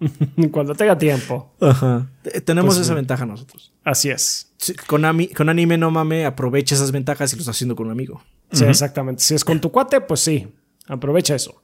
[0.50, 1.54] Cuando tenga tiempo.
[1.60, 2.08] Ajá.
[2.44, 2.96] Tenemos Pues esa sí.
[2.96, 3.72] ventaja nosotros.
[3.84, 4.52] Así es.
[4.56, 7.86] Sí, Con, ami- con anime no mame, aprovecha esas ventajas y lo está haciendo con
[7.86, 8.22] un amigo.
[8.52, 9.22] Sí, exactamente.
[9.22, 10.48] Si es con tu cuate, pues sí.
[10.88, 11.61] Aprovecha eso.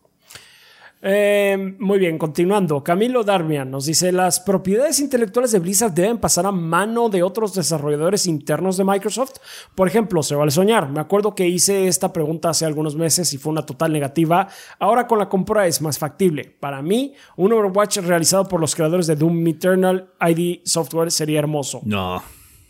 [1.00, 2.82] Eh, muy bien, continuando.
[2.82, 7.54] Camilo Darmian nos dice: Las propiedades intelectuales de Blizzard deben pasar a mano de otros
[7.54, 9.36] desarrolladores internos de Microsoft.
[9.76, 10.90] Por ejemplo, se vale soñar.
[10.90, 14.48] Me acuerdo que hice esta pregunta hace algunos meses y fue una total negativa.
[14.80, 16.56] Ahora con la compra es más factible.
[16.58, 21.80] Para mí, un Overwatch realizado por los creadores de Doom Eternal ID Software sería hermoso.
[21.84, 22.20] No.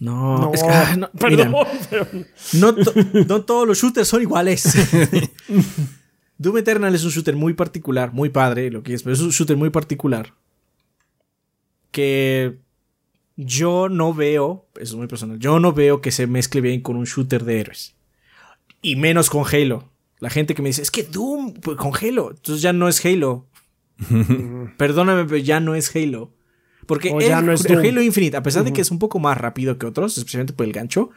[0.01, 2.07] No, No, es que, ah, no, perdón, mira, pero-
[2.53, 2.93] no, to-
[3.27, 4.63] no todos los shooters son iguales.
[6.39, 9.31] Doom Eternal es un shooter muy particular, muy padre, lo que es, pero es un
[9.31, 10.35] shooter muy particular.
[11.91, 12.59] Que
[13.37, 16.97] yo no veo, eso es muy personal, yo no veo que se mezcle bien con
[16.97, 17.95] un shooter de héroes.
[18.81, 19.91] Y menos con Halo.
[20.21, 23.05] La gente que me dice, es que Doom pues, con Halo, entonces ya no es
[23.05, 23.47] Halo.
[24.77, 26.33] Perdóname, pero ya no es Halo.
[26.87, 27.79] Porque el, ya no es el.
[27.79, 30.67] Halo Infinite, a pesar de que es un poco más rápido que otros, especialmente por
[30.67, 31.11] el gancho,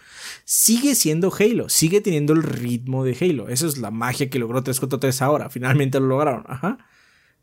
[0.46, 3.50] sigue siendo Halo, sigue teniendo el ritmo de Halo.
[3.50, 5.50] Esa es la magia que logró 343 ahora.
[5.50, 6.44] Finalmente lo lograron.
[6.48, 6.78] Ajá.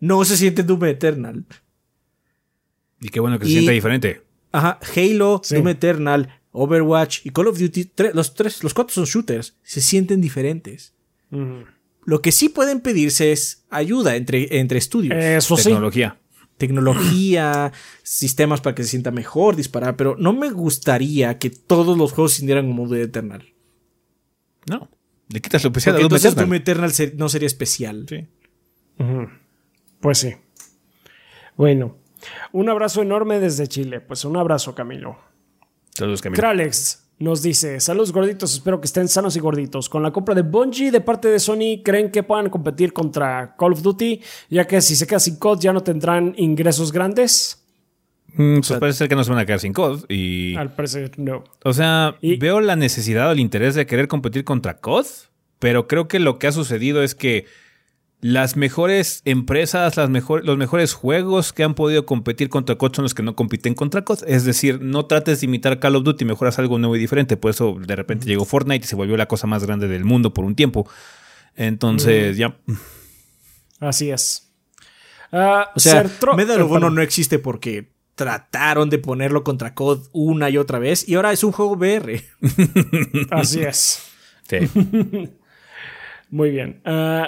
[0.01, 1.45] No se siente Doom Eternal.
[3.01, 4.23] Y qué bueno que se sienta diferente.
[4.53, 4.79] Ajá.
[4.97, 5.55] Halo, Sí.
[5.55, 9.81] Doom Eternal, Overwatch y Call of Duty, tre- los tres, los cuatro son shooters, se
[9.81, 10.95] sienten diferentes.
[12.05, 15.15] Lo que sí pueden pedirse es ayuda entre, entre estudios.
[15.17, 15.71] Eso sí.
[16.59, 17.73] Tecnología.
[18.03, 22.35] sistemas para que se sienta mejor disparar, pero no me gustaría que todos los juegos
[22.35, 23.55] sintieran como Doom Eternal.
[24.69, 24.91] No.
[25.29, 26.49] Le quitas lo especial a Porque Doom entonces Eternal.
[26.49, 28.07] Doom Eternal no sería especial.
[28.09, 28.27] Sí.
[30.01, 30.35] Pues sí.
[31.57, 31.97] Bueno,
[32.53, 34.01] un abrazo enorme desde Chile.
[34.01, 35.19] Pues un abrazo, Camilo.
[35.95, 36.41] Saludos, Camilo.
[36.41, 39.89] Kralex nos dice: Saludos gorditos, espero que estén sanos y gorditos.
[39.89, 43.73] Con la compra de Bungie de parte de Sony, ¿creen que puedan competir contra Call
[43.73, 44.21] of Duty?
[44.51, 47.65] Ya que si se queda sin COD ya no tendrán ingresos grandes.
[48.35, 50.05] Mm, pues parece ser que no se van a quedar sin COD.
[50.09, 50.55] Y.
[50.57, 51.45] Al parecer, no.
[51.65, 55.07] O sea, Y- veo la necesidad o el interés de querer competir contra COD,
[55.59, 57.47] pero creo que lo que ha sucedido es que
[58.21, 63.03] las mejores empresas, las mejor- los mejores juegos que han podido competir contra COD son
[63.05, 64.25] los que no compiten contra COD.
[64.27, 67.37] Es decir, no trates de imitar Call of Duty, mejor haz algo nuevo y diferente.
[67.37, 70.35] Por eso de repente llegó Fortnite y se volvió la cosa más grande del mundo
[70.35, 70.89] por un tiempo.
[71.55, 72.57] Entonces, ya.
[73.81, 74.53] Así es.
[75.31, 76.95] Ah, O sea, Sertro- Medal eh, of Honor perdón.
[76.97, 81.45] no existe porque trataron de ponerlo contra COD una y otra vez y ahora es
[81.45, 82.25] un juego VR.
[83.31, 84.03] Así es.
[84.49, 84.57] Sí.
[86.31, 86.83] Muy bien.
[86.85, 87.27] Uh.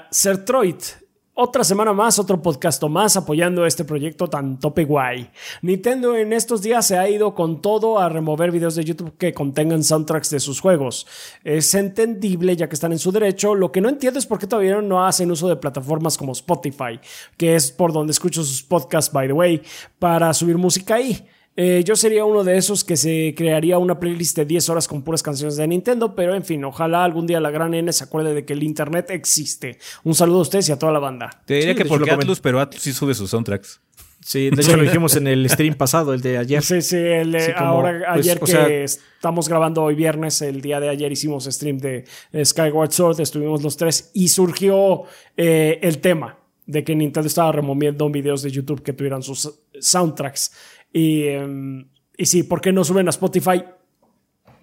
[1.43, 5.31] Otra semana más, otro podcast más apoyando este proyecto tan tope guay.
[5.63, 9.33] Nintendo en estos días se ha ido con todo a remover videos de YouTube que
[9.33, 11.07] contengan soundtracks de sus juegos.
[11.43, 13.55] Es entendible ya que están en su derecho.
[13.55, 17.01] Lo que no entiendo es por qué todavía no hacen uso de plataformas como Spotify,
[17.39, 19.63] que es por donde escucho sus podcasts, by the way,
[19.99, 21.27] para subir música ahí.
[21.57, 25.03] Eh, yo sería uno de esos que se crearía una playlist de 10 horas con
[25.03, 28.33] puras canciones de Nintendo, pero en fin, ojalá algún día la gran N se acuerde
[28.35, 29.79] de que el Internet existe.
[30.05, 31.43] Un saludo a ustedes y a toda la banda.
[31.47, 32.11] Te diría Sí, que porque.
[32.11, 33.81] Atlus, pero Atlus sí sube sus soundtracks.
[34.23, 36.63] Sí, de hecho lo dijimos en el stream pasado, el de ayer.
[36.63, 39.95] Sí, sí, el, de- Sí, como, ahora pues, ayer o que sea- estamos grabando hoy
[39.97, 44.29] viernes, el día de ayer hicimos stream de eh, Skyward Sword, estuvimos los tres y
[44.29, 45.03] surgió
[45.37, 49.51] eh, el tema de que Nintendo estaba removiendo videos de YouTube que tuvieran sus
[49.81, 50.53] soundtracks.
[50.93, 53.63] Y, em, y sí, ¿por qué no suben a Spotify?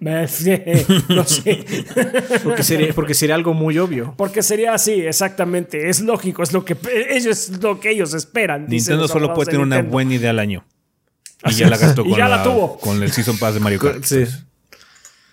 [0.00, 0.26] No
[1.24, 1.54] sé.
[2.44, 4.14] Porque sería, porque sería algo muy obvio.
[4.16, 5.88] Porque sería así, exactamente.
[5.88, 6.76] Es lógico, es lo que
[7.10, 8.66] ellos, es lo que ellos esperan.
[8.68, 10.64] Nintendo solo puede de tener una buena idea al año.
[11.44, 12.78] Y Así ya la gastó Y con, ya la tuvo.
[12.78, 14.04] con el Season Pass de Mario Kart.
[14.04, 14.24] Sí.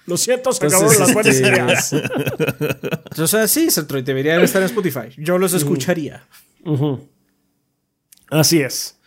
[0.07, 1.95] Lo siento, se Entonces, acabaron las buenas ideas.
[3.21, 3.69] O sea, sí,
[4.03, 5.09] deberían estar en Spotify.
[5.17, 6.23] Yo los escucharía.
[8.29, 8.99] Así es.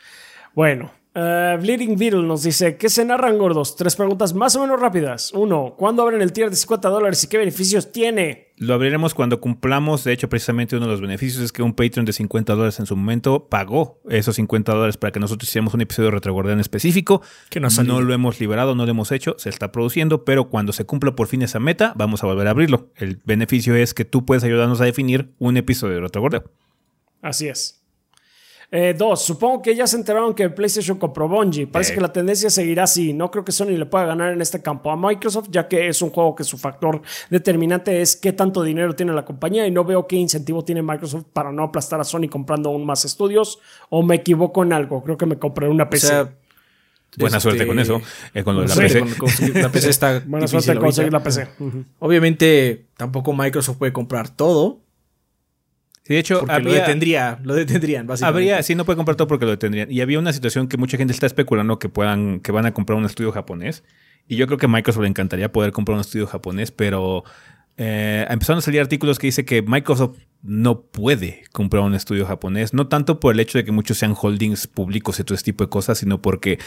[0.55, 0.91] Bueno,
[1.21, 3.75] eh, Bleeding Beetle nos dice: ¿Qué se narran gordos?
[3.75, 5.33] Tres preguntas más o menos rápidas.
[5.33, 8.53] Uno, ¿cuándo abren el tier de 50 dólares y qué beneficios tiene?
[8.57, 10.05] Lo abriremos cuando cumplamos.
[10.05, 12.87] De hecho, precisamente uno de los beneficios es que un Patreon de 50 dólares en
[12.87, 17.23] su momento pagó esos 50 dólares para que nosotros hiciéramos un episodio de Retrogordian específico.
[17.51, 20.73] Que no no lo hemos liberado, no lo hemos hecho, se está produciendo, pero cuando
[20.73, 22.91] se cumpla por fin esa meta, vamos a volver a abrirlo.
[22.97, 26.45] El beneficio es que tú puedes ayudarnos a definir un episodio de Retrogordeo.
[27.23, 27.79] Así es.
[28.71, 31.67] Eh, dos, supongo que ya se enteraron que PlayStation compró Bungie.
[31.67, 31.95] Parece Eh.
[31.95, 33.15] que la tendencia seguirá así.
[33.15, 36.03] No creo que Sony le pueda ganar en este campo a Microsoft, ya que es
[36.03, 37.01] un juego que su factor
[37.31, 41.25] determinante es qué tanto dinero tiene la compañía y no veo qué incentivo tiene Microsoft
[41.33, 43.59] para no aplastar a Sony comprando aún más estudios.
[43.89, 45.03] O me equivoco en algo.
[45.03, 46.07] Creo que me compraré una O PC.
[46.09, 46.35] sea,
[47.17, 48.03] Buena este, suerte con eso,
[48.35, 48.81] eh, con lo de la Sí.
[48.83, 49.01] PC.
[49.17, 51.49] con- la PC está Buena suerte conseguir la PC.
[52.01, 54.81] Obviamente, tampoco Microsoft puede comprar todo.
[56.09, 58.51] Sí, de hecho, Porque lo detendría, lo detendrían, básicamente.
[58.51, 59.93] habría, sí, no puede comprar todo porque lo detendrían.
[59.93, 62.99] Y había una situación que mucha gente está especulando que puedan, que van a comprar
[62.99, 63.85] un estudio japonés.
[64.27, 67.25] Y yo creo que a Microsoft le encantaría poder comprar un estudio japonés, pero
[67.79, 72.75] eh, empezaron a salir artículos que dice que Microsoft no puede comprar un estudio japonés,
[72.75, 75.65] no tanto por el hecho de que muchos sean holdings públicos y todo ese tipo
[75.65, 76.59] de cosas, sino porque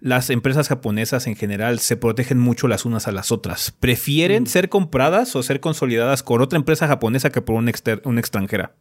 [0.00, 3.70] las empresas japonesas en general se protegen mucho las unas a las otras.
[3.80, 8.20] Prefieren ser compradas o ser consolidadas con otra empresa japonesa que por una, exter- una
[8.20, 8.74] extranjera.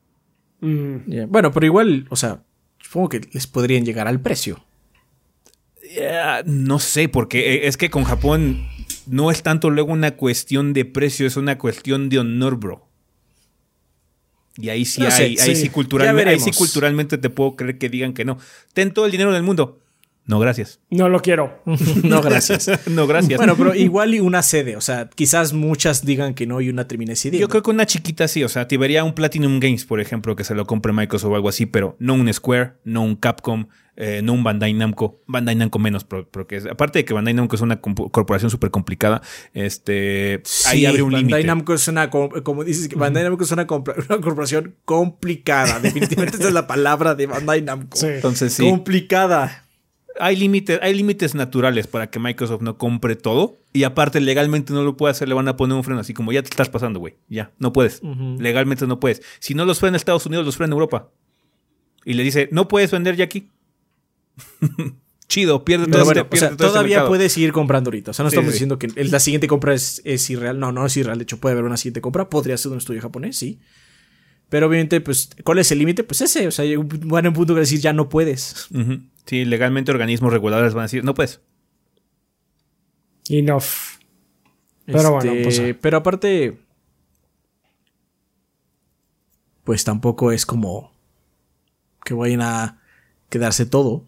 [0.62, 1.30] Mm.
[1.30, 2.44] Bueno, pero igual, o sea,
[2.80, 4.64] supongo que les podrían llegar al precio.
[5.84, 8.68] Eh, no sé, porque eh, es que con Japón
[9.08, 12.88] no es tanto luego una cuestión de precio, es una cuestión de honor, bro.
[14.58, 17.78] Y ahí sí No sé, hay, ahí sí, culturalmente, ahí sí culturalmente te puedo creer
[17.78, 18.38] que digan que no.
[18.74, 19.80] Ten todo el dinero del mundo.
[20.26, 20.82] No, gracias.
[20.90, 21.62] No lo quiero.
[22.04, 22.70] no, gracias.
[22.88, 23.38] no, gracias.
[23.38, 24.76] bueno, pero igual y una sede.
[24.76, 27.40] O sea, quizás muchas digan que no y una termine decidiendo.
[27.40, 30.36] Yo creo que una chiquita sí, o sea, te vería un Platinum Games, por ejemplo,
[30.36, 33.68] que se lo compre Microsoft o algo así, pero no un Square, no un Capcom,
[34.00, 35.22] eh, no un Bandai Namco.
[35.28, 39.22] Bandai Namco menos, porque es- aparte de que Bandai Namco es una corporación súper complicada,
[39.54, 41.48] este, ahí abre un Bandai límite.
[41.48, 43.64] Namco es una, co- como dices, que Bandai Namco es una,
[44.10, 45.80] una corporación complicada.
[45.82, 47.98] Definitivamente esa es la palabra de Bandai Namco.
[47.98, 48.06] Sí.
[48.08, 49.66] Entonces sí, Complicada.
[50.20, 54.84] hay límites, hay límites naturales para que Microsoft no compre todo y aparte legalmente no
[54.84, 57.00] lo puede hacer, le van a poner un freno así como ya te estás pasando,
[57.00, 58.02] güey, ya, no puedes.
[58.04, 59.22] Legalmente no puedes.
[59.40, 61.10] Si no los frena en Estados Unidos, los frena en Europa.
[62.06, 63.50] Y le dice, no puedes vender ya aquí.
[65.28, 67.10] Chido, pierde todo, este- bueno, o pierde sea, todo ese todavía mercado.
[67.10, 68.12] puedes seguir comprando ahorita.
[68.12, 68.54] O sea, no Sí, estamos sí.
[68.54, 70.58] diciendo que la siguiente compra es, es irreal.
[70.60, 71.18] No, no es irreal.
[71.18, 72.30] De hecho, puede haber una siguiente compra.
[72.30, 73.60] Podría ser un estudio japonés, sí.
[74.50, 76.06] Pero obviamente, pues, ¿cuál es el límite?
[76.06, 76.48] Pues ese.
[76.48, 78.70] O sea, llega un- van a un punto que decir ya no puedes.
[79.26, 81.42] Sí, legalmente organismos reguladores van a decir, no puedes.
[83.30, 83.64] Enough.
[84.86, 85.78] Pero bueno, Este, pues, ah.
[85.82, 86.58] Pero aparte.
[89.66, 90.94] Pues tampoco es como.
[92.06, 92.82] Que vayan a
[93.30, 94.06] quedarse todo.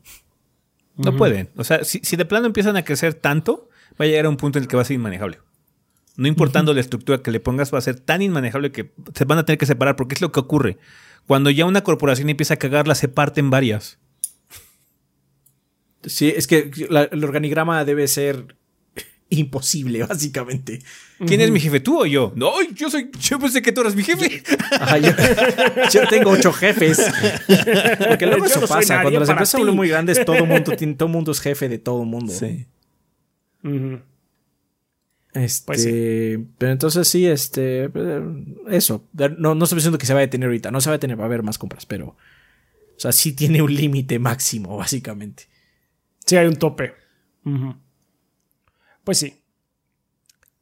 [0.96, 1.50] No pueden.
[1.56, 3.70] O sea, si, si de plano empiezan a crecer tanto,
[4.00, 5.40] va a llegar a un punto en el que va a ser inmanejable.
[6.18, 9.38] No importando la estructura que le pongas, va a ser tan inmanejable que se van
[9.38, 10.78] a tener que separar, porque es lo que ocurre.
[11.28, 13.98] Cuando ya una corporación empieza a cagarla, se parte en varias.
[16.04, 18.56] Sí, es que la- el organigrama debe ser
[19.30, 20.80] imposible, básicamente.
[21.26, 21.80] ¿Quién es mi jefe?
[21.80, 22.32] ¿Tú o yo?
[22.36, 23.10] No, yo soy.
[23.20, 24.42] Yo pensé que tú eras mi jefe.
[24.80, 25.12] Ajá, yo,
[25.94, 26.98] yo tengo ocho jefes.
[28.08, 29.02] Porque luego Yo eso no pasa.
[29.02, 32.06] Cuando las empresas vuelven muy grandes, todo mundo tiene, todo mundo es jefe de todo
[32.06, 32.34] mundo.
[33.64, 34.00] Ujú.
[35.34, 35.86] Este, Pues
[36.58, 37.86] Pero entonces sí, este.
[37.94, 38.22] eh,
[38.70, 39.08] Eso.
[39.38, 40.72] No, no estoy diciendo que se va a detener ahorita.
[40.72, 42.08] No se va a detener, va a haber más compras, pero.
[42.08, 45.44] O sea, sí tiene un límite máximo, básicamente.
[46.26, 46.94] Sí, hay un tope.
[47.46, 47.76] Ujú.
[49.10, 49.42] Pues sí.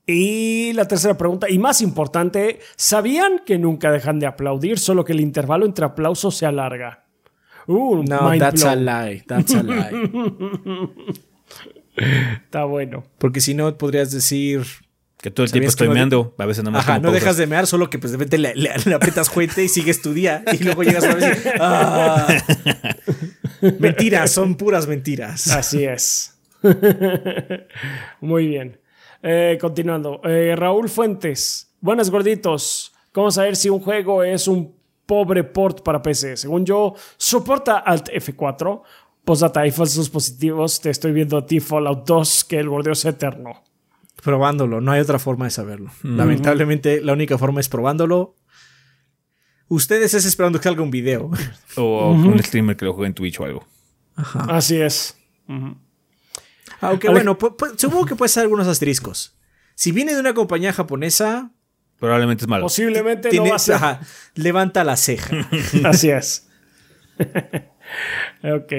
[0.06, 5.12] Y la tercera pregunta, y más importante, ¿sabían que nunca dejan de aplaudir, solo que
[5.12, 7.04] el intervalo entre aplausos se alarga?
[7.68, 9.22] Uh, No, mind that's a lie.
[9.28, 9.90] That's a lie.
[12.46, 13.04] Está bueno.
[13.18, 14.62] Porque si no, podrías decir.
[15.20, 16.36] Que todo el tiempo ¿Sabías que estoy no de- meando.
[16.38, 17.22] A veces nomás Ajá, no pausas.
[17.22, 20.02] dejas de mear, solo que pues de repente le, le- le aprietas fuente y sigues
[20.02, 20.46] tu día.
[20.58, 22.28] Y luego llegas a ver y, ah.
[23.80, 25.50] Mentiras, son puras mentiras.
[25.50, 26.37] Así es.
[28.22, 28.80] Muy bien.
[29.22, 30.22] Eh, continuando.
[30.24, 31.76] Eh, Raúl Fuentes.
[31.82, 32.94] Buenas gorditos.
[33.12, 34.76] ¿Cómo saber si un juego es un
[35.06, 36.38] pobre port para PC?
[36.38, 38.82] Según yo, soporta Alt F4.
[39.24, 40.80] Postdata y falsos positivos.
[40.80, 43.64] Te estoy viendo a ti Fallout 2 que el gordeo es eterno.
[44.24, 45.92] Probándolo, no hay otra forma de saberlo.
[46.02, 48.36] Lamentablemente, la única forma es probándolo.
[49.68, 51.30] Ustedes es esperando que salga un video.
[51.76, 53.68] O un streamer que lo juegue en Twitch o algo.
[54.48, 55.18] Así es.
[56.82, 57.38] Aunque bueno,
[57.78, 59.36] supongo que puede ser algunos asteriscos.
[59.76, 61.52] Si viene de una compañía japonesa,
[62.00, 62.64] Probablemente es malo.
[62.66, 63.76] Posiblemente tiene- no va a ser.
[63.76, 64.02] ajá,
[64.36, 65.48] levanta la ceja.
[65.84, 66.48] Así es.
[68.44, 68.74] ok.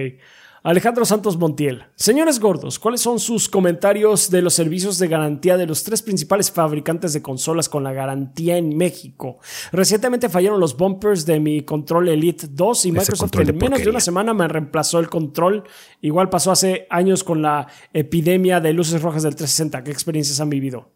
[0.63, 1.85] Alejandro Santos Montiel.
[1.95, 6.51] Señores gordos, ¿cuáles son sus comentarios de los servicios de garantía de los tres principales
[6.51, 9.39] fabricantes de consolas con la garantía en México?
[9.73, 14.01] Recientemente fallaron los bumpers de mi control Elite 2 y Microsoft en menos de una
[14.01, 15.65] semana me reemplazó el control.
[16.01, 19.85] Igual pasó hace años con la epidemia de luces rojas del 360.
[19.85, 20.91] ¿Qué experiencias han vivido?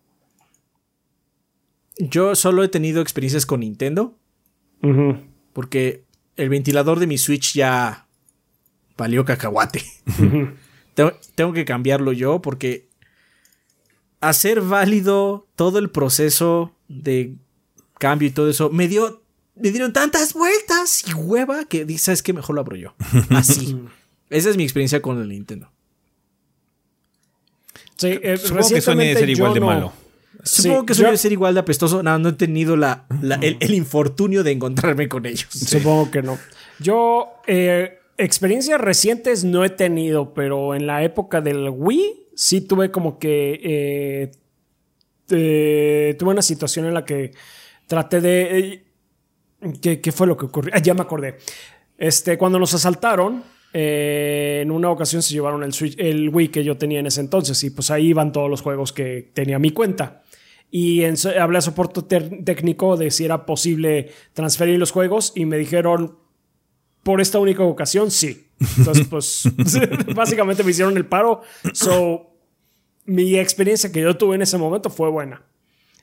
[1.98, 4.18] Yo solo he tenido experiencias con Nintendo,
[5.52, 6.04] porque
[6.36, 8.08] el ventilador de mi Switch ya
[9.02, 9.82] valió cacahuate.
[10.94, 12.88] tengo, tengo que cambiarlo yo porque
[14.20, 17.34] hacer válido todo el proceso de
[17.98, 19.20] cambio y todo eso me dio
[19.54, 22.94] me dieron tantas vueltas y hueva que sabes que mejor lo abro yo.
[23.30, 23.76] Así.
[24.30, 25.70] Esa es mi experiencia con el Nintendo.
[27.96, 29.92] Sí, eh, Supongo que debe ser igual de no- malo.
[30.44, 32.02] Supongo Sí, que yo- suele ser igual de apestoso.
[32.02, 35.48] No, no he tenido la, la- el, el infortunio de encontrarme con ellos.
[35.50, 36.38] Supongo que no.
[36.80, 42.90] Yo, eh, experiencias recientes no he tenido, pero en la época del Wii sí tuve
[42.90, 43.60] como que.
[43.62, 44.30] eh,
[45.30, 47.32] eh, tuve una situación en la que
[47.86, 48.82] traté de.
[49.62, 50.72] eh, ¿qué, fue lo que ocurrió?
[50.74, 51.38] Ah, ya me acordé.
[51.98, 53.44] Este, cuando nos asaltaron.
[53.74, 57.62] en una ocasión se llevaron el, Switch- el Wii que yo tenía en ese entonces
[57.64, 60.22] y pues ahí iban todos los juegos que tenía mi cuenta.
[60.70, 62.02] Y hablé a soporte
[62.44, 66.18] técnico de si era posible transferir los juegos y me dijeron,
[67.02, 68.48] por esta única ocasión, sí.
[68.78, 69.42] Entonces, pues,
[70.14, 71.42] básicamente me hicieron el paro.
[71.72, 72.30] So,
[73.04, 75.42] mi experiencia que yo tuve en ese momento fue buena.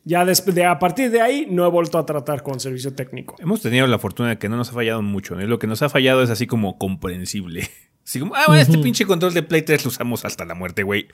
[0.06, 3.36] Ya de, a partir de ahí no he vuelto a tratar con servicio técnico.
[3.40, 5.36] Hemos tenido la fortuna de que no nos ha fallado mucho.
[5.36, 5.46] ¿no?
[5.46, 7.70] Lo que nos ha fallado es así como comprensible.
[8.06, 10.82] Así como, ah, bueno, este pinche control de Play 3 lo usamos hasta la muerte,
[10.82, 11.08] güey.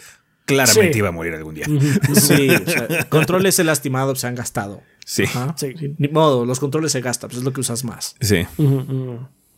[0.45, 0.99] Claramente Sí.
[0.99, 1.65] iba a morir algún día.
[2.13, 4.81] Sí, o sea, controles lastimado, se han gastado.
[5.05, 5.25] Sí.
[5.57, 5.73] Sí.
[5.97, 8.15] Ni modo, los controles se gastan, pues es lo que usas más.
[8.21, 8.45] Sí.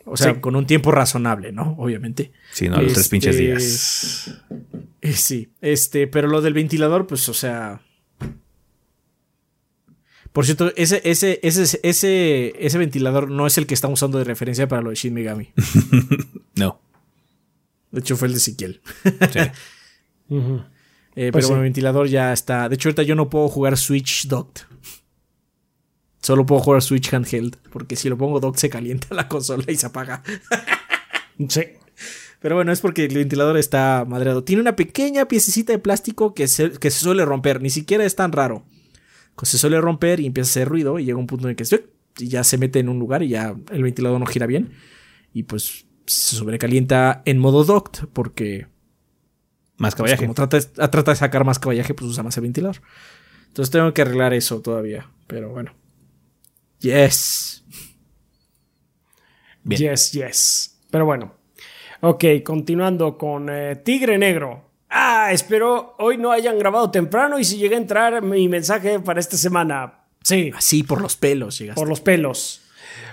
[0.09, 0.39] O sea, Sí.
[0.39, 1.75] con un tiempo razonable, ¿no?
[1.77, 2.31] Obviamente.
[2.53, 4.41] Sí, no, los tres Este, pinches días.
[5.01, 7.81] Eh, sí, este, pero lo del ventilador, pues, o sea.
[10.33, 14.23] Por cierto, ese, ese, ese, ese, ese ventilador no es el que estamos usando de
[14.23, 15.51] referencia para lo de Shin Megami.
[16.55, 16.81] No.
[17.91, 18.81] De hecho, fue el de Siquiel.
[19.31, 19.39] Sí.
[21.19, 21.47] Eh, Pues pero sí.
[21.47, 22.69] bueno, el ventilador ya está.
[22.69, 24.61] De hecho, ahorita yo no puedo jugar Switch docked.
[26.21, 27.57] Solo puedo jugar Switch handheld.
[27.71, 30.23] Porque si lo pongo docked se calienta la consola y se apaga.
[31.49, 31.61] Sí.
[32.39, 34.43] Pero bueno, es porque el ventilador está madreado.
[34.43, 37.61] Tiene una pequeña piececita de plástico que se, que se suele romper.
[37.61, 38.63] Ni siquiera es tan raro.
[39.43, 40.99] Se suele romper y empieza a hacer ruido.
[40.99, 41.63] Y llega un punto en el que
[42.19, 44.71] y ya se mete en un lugar y ya el ventilador no gira bien.
[45.33, 48.07] Y pues se sobrecalienta en modo docked.
[48.13, 48.67] Porque
[49.77, 50.23] Más pues, caballaje.
[50.25, 52.81] como trata, de- trata de sacar más caballaje, pues usa más el ventilador.
[53.47, 55.09] Entonces tengo que arreglar eso todavía.
[55.27, 55.73] Pero bueno.
[56.79, 57.63] Yes.
[59.63, 59.81] Bien.
[59.81, 60.77] Yes, yes.
[60.91, 61.33] Pero bueno.
[62.01, 64.63] Ok, continuando con eh, Tigre Negro.
[64.89, 69.19] Ah, espero hoy no hayan grabado temprano y si llega a entrar mi mensaje para
[69.19, 70.05] esta semana.
[70.23, 71.79] Sí, Así por los pelos llegaste.
[71.79, 72.61] por los pelos.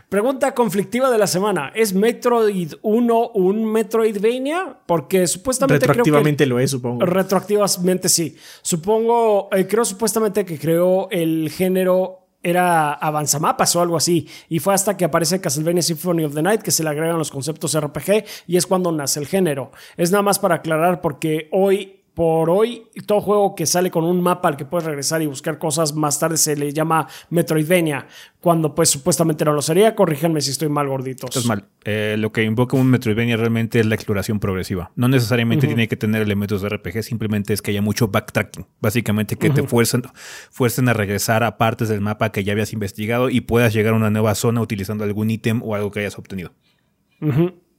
[0.09, 1.73] Pregunta conflictiva de la semana.
[1.75, 4.79] ¿Es Metroid 1 un Metroidvania?
[4.87, 7.05] Porque supuestamente creo que- Retroactivamente lo es, supongo.
[7.05, 8.37] Retroactivamente sí.
[8.63, 14.29] Supongo, eh, creo supuestamente que creó el género era avanzamapas o algo así.
[14.49, 17.31] Y fue hasta que aparece Castlevania Symphony of the Night que se le agregan los
[17.31, 19.73] conceptos RPG y es cuando nace el género.
[19.97, 24.21] Es nada más para aclarar porque hoy, por hoy, todo juego que sale con un
[24.21, 28.07] mapa al que puedes regresar y buscar cosas más tarde se le llama Metroidvania.
[28.41, 29.97] Cuando pues supuestamente no lo sería.
[29.97, 31.31] Corríjanme si estoy mal gorditos.
[31.31, 31.65] Estás mal.
[31.85, 34.93] Eh, lo que invoca un Metroidvania realmente es la exploración progresiva.
[34.95, 38.67] No necesariamente tiene que tener elementos de RPG, simplemente es que haya mucho backtracking.
[38.81, 40.03] Básicamente que te fuercen,
[40.51, 43.97] fuercen a regresar a partes del mapa que ya habías investigado y puedas llegar a
[43.97, 46.53] una nueva zona utilizando algún ítem o algo que hayas obtenido.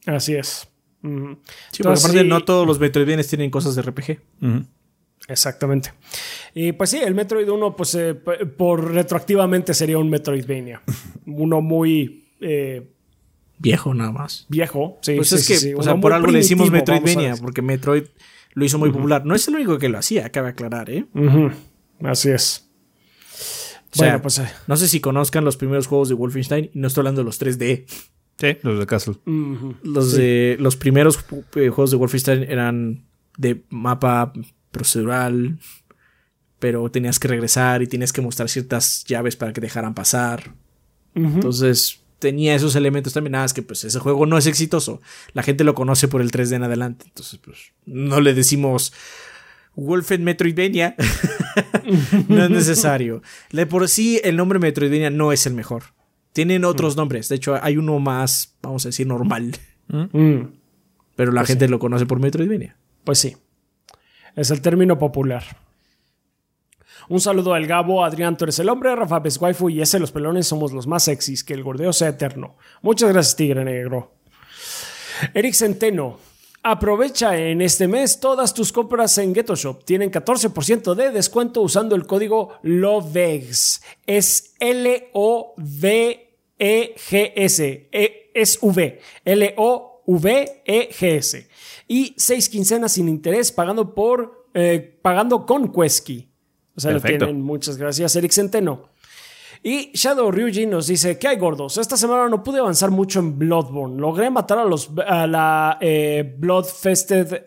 [0.06, 0.68] Así es.
[1.06, 1.38] Ujú.
[1.72, 4.20] Sí, porque Entonces, aparte sí, no todos los Metroidvanias tienen cosas de RPG.
[5.28, 5.94] Exactamente.
[6.54, 10.82] Y pues sí, el Metroid 1, pues eh, por retroactivamente sería un Metroidvania.
[11.26, 12.92] Uno muy eh,
[13.58, 14.46] Viejo nada más.
[14.50, 15.16] Viejo, sí.
[15.16, 15.74] Pues sí, es que, sí, sí.
[15.74, 18.04] o sea, por algo le decimos Metroidvania, porque Metroid
[18.54, 19.26] lo hizo muy popular.
[19.26, 21.06] No es el único que lo hacía, cabe aclarar, ¿eh?
[22.04, 22.70] Así es.
[23.92, 24.40] O sea, bueno, pues.
[24.40, 27.26] eh, no sé si conozcan los primeros juegos de Wolfenstein, y no estoy hablando de
[27.26, 27.86] los 3D.
[28.38, 29.16] Sí, los de Castle.
[29.84, 31.20] Los de los primeros
[31.56, 33.06] eh, juegos de Wolfenstein eran
[33.38, 34.34] de mapa
[34.72, 35.58] procedural,
[36.60, 40.54] pero tenías que regresar y tenías que mostrar ciertas llaves para que dejaran pasar.
[41.14, 43.34] Entonces tenía esos elementos también.
[43.34, 45.02] Nada, es que pues ese juego no es exitoso.
[45.34, 47.06] La gente lo conoce por el 3D en adelante.
[47.08, 48.94] Entonces, pues no le decimos
[49.76, 50.96] Wolfen Metroidvania.
[52.28, 53.22] no es necesario.
[53.52, 55.84] De por sí, el nombre Metroidvania no es el mejor.
[56.36, 57.30] Tienen otros nombres.
[57.30, 59.56] De hecho, hay uno más, vamos a decir, normal.
[59.88, 60.42] Mm,
[61.16, 62.76] Pero la gente lo conoce por Metroidvania.
[63.06, 63.38] Pues sí.
[64.36, 65.46] Es el término popular.
[67.08, 70.46] Un saludo al Gabo, Adrián, tú eres el hombre, Rafa Waifu y ese los pelones
[70.46, 72.58] somos los más sexys, que el gordeo sea eterno.
[72.82, 74.12] Muchas gracias, Tigre Negro.
[75.34, 76.20] Eric Centeno.
[76.64, 79.86] Aprovecha en este mes todas tus compras en Ghetto Shop.
[79.86, 83.84] Tienen 14% de descuento usando el código LOVEGS.
[84.06, 84.54] Es
[86.58, 87.90] L-O-V-E-G-S.
[87.92, 89.00] E- es V.
[90.16, 91.48] L-O-V-E-G-S.
[91.88, 96.30] Y seis quincenas sin interés pagando por eh, pagando con Quesky.
[96.76, 97.26] O sea, Perfecto.
[97.26, 97.44] lo tienen.
[97.44, 98.90] Muchas gracias, Eric Centeno.
[99.64, 101.78] Y Shadow Ryuji nos dice, ¿qué hay gordos?
[101.78, 104.00] Esta semana no pude avanzar mucho en Bloodborne.
[104.00, 107.46] Logré matar a los a la eh, Bloodfested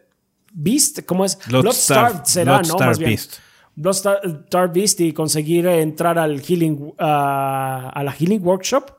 [0.52, 1.38] Beast, ¿cómo es?
[1.40, 2.58] Bloodstarved- será, ¿no?
[2.62, 3.10] Bloodstarved Más bien.
[3.10, 3.34] Beast.
[3.76, 8.90] Bloodstarved Beast y conseguir entrar al Healing ah, a la Healing Workshop.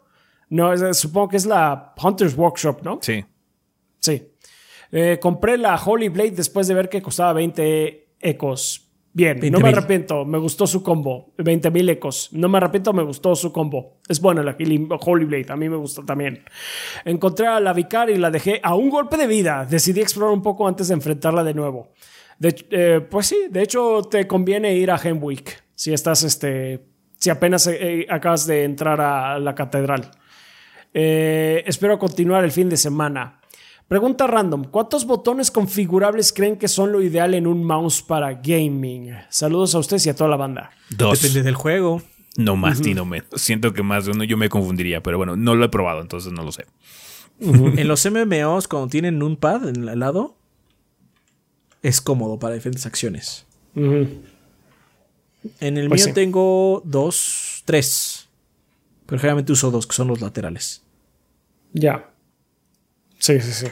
[0.50, 3.00] No, es- supongo que es la Hunter's Workshop, ¿no?
[3.02, 3.24] Sí.
[4.00, 4.28] Sí.
[4.92, 8.86] Eh, compré la Holy Blade después de ver que costaba 20 ecos.
[9.12, 9.64] Bien, no 20,000.
[9.64, 11.34] me arrepiento, me gustó su combo.
[11.38, 12.30] 20 mil ecos.
[12.32, 13.98] No me arrepiento, me gustó su combo.
[14.08, 14.56] Es buena la
[15.02, 16.44] Holy Blade, a mí me gustó también.
[17.06, 19.66] Encontré a la Vicar y la dejé a un golpe de vida.
[19.70, 21.90] Decidí explorar un poco antes de enfrentarla de nuevo.
[22.38, 26.86] De- eh, pues sí, de hecho te conviene ir a Hemwick si estás, este,
[27.18, 30.10] si apenas eh, acabas de entrar a la catedral.
[30.94, 33.40] Eh, espero continuar el fin de semana.
[33.88, 39.14] Pregunta random: ¿Cuántos botones configurables creen que son lo ideal en un mouse para gaming?
[39.30, 40.72] Saludos a ustedes y a toda la banda.
[40.90, 41.22] Dos.
[41.22, 42.02] Depende del juego.
[42.38, 43.28] No más ni no menos.
[43.36, 46.32] Siento que más de uno yo me confundiría, pero bueno, no lo he probado, entonces
[46.32, 46.66] no lo sé.
[47.42, 50.36] En los MMOs, cuando tienen un pad en el lado,
[51.82, 53.46] es cómodo para diferentes acciones.
[53.76, 54.18] En
[55.78, 56.14] el Pues mío sí.
[56.14, 58.19] tengo dos, tres.
[59.10, 60.84] Pero generalmente uso dos, que son los laterales.
[61.74, 62.12] Ya.
[63.18, 63.68] Sí, sí, sí.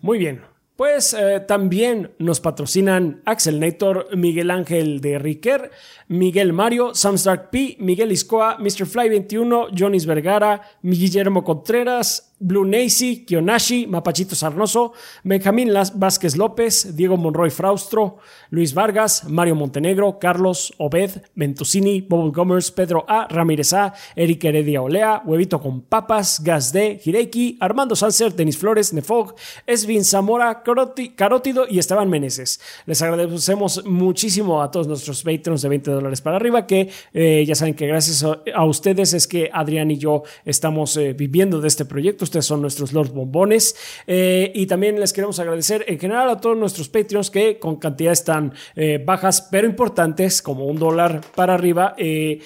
[0.00, 0.42] Muy bien.
[0.76, 5.70] Pues eh, también nos patrocinan Axel Nator, Miguel Ángel de Riquer,
[6.08, 8.86] Miguel Mario, Samstark P, Miguel Iscoa, Mr.
[8.86, 14.92] Fly 21, Jonis Vergara, Guillermo Contreras, Blue Nacy, Kionashi, Mapachito Sarnoso,
[15.22, 18.18] Benjamín Vázquez López, Diego Monroy Fraustro,
[18.50, 24.82] Luis Vargas, Mario Montenegro, Carlos Obed, Ventusini, Bubble Gomers, Pedro A, Ramírez A, Eric Heredia
[24.82, 29.34] Olea, Huevito con Papas, Gas D, Hireiki, Armando Sanser, Denis Flores, Nefog,
[29.66, 32.60] Esvin Zamora, Carótido y Esteban Meneses.
[32.86, 37.54] Les agradecemos muchísimo a todos nuestros Patreons de 20 dólares para arriba, que eh, ya
[37.54, 41.68] saben que gracias a, a ustedes es que Adrián y yo estamos eh, viviendo de
[41.68, 42.24] este proyecto.
[42.32, 43.76] Ustedes son nuestros Lord Bombones.
[44.06, 48.24] Eh, y también les queremos agradecer en general a todos nuestros Patreons que con cantidades
[48.24, 52.40] tan eh, bajas pero importantes como un dólar para arriba, eh,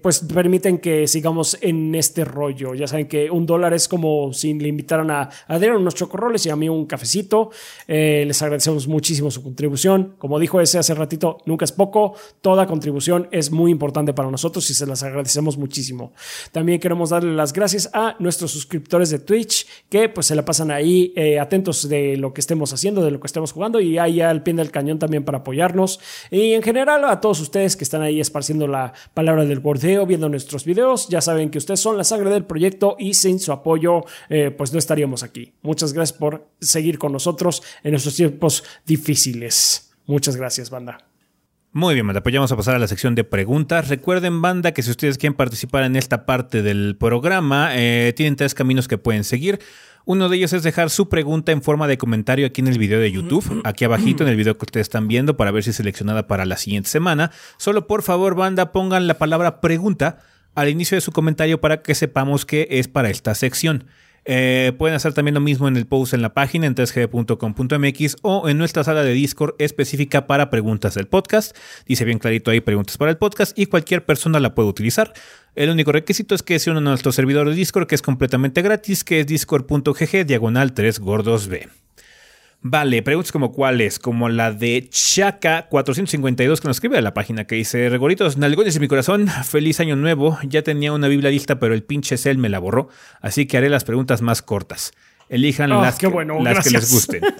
[0.00, 2.74] pues permiten que sigamos en este rollo.
[2.74, 6.50] Ya saben que un dólar es como si le invitaran a Adrián unos chocorroles y
[6.50, 7.50] a mí un cafecito.
[7.88, 10.14] Les agradecemos muchísimo su contribución.
[10.18, 12.14] Como dijo ese hace ratito, nunca es poco.
[12.40, 16.12] Toda contribución es muy importante para nosotros y se las agradecemos muchísimo.
[16.52, 20.70] También queremos darle las gracias a nuestros suscriptores de Twitch que pues se la pasan
[20.70, 24.20] ahí eh, atentos de lo que estemos haciendo, de lo que estemos jugando y ahí
[24.20, 26.00] al pie del cañón también para apoyarnos.
[26.30, 30.28] Y en general a todos ustedes que están ahí esparciendo la palabra del bordeo, viendo
[30.28, 34.04] nuestros videos, ya saben que ustedes son la sangre del proyecto y sin su apoyo
[34.28, 35.52] eh, pues no estaríamos aquí.
[35.62, 39.92] Muchas gracias por seguir con nosotros en estos tiempos difíciles.
[40.06, 41.07] Muchas gracias, banda.
[41.78, 43.86] Muy bien, banda, pues ya vamos a pasar a la sección de preguntas.
[43.86, 48.52] Recuerden, banda, que si ustedes quieren participar en esta parte del programa, eh, tienen tres
[48.52, 49.60] caminos que pueden seguir.
[50.04, 52.98] Uno de ellos es dejar su pregunta en forma de comentario aquí en el video
[52.98, 55.76] de YouTube, aquí abajito en el video que ustedes están viendo para ver si es
[55.76, 57.30] seleccionada para la siguiente semana.
[57.58, 60.18] Solo por favor, banda, pongan la palabra pregunta
[60.56, 63.84] al inicio de su comentario para que sepamos que es para esta sección.
[64.24, 68.48] Eh, pueden hacer también lo mismo en el post en la página en 3g.com.mx o
[68.48, 71.56] en nuestra sala de Discord específica para preguntas del podcast.
[71.86, 75.12] Dice bien clarito ahí preguntas para el podcast y cualquier persona la puede utilizar.
[75.54, 78.62] El único requisito es que sea uno de nuestros servidores de Discord que es completamente
[78.62, 81.68] gratis, que es discord.gg diagonal 3 gordos B.
[82.60, 87.54] Vale, preguntas como cuáles, como la de Chaka452 que nos escribe a la página que
[87.54, 91.72] dice, Regoritos, nalgones en mi corazón, feliz año nuevo, ya tenía una Biblia lista pero
[91.72, 92.88] el pinche cel me la borró,
[93.20, 94.92] así que haré las preguntas más cortas.
[95.28, 97.22] Elijan Oh, las, que, bueno, las que les gusten.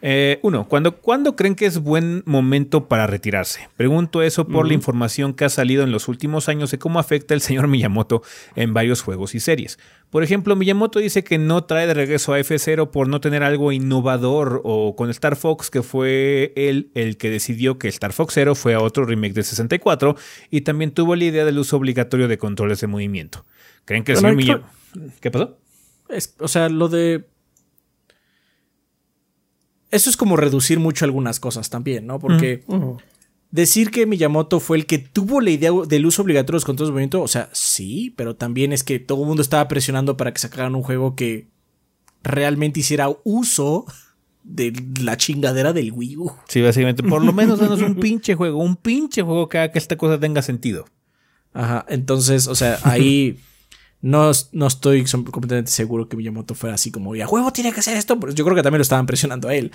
[0.00, 3.68] Eh, uno, ¿cuándo, ¿cuándo creen que es buen momento para retirarse?
[3.76, 7.34] Pregunto eso por la información que ha salido en los últimos años de cómo afecta
[7.34, 8.22] el señor Miyamoto
[8.54, 9.78] en varios juegos y series.
[10.10, 13.72] Por ejemplo, Miyamoto dice que no trae de regreso a F0 por no tener algo
[13.72, 18.54] innovador o con Star Fox, que fue él el que decidió que Star Fox Zero
[18.54, 20.14] fue a otro remake de 64
[20.50, 23.44] y también tuvo la idea del uso obligatorio de controles de movimiento.
[23.84, 24.66] ¿Creen que el señor Miyamoto...
[25.20, 25.58] ¿Qué pasó?
[26.08, 27.24] Es- o sea, lo de.
[29.90, 32.18] Eso es como reducir mucho algunas cosas también, ¿no?
[32.18, 32.62] Porque
[33.50, 36.88] decir que Miyamoto fue el que tuvo la idea del uso obligatorio de los controles
[36.88, 40.32] de movimiento, o sea, sí, pero también es que todo el mundo estaba presionando para
[40.32, 41.48] que sacaran un juego que
[42.22, 43.86] realmente hiciera uso
[44.44, 46.32] de la chingadera del Wii U.
[46.48, 49.78] Sí, básicamente, por lo menos danos un pinche juego, un pinche juego que haga que
[49.78, 50.86] esta cosa tenga sentido.
[51.52, 53.38] Ajá, entonces, o sea, ahí
[54.00, 57.80] no, no estoy completamente seguro que Miyamoto fuera así como, y a huevo tiene que
[57.80, 59.72] hacer esto, yo creo que también lo estaban presionando a él.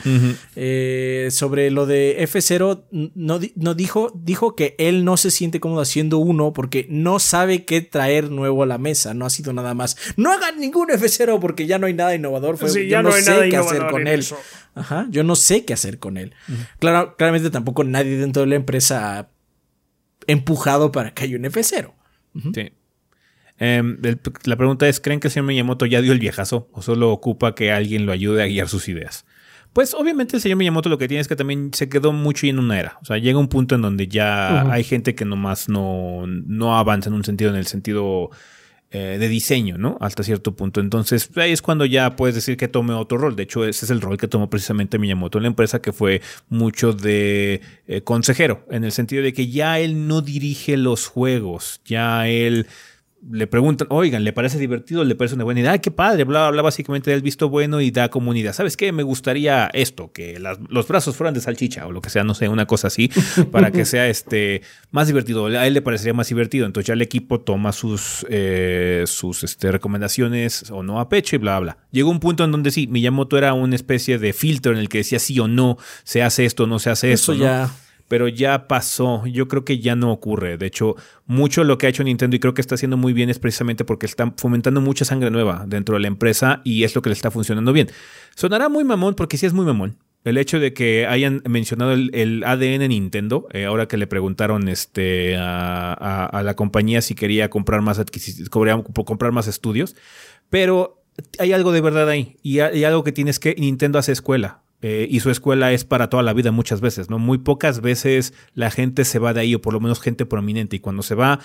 [0.56, 5.60] Eh, sobre lo de F0, n- no, no dijo, dijo que él no se siente
[5.60, 9.52] cómodo haciendo uno porque no sabe qué traer nuevo a la mesa, no ha sido
[9.52, 9.98] nada más.
[10.16, 12.58] No hagan ningún F0 porque ya no hay nada innovador.
[12.58, 14.20] Fue, Sí, yo ya no, hay sé nada qué hacer con él.
[14.22, 14.38] eso.
[14.76, 16.34] Ajá, yo no sé qué hacer con él.
[16.80, 19.30] Claro, claramente tampoco nadie dentro de la empresa ha
[20.28, 21.91] empujado para que haya un F0.
[22.54, 22.72] Sí.
[23.59, 26.81] Em, el- la pregunta es, ¿creen que el señor Miyamoto ya dio el viejazo o
[26.81, 29.25] solo ocupa que alguien lo ayude a guiar sus ideas?
[29.73, 32.59] Pues obviamente el señor Miyamoto lo que tiene es que también se quedó mucho en
[32.59, 32.97] una era.
[33.01, 37.09] O sea, llega un punto en donde ya hay gente que nomás no, no avanza
[37.09, 38.30] en un sentido, en el sentido
[38.91, 39.97] eh, de diseño, ¿no?
[39.99, 40.80] Hasta cierto punto.
[40.80, 43.35] Entonces, ahí es cuando ya puedes decir que tome otro rol.
[43.35, 46.21] De hecho, ese es el rol que tomó precisamente Miyamoto en la empresa, que fue
[46.49, 51.81] mucho de eh, consejero, en el sentido de que ya él no dirige los juegos,
[51.85, 52.67] ya él
[53.32, 55.04] le preguntan, oigan, ¿le parece divertido?
[55.04, 55.72] ¿Le parece una buena idea?
[55.72, 56.24] ¡Ay, qué padre!
[56.26, 58.54] Bla, bla, básicamente del visto bueno y da comunidad.
[58.54, 58.91] ¿Sabes qué?
[58.91, 62.34] Me gustaría esto, que las- los brazos fueran de salchicha o lo que sea, no
[62.34, 63.10] sé, una cosa así,
[63.52, 65.45] para que sea este más divertido.
[65.45, 66.66] A él le parecería más divertido.
[66.66, 71.40] Entonces ya el equipo toma sus, eh, sus este, recomendaciones o no a pecho y
[71.40, 71.78] bla, bla.
[71.91, 74.98] Llegó un punto en donde sí, Miyamoto era una especie de filtro en el que
[75.00, 77.44] decía sí o no, se hace esto, no se hace Eso esto.
[77.45, 77.50] ¿no?
[77.50, 77.72] ya.
[78.14, 79.26] Pero ya pasó.
[79.26, 80.60] Yo creo que ya no ocurre.
[80.60, 80.95] De hecho,
[81.26, 83.85] mucho lo que ha hecho Nintendo y creo que está haciendo muy bien es precisamente
[83.85, 87.14] porque están fomentando mucha sangre nueva dentro de la empresa y es lo que le
[87.14, 87.90] está funcionando bien.
[88.35, 89.98] Sonará muy mamón porque sí es muy mamón.
[90.26, 94.68] El hecho de que hayan mencionado el, el ADN Nintendo, eh, ahora que le preguntaron
[94.68, 97.99] este, a, la compañía si quería comprar más,
[98.52, 99.95] comprar más estudios,
[100.52, 101.02] pero
[101.40, 104.61] hay algo de verdad ahí y hay algo que tienes que Nintendo hace escuela.
[104.84, 107.18] Eh, y su escuela es para toda la vida muchas veces, ¿no?
[107.18, 110.76] Muy pocas veces la gente se va de ahí, o por lo menos gente prominente,
[110.76, 111.39] y cuando se va,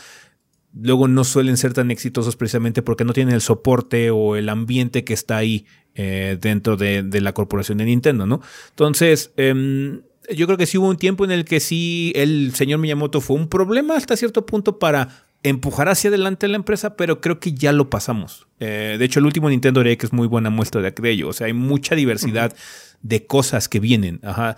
[0.75, 5.05] luego no suelen ser tan exitosos precisamente porque no tienen el soporte o el ambiente
[5.05, 8.41] que está ahí eh, dentro de, de la corporación de Nintendo, ¿no?
[8.71, 10.03] Entonces, em,
[10.35, 13.37] yo creo que sí hubo un tiempo en el que sí el señor Miyamoto fue
[13.37, 17.73] un problema hasta cierto punto para empujar hacia adelante la empresa, pero creo que ya
[17.73, 18.47] lo pasamos.
[18.61, 21.29] Eh, de hecho, el último Nintendo Direct es muy buena muestra de, de ello.
[21.29, 22.55] O sea, hay mucha diversidad
[23.03, 24.21] de cosas que vienen.
[24.25, 24.57] Ajá.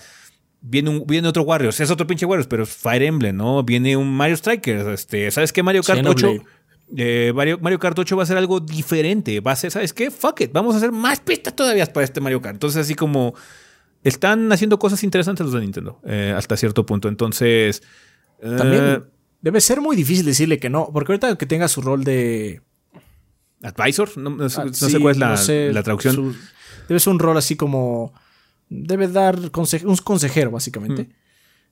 [0.62, 3.62] Viene, un, viene otro Warriors, es otro pinche Warriors, pero es Fire Emblem, ¿no?
[3.62, 5.62] Viene un Mario Strikers, este, ¿sabes qué?
[5.62, 6.18] Mario Kart 8.
[6.18, 6.46] Xenoblade.
[6.96, 9.40] eh, Mario, Mario Kart 8 va a ser algo diferente.
[9.40, 10.10] Va a ser, ¿sabes qué?
[10.10, 10.52] Fuck it.
[10.52, 12.56] Vamos a hacer más pistas todavía para este Mario Kart.
[12.56, 13.34] Entonces, así como
[14.04, 17.08] están haciendo cosas interesantes los de Nintendo eh, hasta cierto punto.
[17.08, 17.82] Entonces,
[18.42, 19.04] eh, También
[19.42, 22.60] debe ser muy difícil decirle que no, porque ahorita que tenga su rol de...
[23.62, 26.14] Advisor, no, ah, no sí, sé cuál es la, no sé, la traducción.
[26.14, 26.34] su-
[26.88, 28.12] debe ser un rol así como...
[28.68, 31.10] Debe dar conse- un consejero, básicamente.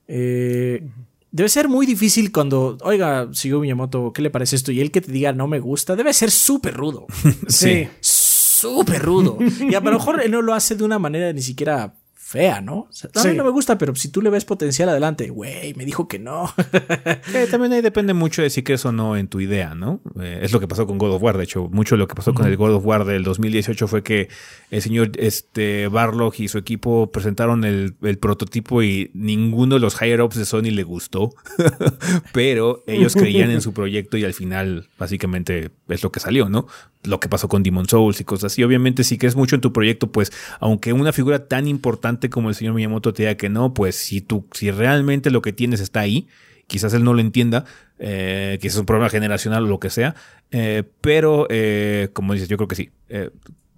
[0.08, 0.86] Eh,
[1.30, 4.72] debe ser muy difícil cuando, oiga, Shigeru Miyamoto, ¿qué le parece esto?
[4.72, 7.06] Y él que te diga no me gusta, debe ser súper rudo.
[7.48, 7.88] Sí.
[8.00, 9.38] súper rudo.
[9.60, 11.94] Y a lo mejor él no lo hace de una manera ni siquiera
[12.28, 12.80] fea, ¿no?
[12.80, 13.36] O sea, a mí Sí.
[13.38, 16.52] no me gusta, pero si tú le ves potencial adelante, güey, me dijo que no.
[17.34, 20.00] Eh, también ahí depende mucho de si crees o no en tu idea, ¿no?
[20.20, 21.36] Eh, es lo que pasó con God of War.
[21.38, 24.02] De hecho, mucho de lo que pasó con el God of War del 2018 fue
[24.02, 24.28] que
[24.70, 29.94] el señor este, Barlog y su equipo presentaron el, el prototipo y ninguno de los
[30.00, 31.30] higher ups de Sony le gustó.
[32.32, 36.66] Pero ellos creían en su proyecto y al final, básicamente, es lo que salió, ¿no?
[37.04, 38.62] Lo que pasó con Demon Souls y cosas así.
[38.64, 42.54] Obviamente, si crees mucho en tu proyecto, pues, aunque una figura tan importante como el
[42.54, 46.00] señor Miyamoto te diga que no, pues si tú, si realmente lo que tienes está
[46.00, 46.28] ahí,
[46.66, 47.64] quizás él no lo entienda,
[47.98, 50.14] eh, quizás es un problema generacional o lo que sea,
[50.50, 52.90] eh, pero eh, como dices, yo creo que sí.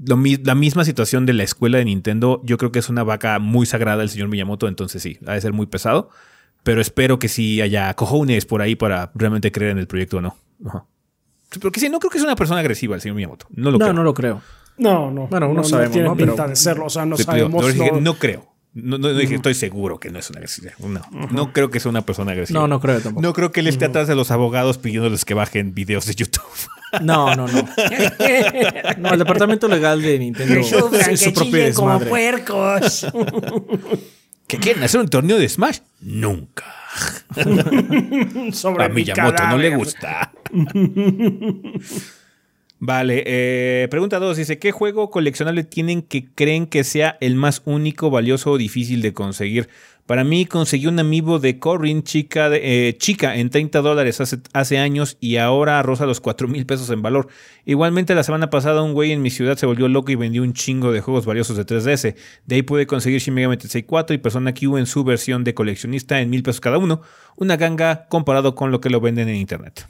[0.03, 3.67] La misma situación de la escuela de Nintendo, yo creo que es una vaca muy
[3.67, 6.09] sagrada el señor Miyamoto, entonces sí, ha de ser muy pesado,
[6.63, 10.21] pero espero que sí haya cojones por ahí para realmente creer en el proyecto o
[10.23, 10.37] no.
[10.65, 10.87] Ajá.
[11.61, 13.47] Porque sí, no creo que es una persona agresiva el señor Miyamoto.
[13.51, 13.93] No lo no, creo.
[13.93, 14.43] no lo creo.
[14.79, 15.27] No, no.
[15.27, 16.17] Bueno, no no, sabemos, tiene ¿no?
[16.17, 16.87] pinta Pero- de serlo.
[16.87, 17.63] O sea, no pero sabemos.
[17.63, 18.47] no, dije, no- no creo.
[18.73, 20.71] No, no dije, estoy seguro que no es una agresiva.
[20.79, 21.01] No,
[21.33, 22.61] no creo que sea una persona agresiva.
[22.61, 23.21] No, no creo tampoco.
[23.21, 26.45] No creo que él esté atrás de los abogados pidiéndoles que bajen videos de YouTube.
[27.03, 27.53] No, no, no.
[28.99, 32.09] No, el departamento legal de Nintendo es su propio desmadre.
[32.09, 33.07] puercos.
[34.49, 35.79] ¿Que quieren hacer un torneo de Smash?
[36.01, 36.65] Nunca.
[38.53, 40.33] Sobre A mi Miyamoto no le gusta.
[42.83, 44.39] Vale, eh, pregunta 2.
[44.39, 49.03] Dice, ¿qué juego coleccionable tienen que creen que sea el más único, valioso o difícil
[49.03, 49.69] de conseguir?
[50.11, 54.39] Para mí conseguí un amiibo de Corrin chica, de- eh, chica en 30 dólares hace,
[54.53, 57.29] hace años y ahora roza los 4 mil pesos en valor.
[57.65, 60.53] Igualmente la semana pasada un güey en mi ciudad se volvió loco y vendió un
[60.53, 62.17] chingo de juegos valiosos de 3DS.
[62.45, 65.55] De ahí pude conseguir Shin Megami Tensei 4 y Persona Q en su versión de
[65.55, 67.03] coleccionista en mil pesos cada uno.
[67.37, 69.87] Una ganga comparado con lo que lo venden en internet.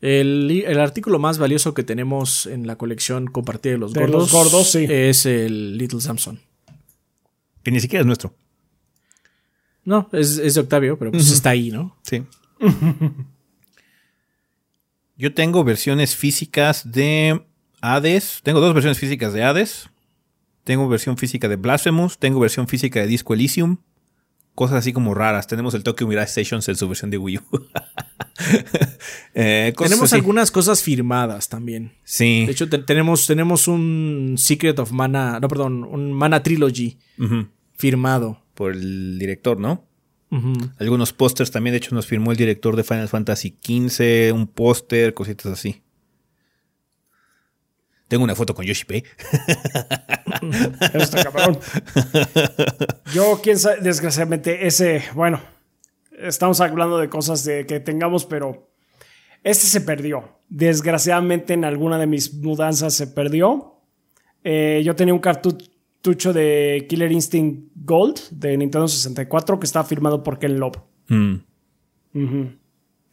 [0.00, 4.32] El, artículo más valioso que tenemos en la colección compartida de los De gordos, los
[4.32, 4.86] gordos, sí.
[4.88, 6.38] es el Little Samson.
[7.62, 8.34] Que ni siquiera es nuestro.
[9.84, 11.96] No, es, es de Octavio, pero pues está ahí, ¿no?
[12.02, 12.22] Sí.
[15.16, 17.44] Yo tengo versiones físicas de
[17.80, 18.40] Hades.
[18.42, 19.88] Tengo dos versiones físicas de Hades.
[20.64, 22.18] Tengo versión física de Blasphemous.
[22.18, 23.78] Tengo versión física de Disco Elysium.
[24.54, 25.46] Cosas así como raras.
[25.46, 27.42] Tenemos el Tokyo Mirage Stations en su versión de Wii U.
[29.34, 30.14] Eh, Tenemos así.
[30.16, 31.92] algunas cosas firmadas también.
[32.04, 32.44] Sí.
[32.46, 36.98] De hecho, te- tenemos, tenemos un Secret of Mana, no, perdón, un Mana Trilogy
[37.76, 38.42] firmado.
[38.54, 39.86] Por el director, ¿no?
[40.78, 41.72] Algunos pósters también.
[41.72, 44.32] De hecho, nos firmó el director de Final Fantasy XV.
[44.34, 45.82] Un póster, cositas así.
[48.12, 48.96] Tengo una foto con Yoshi P.
[50.92, 51.58] Está cabrón.
[53.14, 55.40] Yo, quién sabe, desgraciadamente, ese, bueno,
[56.18, 58.70] estamos hablando de cosas de que tengamos, pero
[59.42, 60.28] este se perdió.
[60.50, 63.80] Desgraciadamente, en alguna de mis mudanzas se perdió.
[64.44, 70.22] Eh, yo tenía un cartucho de Killer Instinct Gold de Nintendo 64 que estaba firmado
[70.22, 70.76] por Ken Love.
[71.08, 71.36] Mm.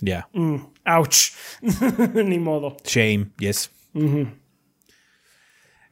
[0.01, 0.27] Ya.
[0.33, 1.31] Mm, ouch.
[2.15, 2.75] Ni modo.
[2.83, 3.71] Shame, yes.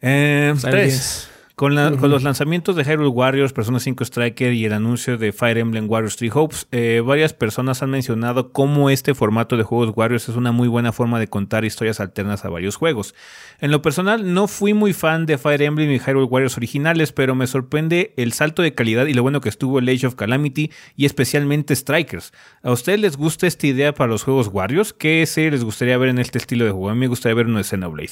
[0.01, 0.93] Eh, Silent tres.
[0.93, 1.29] Hills.
[1.55, 5.31] Con, la- con los lanzamientos de Hyrule Warriors, Persona 5 Striker y el anuncio de
[5.31, 9.91] Fire Emblem Warriors 3 Hopes, eh, varias personas han mencionado cómo este formato de juegos
[9.97, 13.15] Warriors es una muy buena forma de contar historias alternas a varios juegos.
[13.59, 17.33] En lo personal, no fui muy fan de Fire Emblem y Hyrule Warriors originales, pero
[17.33, 20.69] me sorprende el salto de calidad y lo bueno que estuvo el Age of Calamity
[20.95, 22.33] y especialmente Strikers.
[22.61, 24.93] ¿A ustedes les gusta esta idea para los juegos Warriors?
[24.93, 26.91] ¿Qué serie les gustaría ver en este estilo de juego?
[26.91, 28.11] A mí me gustaría ver uno de Xenoblade.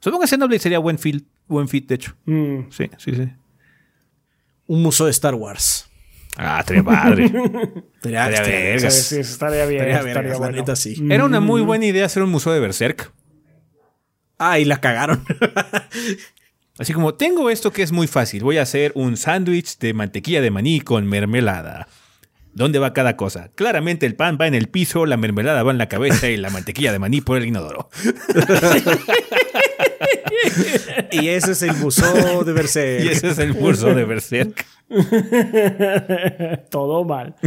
[0.00, 2.14] Supongo que Xenoblade sería buen fit, buen fit de hecho.
[2.26, 2.70] Mm.
[2.70, 3.28] Sí, sí, sí.
[4.68, 5.88] Un museo de Star Wars.
[6.36, 7.24] Ah, estaría padre.
[7.96, 8.94] Estaría- Estaría estaría- Sí, vergas.
[8.94, 9.80] sí, estaría bien.
[9.82, 10.56] estaría estaría vergas, la bueno.
[10.58, 10.94] neta, sí.
[11.10, 13.10] Era una muy buena idea hacer un museo de Berserk.
[14.38, 15.24] Ah, y la cagaron.
[16.78, 18.42] Así como, tengo esto que es muy fácil.
[18.44, 21.88] Voy a hacer un sándwich de mantequilla de maní con mermelada.
[22.56, 23.50] ¿Dónde va cada cosa?
[23.54, 26.48] Claramente el pan va en el piso, la mermelada va en la cabeza y la
[26.48, 27.90] mantequilla de maní por el inodoro.
[31.12, 33.04] y ese es el museo de Berserk.
[33.04, 34.64] Y ese es el curso de Berserk.
[36.70, 37.36] Todo mal.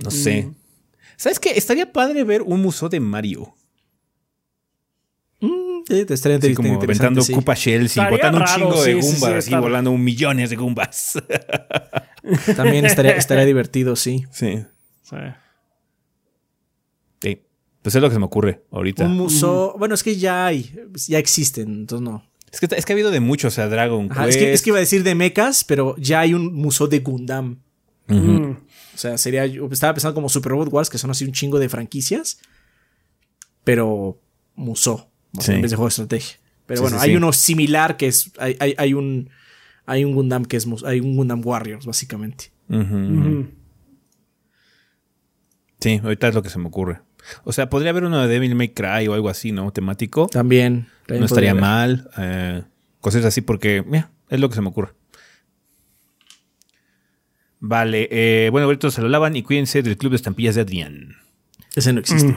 [0.00, 0.48] No sé.
[1.16, 1.50] ¿Sabes qué?
[1.56, 3.52] Estaría padre ver un museo de Mario.
[5.40, 7.32] Sí, te estaría Así como aventando sí.
[7.32, 9.92] Koopa Shells y Estaría botando un raro, chingo de sí, sí, sí, Goombas, está- volando
[9.96, 11.14] millones de Goombas.
[12.56, 14.24] También estaría, estaría divertido, sí.
[14.32, 14.64] Sí.
[15.02, 15.16] Sí.
[17.22, 17.42] Sí.
[17.82, 19.04] Pues es lo que se me ocurre ahorita.
[19.04, 19.74] Un museo.
[19.78, 20.74] Bueno, es que ya hay.
[21.08, 22.24] Ya existen, entonces no.
[22.50, 24.36] Es, que, es que ha habido de muchos, o sea, Dragon Ajá, Quest.
[24.38, 27.00] es, que, es que iba a decir de mechas, pero ya hay un museo de
[27.00, 27.60] Gundam.
[28.06, 28.50] Mm.
[28.52, 29.46] O sea, sería.
[29.46, 32.40] yo Estaba pensando como Super Robot Wars, que son así un chingo de franquicias.
[33.64, 34.18] Pero
[34.54, 35.08] museo.
[35.40, 35.52] Sí.
[35.52, 36.38] En vez de juego de estrategia.
[36.66, 37.16] Pero Sí, bueno, sí, hay sí.
[37.16, 38.30] uno similar que es.
[38.38, 39.30] Hay, hay, hay un.
[39.88, 40.66] Hay un Gundam que es.
[40.84, 42.52] Hay un Gundam Warriors, básicamente.
[42.68, 43.44] Mm.
[45.80, 47.00] Sí, ahorita es lo que se me ocurre.
[47.44, 49.72] O sea, podría haber uno de Devil May Cry o algo así, ¿no?
[49.72, 50.28] Temático.
[50.28, 50.88] También.
[51.06, 52.10] también no estaría mal.
[52.18, 52.62] eh,
[53.00, 54.92] cosas así porque, mira, es lo que se me ocurre.
[57.60, 61.16] Vale, eh, bueno, ahorita se lo lavan y cuídense del Club de Estampillas de Adrián.
[61.74, 62.36] Ese no existe.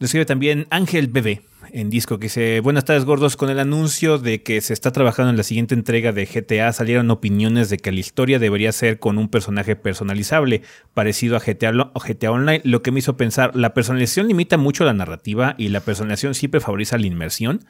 [0.00, 4.42] Describe también Ángel Bebé en disco que dice, buenas tardes gordos, con el anuncio de
[4.42, 8.00] que se está trabajando en la siguiente entrega de GTA salieron opiniones de que la
[8.00, 10.62] historia debería ser con un personaje personalizable,
[10.94, 14.84] parecido a GTA, o GTA Online, lo que me hizo pensar, la personalización limita mucho
[14.84, 17.64] la narrativa y la personalización siempre favoriza la inmersión.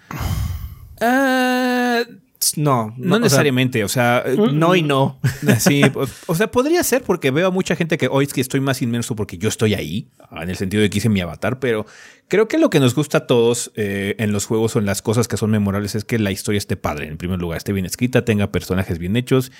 [1.00, 2.02] Ah,
[2.56, 5.18] no, no, necesariamente, o sea, no y no.
[5.58, 5.82] Sí,
[6.26, 8.82] o, sea, podría ser porque veo a mucha gente que hoy es que estoy más
[8.82, 11.86] inmerso porque yo estoy ahí, en el sentido de que hice mi avatar, pero
[12.28, 15.02] creo que lo que nos gusta a todos eh, en los juegos o en las
[15.02, 17.86] cosas que son memorables es que la historia esté padre, en primer lugar, esté bien
[17.86, 19.52] escrita, tenga personajes bien hechos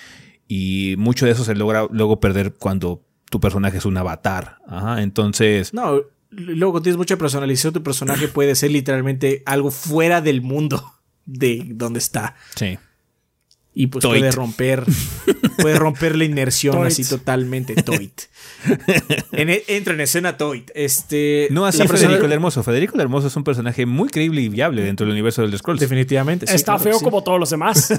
[0.48, 4.58] y mucho de eso se logra luego perder cuando tu personaje es un avatar.
[4.66, 5.74] Ajá, entonces...
[5.74, 10.94] No, luego tienes mucha personalización, tu personaje puede ser literalmente algo fuera del mundo
[11.24, 12.36] de donde está.
[12.54, 12.78] Sí.
[13.78, 14.84] Y pues puede romper,
[15.58, 17.74] puede romper la inmersión así totalmente.
[17.74, 18.22] Toit.
[19.32, 20.70] E, entra en escena Toit.
[20.74, 22.62] Este, no así Federico el Hermoso.
[22.62, 25.78] Federico el Hermoso es un personaje muy creíble y viable dentro del universo del Scrolls.
[25.78, 26.46] Definitivamente.
[26.46, 27.92] Está feo como todos los demás.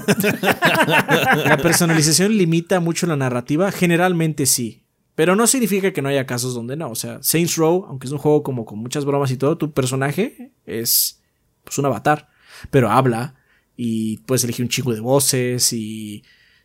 [1.44, 3.70] la personalización limita mucho la narrativa.
[3.70, 4.82] Generalmente sí.
[5.14, 6.90] Pero no significa que no haya casos donde no.
[6.90, 9.72] O sea, Saints Row, aunque es un juego como con muchas bromas y todo, tu
[9.72, 11.20] personaje es
[11.62, 12.28] pues, un avatar
[12.70, 13.34] pero habla
[13.80, 16.24] y puedes elegir un chico de voces y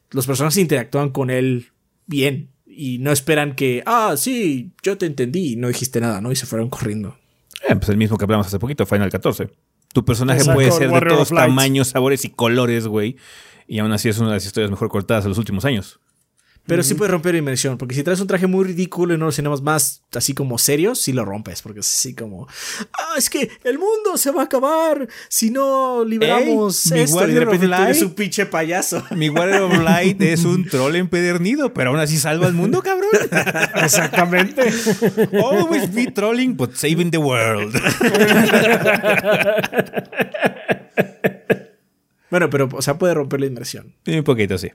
[0.09, 1.67] los personajes interactúan con él
[2.07, 6.31] bien y no esperan que, ah, sí, yo te entendí y no dijiste nada, ¿no?
[6.31, 7.15] Y se fueron corriendo.
[7.69, 9.51] Eh, pues el mismo que hablamos hace poquito, Final 14.
[9.93, 13.15] Tu personaje puede ser de todos tamaños, sabores y colores, güey.
[13.67, 15.99] Y aún así es una de las historias mejor cortadas de los últimos años.
[16.65, 19.35] Pero sí puede romper inmersión, porque si traes un traje muy ridículo y no los
[19.35, 22.47] cinemas más así como serios, sí lo rompes, porque es así como,
[22.93, 27.27] ah, es que el mundo se va a acabar si no liberamos esto.
[27.27, 29.03] Y de repente tú eres un pinche payaso.
[29.11, 33.11] Mi Warrior of Light es un troll empedernido, pero aún así salva al mundo, cabrón.
[33.83, 34.61] Exactamente.
[35.33, 37.75] Always be trolling, but saving the world.
[42.29, 43.93] bueno, pero, o sea, puede romper la inmersión.
[44.07, 44.71] Un poquito, sí.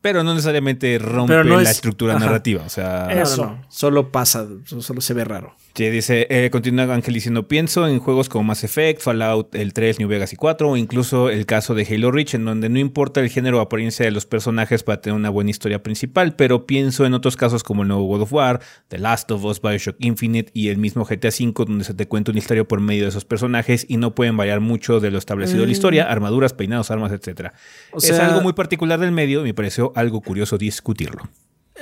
[0.00, 2.62] Pero no necesariamente rompe la estructura narrativa.
[2.64, 5.54] O sea, eso solo pasa, solo se ve raro.
[5.74, 10.00] Sí, dice, eh, continúa Ángel diciendo, pienso en juegos como Mass Effect, Fallout, el 3,
[10.00, 13.20] New Vegas y 4, o incluso el caso de Halo Reach, en donde no importa
[13.20, 17.06] el género o apariencia de los personajes para tener una buena historia principal, pero pienso
[17.06, 20.50] en otros casos como el nuevo God of War, The Last of Us, Bioshock Infinite
[20.54, 23.24] y el mismo GTA V, donde se te cuenta una historia por medio de esos
[23.24, 26.10] personajes y no pueden variar mucho de lo establecido en la historia, mm.
[26.10, 27.52] armaduras, peinados, armas, etc.
[27.94, 31.28] es algo muy particular del medio, me pareció algo curioso discutirlo.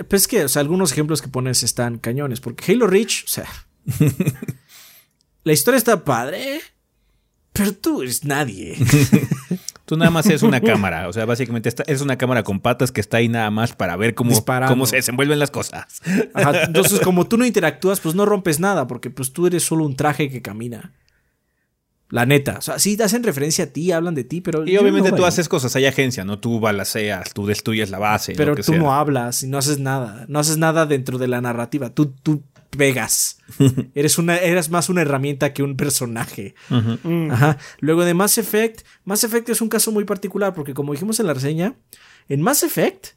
[0.09, 3.47] Pues que, o sea, algunos ejemplos que pones están cañones, porque Halo Reach, o sea,
[5.45, 6.61] la historia está padre,
[7.53, 8.77] pero tú eres nadie.
[9.89, 13.01] Tú nada más eres una cámara, o sea, básicamente es una cámara con patas que
[13.01, 16.03] está ahí nada más para ver cómo, cómo se desenvuelven las cosas.
[16.67, 19.97] entonces, como tú no interactúas, pues no rompes nada, porque pues tú eres solo un
[19.97, 20.93] traje que camina.
[22.11, 22.57] La neta.
[22.59, 24.67] O sea, sí hacen referencia a ti, hablan de ti, pero.
[24.67, 26.39] Y obviamente tú haces cosas, hay agencia, ¿no?
[26.39, 28.33] Tú balaceas, tú destruyes la base.
[28.35, 30.25] Pero tú no hablas y no haces nada.
[30.29, 31.91] No haces nada dentro de la narrativa.
[31.91, 32.43] Tú, tú
[32.77, 33.39] Vegas.
[33.95, 36.55] eres, una, eres más una herramienta que un personaje.
[36.69, 37.31] Mm.
[37.31, 37.59] Ajá.
[37.81, 41.27] Luego de Mass Effect, Mass Effect es un caso muy particular porque como dijimos en
[41.27, 41.75] la reseña,
[42.29, 43.09] en Mass Effect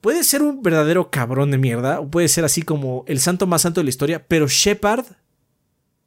[0.00, 3.62] puede ser un verdadero cabrón de mierda o puede ser así como el santo más
[3.62, 5.06] santo de la historia, pero Shepard,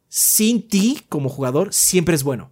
[0.08, 2.52] sin ti como jugador, siempre es bueno.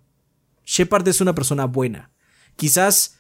[0.66, 2.12] Shepard es una persona buena.
[2.56, 3.18] Quizás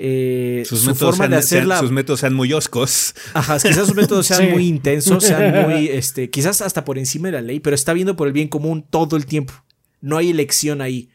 [0.00, 1.80] eh, sus su forma de hacerla.
[1.80, 3.14] sus métodos sean muy oscos.
[3.34, 7.32] Ajá, quizás sus métodos sean muy intensos, sean muy, este, quizás hasta por encima de
[7.32, 9.52] la ley, pero está viendo por el bien común todo el tiempo.
[10.00, 11.10] No hay elección ahí.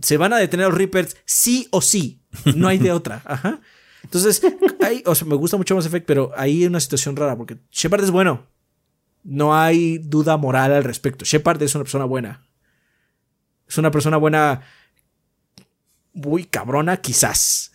[0.00, 2.22] Se van a detener los Reapers sí o sí.
[2.54, 3.20] No hay de otra.
[3.24, 3.60] Ajá.
[4.04, 4.42] Entonces,
[4.80, 7.58] hay, o sea, me gusta mucho más Effect, pero ahí hay una situación rara porque
[7.72, 8.46] Shepard es bueno.
[9.24, 11.24] No hay duda moral al respecto.
[11.24, 12.46] Shepard es una persona buena.
[13.68, 14.62] Es una persona buena
[16.12, 17.72] muy cabrona, quizás.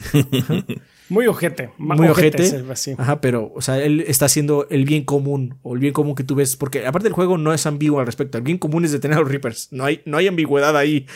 [1.09, 1.71] muy ojete.
[1.77, 2.63] Muy ojete.
[2.97, 6.23] Ajá, pero, o sea, él está haciendo el bien común, o el bien común que
[6.23, 8.37] tú ves, porque aparte del juego no es ambiguo al respecto.
[8.37, 9.69] El bien común es detener a los Reapers.
[9.71, 11.07] No hay, no hay ambigüedad ahí.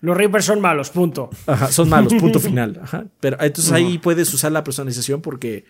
[0.00, 1.30] Los Reapers son malos, punto.
[1.46, 2.80] Ajá, son malos, punto final.
[2.82, 3.06] Ajá.
[3.20, 5.64] Pero entonces ahí puedes usar la personalización porque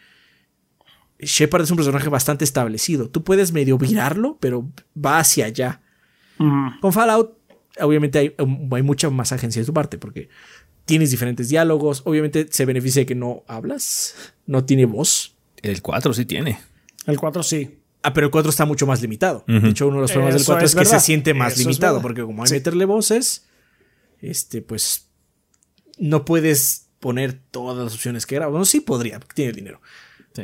[1.19, 3.09] Shepard es un personaje bastante establecido.
[3.09, 5.81] Tú puedes medio virarlo, pero va hacia allá.
[6.81, 7.37] Con Fallout
[7.81, 10.29] obviamente um, hay, mucha más agencia de tu parte porque
[10.85, 12.03] tienes diferentes diálogos.
[12.05, 14.15] Obviamente se beneficia de que no hablas,
[14.47, 15.37] no tiene voz.
[15.63, 16.59] El 4 sí tiene.
[17.07, 17.79] El 4 sí.
[18.03, 19.45] Ah, pero el 4 está mucho más limitado.
[19.47, 22.23] De hecho, uno de los problemas del 4 es, que se siente más limitado porque
[22.23, 23.47] como hay que meterle voces,
[24.21, 25.09] este, pues
[25.99, 28.53] no puedes poner todas las opciones que grabas.
[28.53, 29.81] Bueno, sí podría, porque tiene dinero.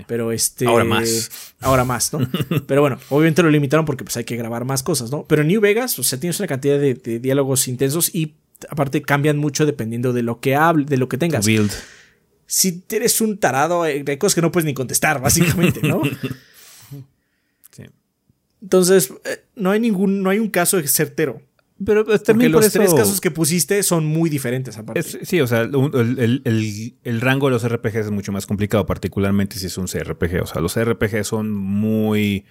[0.06, 0.66] Pero este.
[0.66, 1.30] Ahora más.
[1.60, 2.28] Ahora más, ¿no?
[2.66, 5.24] Pero bueno, obviamente lo limitaron porque pues hay que grabar más cosas, ¿no?
[5.24, 8.34] Pero en New Vegas, o sea, tienes una cantidad de, de diálogos intensos y
[8.68, 11.46] aparte cambian mucho dependiendo de lo que hable, de lo que tengas.
[11.46, 11.72] Build.
[12.46, 16.02] Si eres un tarado, hay cosas que no puedes ni contestar, básicamente, ¿no?
[17.74, 17.84] Sí.
[18.60, 21.40] Entonces, eh, no hay ningún, no hay un caso certero.
[21.84, 25.00] Pero Porque también por los eso- tres casos que pusiste son muy diferentes, aparte.
[25.00, 25.74] Es- sí, o sea, el,
[26.18, 29.86] el- el- el rango de los RPGs es mucho más complicado, particularmente si es un
[29.88, 30.42] CRPG.
[30.42, 32.44] O sea, los RPGs son muy...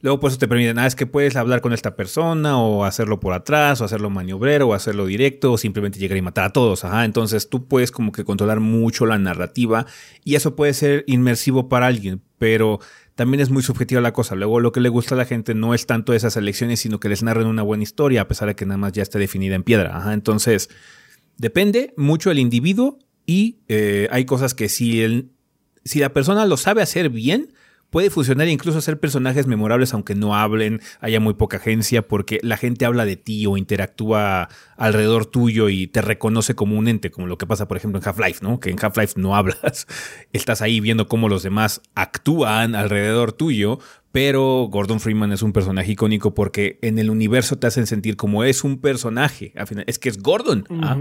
[0.00, 3.20] Luego por eso te permiten, ah, es que puedes hablar con esta persona o hacerlo
[3.20, 6.84] por atrás o hacerlo maniobrero o hacerlo directo o simplemente llegar y matar a todos.
[6.84, 9.86] Ajá, entonces tú puedes como que controlar mucho la narrativa
[10.24, 12.80] y eso puede ser inmersivo para alguien, pero
[13.14, 14.34] también es muy subjetiva la cosa.
[14.34, 17.08] Luego lo que le gusta a la gente no es tanto esas elecciones, sino que
[17.08, 19.62] les narren una buena historia, a pesar de que nada más ya esté definida en
[19.62, 20.12] piedra.
[20.12, 20.68] Entonces...
[21.38, 25.30] Depende mucho del individuo y eh, hay cosas que si, el-
[25.82, 27.54] si la persona lo sabe hacer bien,
[27.92, 32.40] puede funcionar e incluso hacer personajes memorables aunque no hablen, haya muy poca agencia, porque
[32.42, 34.48] la gente habla de ti o interactúa
[34.78, 38.08] alrededor tuyo y te reconoce como un ente, como lo que pasa por ejemplo en
[38.08, 38.60] Half-Life, ¿no?
[38.60, 39.86] Que en Half-Life no hablas,
[40.32, 43.78] estás ahí viendo cómo los demás actúan alrededor tuyo,
[44.10, 48.42] pero Gordon Freeman es un personaje icónico porque en el universo te hacen sentir como
[48.42, 49.52] es un personaje.
[49.54, 50.64] Al final, es que es Gordon.
[50.82, 50.98] ¿ah?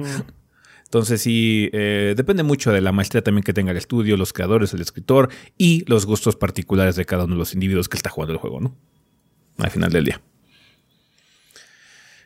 [0.91, 4.73] Entonces sí, eh, depende mucho de la maestría también que tenga el estudio, los creadores,
[4.73, 8.33] el escritor y los gustos particulares de cada uno de los individuos que está jugando
[8.33, 8.75] el juego, ¿no?
[9.57, 10.21] Al final del día.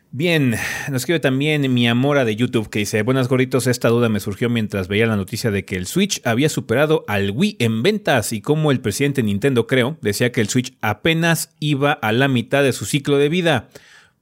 [0.10, 0.56] Bien,
[0.90, 4.50] nos escribe también mi amora de YouTube que dice, buenas gorritos, esta duda me surgió
[4.50, 8.42] mientras veía la noticia de que el Switch había superado al Wii en ventas y
[8.42, 12.64] como el presidente de Nintendo creo, decía que el Switch apenas iba a la mitad
[12.64, 13.70] de su ciclo de vida.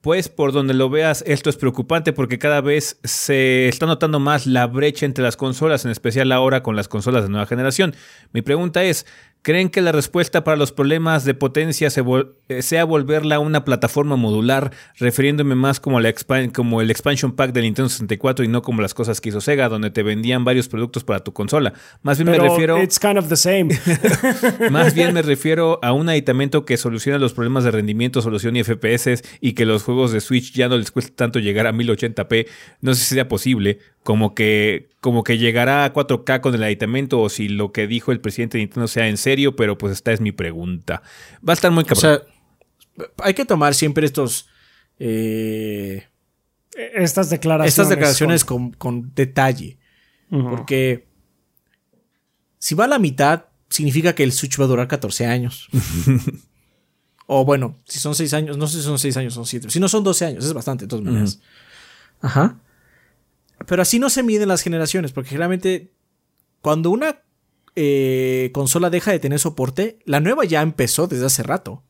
[0.04, 4.46] Pues por donde lo veas, esto es preocupante porque cada vez se está notando más
[4.46, 7.96] la brecha entre las consolas, en especial ahora con las consolas de nueva generación.
[8.34, 9.06] Mi pregunta es,
[9.44, 13.64] ¿creen que la respuesta para los problemas de potencia se vol- eh, sea volverla una
[13.64, 18.48] plataforma modular, refiriéndome más como, la expan- como el expansion pack del Nintendo 64 y
[18.48, 21.74] no como las cosas que hizo Sega, donde te vendían varios productos para tu consola?
[22.02, 22.82] Más bien Pero me refiero...
[22.82, 23.70] it's kind of the same.
[24.72, 28.64] Más bien me refiero a un aditamento que soluciona los problemas de rendimiento, solución y
[28.64, 32.48] FPS y que los juegos de Switch ya no les cuesta tanto llegar a 1080p.
[32.82, 37.20] No sé si sea posible, como que, como que llegará a 4K con el aditamento
[37.22, 40.12] o si lo que dijo el presidente de Nintendo sea en serio, pero pues esta
[40.12, 41.02] es mi pregunta.
[41.48, 42.02] Va a estar muy O cabrón.
[42.02, 44.48] sea, hay que tomar siempre estos.
[45.00, 46.06] eh,
[46.96, 47.74] Estas declaraciones.
[47.74, 49.78] estas declaraciones con, con detalle.
[50.30, 51.08] Porque
[52.58, 55.70] si va a la mitad, significa que el Switch va a durar 14 años.
[57.28, 59.70] o bueno, si son 6 años, no sé si son 6 años, son 7.
[59.70, 61.40] Si no son 12 años, es bastante, de todas maneras.
[62.22, 62.58] Ajá.
[63.68, 65.94] Pero así no se miden las generaciones, porque generalmente
[66.62, 67.22] cuando una
[67.76, 71.84] eh, consola deja de tener soporte, la nueva ya empezó desde hace rato.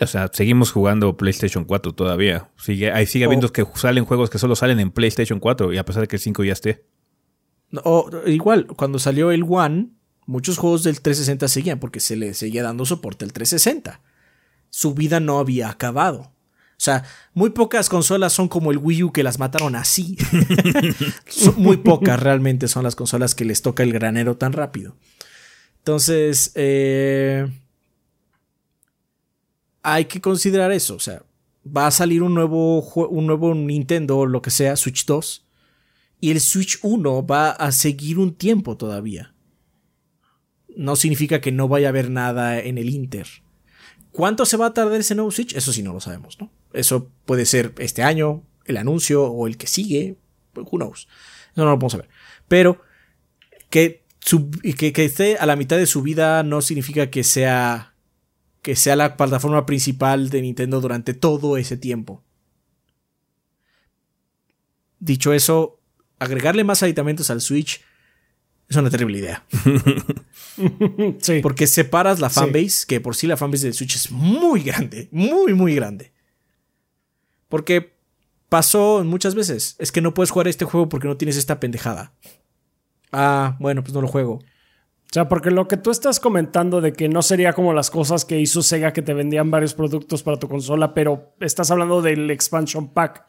[0.00, 2.50] O sea, seguimos jugando PlayStation 4 todavía.
[2.58, 3.52] Sigue, ahí sigue habiendo Oh.
[3.52, 6.20] que salen juegos que solo salen en PlayStation 4 y a pesar de que el
[6.20, 6.84] 5 ya esté.
[7.70, 7.82] No,
[8.26, 9.88] igual, cuando salió el One,
[10.26, 14.00] muchos juegos del 360 seguían porque se le seguía dando soporte al 360.
[14.70, 16.32] Su vida no había acabado.
[16.78, 17.02] O sea,
[17.34, 20.16] muy pocas consolas son como el Wii U que las mataron así.
[21.56, 24.94] Muy pocas realmente son las consolas que les toca el granero tan rápido.
[25.78, 27.50] Entonces, eh,
[29.82, 30.94] hay que considerar eso.
[30.94, 31.24] O sea,
[31.66, 35.46] va a salir un nuevo, un nuevo Nintendo, lo que sea, Switch 2.
[36.20, 39.34] Y el Switch 1 va a seguir un tiempo todavía.
[40.76, 43.26] No significa que no vaya a haber nada en el Inter.
[44.12, 45.56] ¿Cuánto se va a tardar ese nuevo Switch?
[45.56, 46.52] Eso sí no lo sabemos, ¿no?
[46.78, 50.16] Eso puede ser este año, el anuncio o el que sigue.
[50.54, 51.08] Who knows?
[51.52, 52.08] Eso no lo podemos saber.
[52.46, 52.80] Pero
[53.70, 54.04] que,
[54.76, 57.94] que, que esté a la mitad de su vida no significa que sea
[58.62, 62.22] que sea la plataforma principal de Nintendo durante todo ese tiempo.
[65.00, 65.80] Dicho eso,
[66.18, 67.80] agregarle más aditamentos al Switch
[68.68, 69.44] es una terrible idea.
[71.20, 71.38] Sí.
[71.40, 72.40] Porque separas la Sí.
[72.40, 76.10] fanbase, que por sí la fanbase del Switch es muy grande, muy, muy grande.
[77.48, 77.96] Porque
[78.48, 79.76] pasó muchas veces.
[79.78, 82.12] Es que no puedes jugar este juego porque no tienes esta pendejada.
[83.12, 84.34] Ah, bueno, pues no lo juego.
[84.34, 88.26] O sea, porque lo que tú estás comentando de que no sería como las cosas
[88.26, 92.30] que hizo Sega que te vendían varios productos para tu consola, pero estás hablando del
[92.30, 93.24] expansion pack.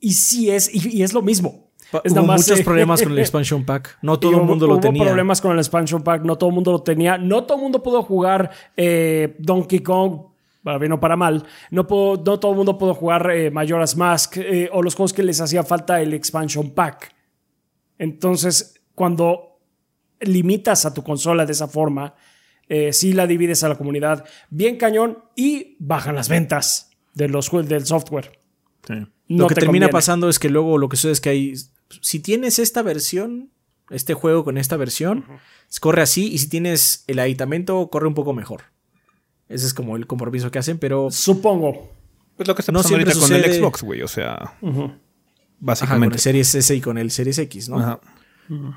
[0.00, 1.70] Y sí es, y, y es lo mismo.
[2.02, 3.98] Es Hubo muchos eh, problemas con el expansion pack.
[4.02, 5.04] No todo el hubo- mundo lo hubo tenía.
[5.04, 7.16] problemas con el expansion pack, no todo el mundo lo tenía.
[7.18, 10.31] No todo el mundo pudo jugar eh, Donkey Kong,
[10.62, 11.46] para bien o para mal.
[11.70, 15.40] No, todo el mundo pudo jugar eh, Majora's Mask eh, o los juegos que les
[15.40, 17.14] hacía falta el expansion pack.
[17.98, 19.60] Entonces, cuando
[20.20, 22.14] limitas a tu consola de esa forma,
[22.68, 27.50] eh, sí la divides a la comunidad bien cañón y bajan las ventas de los,
[27.68, 28.38] del software.
[28.88, 29.92] No lo que te termina conviene.
[29.92, 31.54] pasando es que luego lo que sucede es que hay.
[32.00, 33.50] Si tienes esta versión,
[33.90, 35.24] este juego con esta versión,
[35.80, 36.32] corre así.
[36.32, 38.71] Y si tienes el aditamento, corre un poco mejor.
[39.52, 41.10] Ese es como el compromiso que hacen, pero.
[41.10, 41.90] Supongo.
[42.36, 44.02] Pues lo que está No pasando siempre ahorita con el Xbox, güey.
[44.02, 45.00] O sea, Ajá, con
[45.60, 46.16] básicamente.
[46.16, 47.78] el Series S y con el Series X, ¿no?
[47.78, 48.00] Ajá.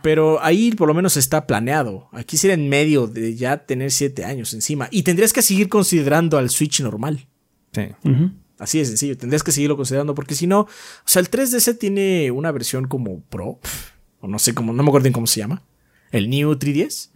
[0.04, 2.08] Pero ahí por lo menos está planeado.
[2.14, 4.88] Aquí sería en medio de ya tener 7 años encima.
[4.92, 7.28] Y tendrías que seguir considerando al Switch normal.
[7.74, 7.88] Sí.
[8.58, 9.18] Así de sencillo.
[9.18, 10.62] Tendrías que seguirlo considerando porque si no.
[10.62, 10.70] O
[11.04, 13.60] sea, el 3DS tiene una versión como Pro.
[14.22, 14.72] O no sé cómo.
[14.72, 15.64] No me acuerdo bien cómo se llama.
[16.12, 17.10] El New 3DS.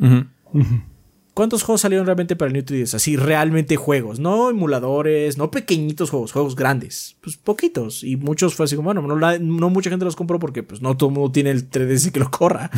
[1.40, 2.96] ¿Cuántos juegos salieron realmente para el New 3DS?
[2.96, 4.20] Así, realmente juegos.
[4.20, 7.16] No emuladores, no pequeñitos juegos, juegos grandes.
[7.22, 8.04] Pues poquitos.
[8.04, 10.82] Y muchos fue así como, bueno, no, la- no mucha gente los compró porque pues
[10.82, 12.70] no todo el mundo tiene el 3DS que lo corra.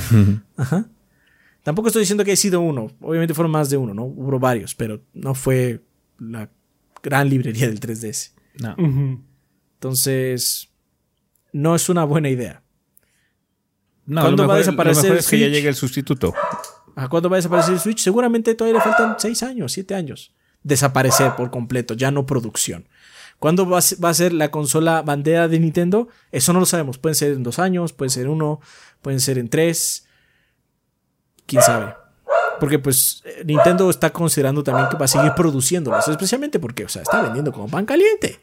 [0.57, 0.85] Ajá.
[1.63, 2.91] Tampoco estoy diciendo que haya sido uno.
[3.01, 4.03] Obviamente fueron más de uno, ¿no?
[4.03, 5.81] Hubo varios, pero no fue
[6.19, 6.47] la
[7.01, 8.33] gran librería del 3DS.
[8.59, 8.75] No.
[9.73, 10.69] Entonces,
[11.51, 12.61] no es una buena idea.
[14.05, 16.33] No, ¿Cuándo lo va a desaparecer Lo mejor es que ya llegue el sustituto.
[17.03, 17.99] ¿A cuándo va a desaparecer el Switch?
[17.99, 20.33] Seguramente todavía le faltan 6 años, 7 años.
[20.63, 22.87] Desaparecer por completo, ya no producción.
[23.39, 26.07] ¿Cuándo va a ser- la consola bandera de Nintendo?
[26.31, 26.99] Eso no lo sabemos.
[26.99, 28.59] Pueden ser en dos años, pueden ser en uno,
[29.01, 30.05] pueden ser en tres.
[31.47, 31.95] ¿Quién sabe?
[32.59, 36.89] Porque pues eh, Nintendo está considerando también que va a seguir produciéndolos, especialmente porque, o
[36.89, 38.39] sea, está vendiendo como pan caliente.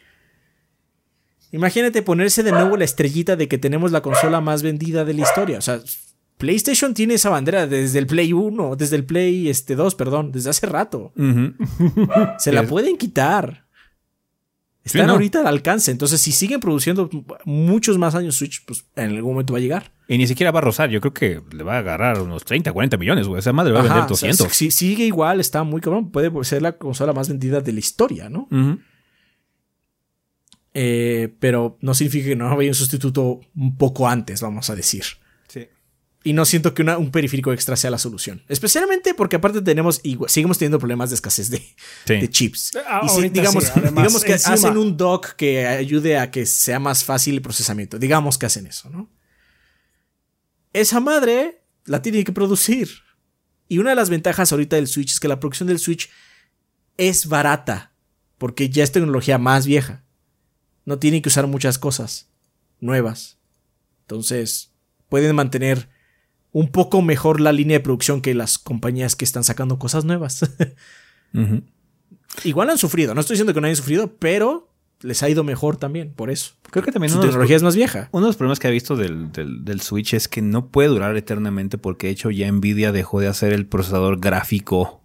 [1.52, 5.22] Imagínate ponerse de nuevo la estrellita de que tenemos la consola más vendida de la
[5.22, 5.58] historia.
[5.58, 5.80] O sea,
[6.38, 10.50] PlayStation tiene esa bandera desde el Play 1, desde el Play este, 2, perdón, desde
[10.50, 11.12] hace rato.
[12.38, 13.66] Se la pueden quitar.
[14.84, 15.14] Están no.
[15.14, 15.90] ahorita al alcance.
[15.90, 17.10] Entonces, si siguen produciendo
[17.44, 19.92] muchos más años Switch, pues en algún momento va a llegar.
[20.06, 20.88] Y ni siquiera va a rozar.
[20.88, 23.40] Yo creo que le va a agarrar unos 30, 40 millones, güey.
[23.40, 24.56] Esa madre va a vender Ajá, o sea, 200.
[24.56, 26.10] si sigue igual, está muy cabrón.
[26.10, 28.48] Puede ser la consola más vendida de la historia, ¿no?
[30.72, 35.04] Eh, pero no significa que no haya un sustituto un poco antes, vamos a decir.
[36.24, 38.42] Y no siento que una- un periférico extra sea la solución.
[38.48, 42.14] Especialmente porque aparte tenemos, igual- seguimos teniendo problemas de escasez de, Sí.
[42.16, 42.72] de chips.
[42.86, 44.54] Ah, y si, digamos, sí, además, digamos que encima.
[44.54, 47.98] hacen un dock que ayude a que sea más fácil el procesamiento.
[47.98, 49.10] Digamos que hacen eso, ¿no?
[50.72, 52.88] Esa madre la tienen que producir.
[53.68, 56.10] Y una de las ventajas ahorita del Switch es que la producción del Switch
[56.96, 57.92] es barata.
[58.38, 60.04] Porque ya es tecnología más vieja.
[60.84, 62.30] No tienen que usar muchas cosas
[62.80, 63.38] nuevas.
[64.02, 64.72] Entonces,
[65.08, 65.88] pueden mantener
[66.58, 70.40] un poco mejor la línea de producción que las compañías que están sacando cosas nuevas.
[72.44, 74.70] Igual han sufrido, no estoy diciendo que no hayan sufrido, pero
[75.00, 76.52] les ha ido mejor también por eso.
[76.70, 78.08] Creo que también Su tecnología es más vieja.
[78.12, 80.88] Uno de los problemas que he visto del, del- del Switch es que no puede
[80.88, 85.02] durar eternamente porque de hecho ya Nvidia dejó de hacer el procesador gráfico.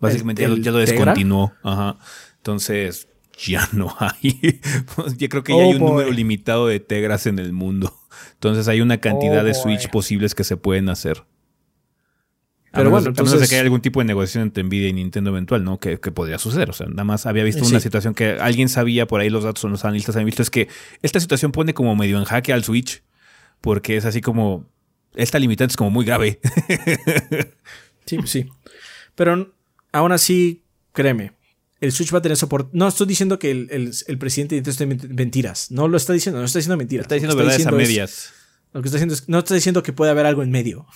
[0.00, 1.52] Básicamente ¿El- ya, lo- ya lo descontinuó.
[1.62, 1.98] Ajá.
[2.38, 3.08] Entonces
[3.46, 4.60] ya no hay.
[4.96, 5.90] Pues, Yo creo que ya Oh, hay un boy.
[5.90, 7.94] número limitado de Tegras en el mundo.
[8.34, 9.60] Entonces hay una cantidad Oh, de boy.
[9.62, 11.24] Switch posibles que se pueden hacer.
[12.72, 14.62] Pero a menos, bueno, a menos de entonces- que haya algún tipo de negociación entre
[14.62, 15.78] Nvidia y Nintendo eventual, ¿no?
[15.80, 16.70] Que, que podría suceder.
[16.70, 17.70] O sea, nada más había visto Sí.
[17.72, 20.50] una situación que alguien sabía por ahí, los datos son los analistas han visto, es
[20.50, 20.68] que
[21.02, 23.02] esta situación pone como medio en jaque al Switch.
[23.60, 24.66] Porque es así como.
[25.14, 26.40] Esta limitante es como muy grave.
[28.06, 28.48] Sí, pues sí.
[29.14, 29.52] Pero
[29.92, 31.32] aún así, créeme,
[31.80, 32.70] el Switch va a tener soporte.
[32.72, 35.70] No estoy diciendo que el, el- el presidente de Nintendo esté mentiras.
[35.70, 37.04] No lo está diciendo, no está diciendo mentiras.
[37.04, 38.32] Está diciendo Lo que verdades a diciendo medias.
[38.72, 40.86] lo que está diciendo es, no está diciendo que puede haber algo en medio.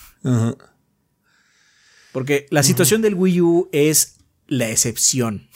[2.11, 5.49] Porque la situación del Wii U es la excepción.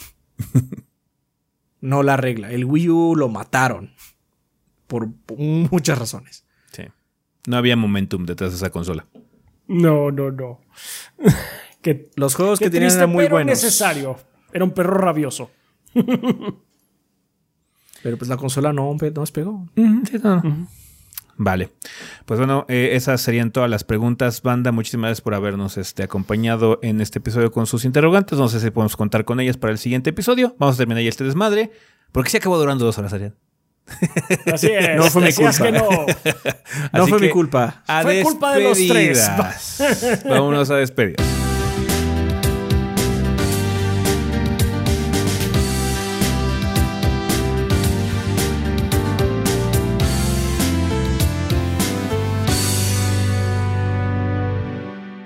[1.81, 2.51] no la regla.
[2.51, 3.93] El Wii U lo mataron.
[4.87, 6.43] Por muchas razones.
[6.71, 6.83] Sí.
[7.47, 9.07] No había momentum detrás de esa consola.
[9.67, 10.61] No, no, no.
[11.81, 13.51] Qué, Los juegos qué que tenían triste, eran muy pero buenos.
[13.61, 14.19] necesario.
[14.53, 15.51] Era un perro rabioso.
[18.03, 19.67] Pero pues la consola no, no despegó.
[21.35, 21.69] Vale.
[22.25, 24.41] Pues bueno, eh, esas serían todas las preguntas.
[24.41, 28.37] Banda, muchísimas gracias por habernos este, acompañado en este episodio con sus interrogantes.
[28.37, 30.55] No sé si podemos contar con ellas para el siguiente episodio.
[30.59, 31.71] Vamos a terminar ya este desmadre.
[32.11, 33.35] Porque se acabó durando dos horas, Ariel.
[34.53, 34.97] Así es.
[34.97, 35.71] No fue mi decías culpa.
[35.71, 35.89] que no.
[36.93, 37.83] No fue mi culpa.
[37.87, 39.29] A Fue culpa de los tres.
[40.25, 41.15] Vámonos a despedir.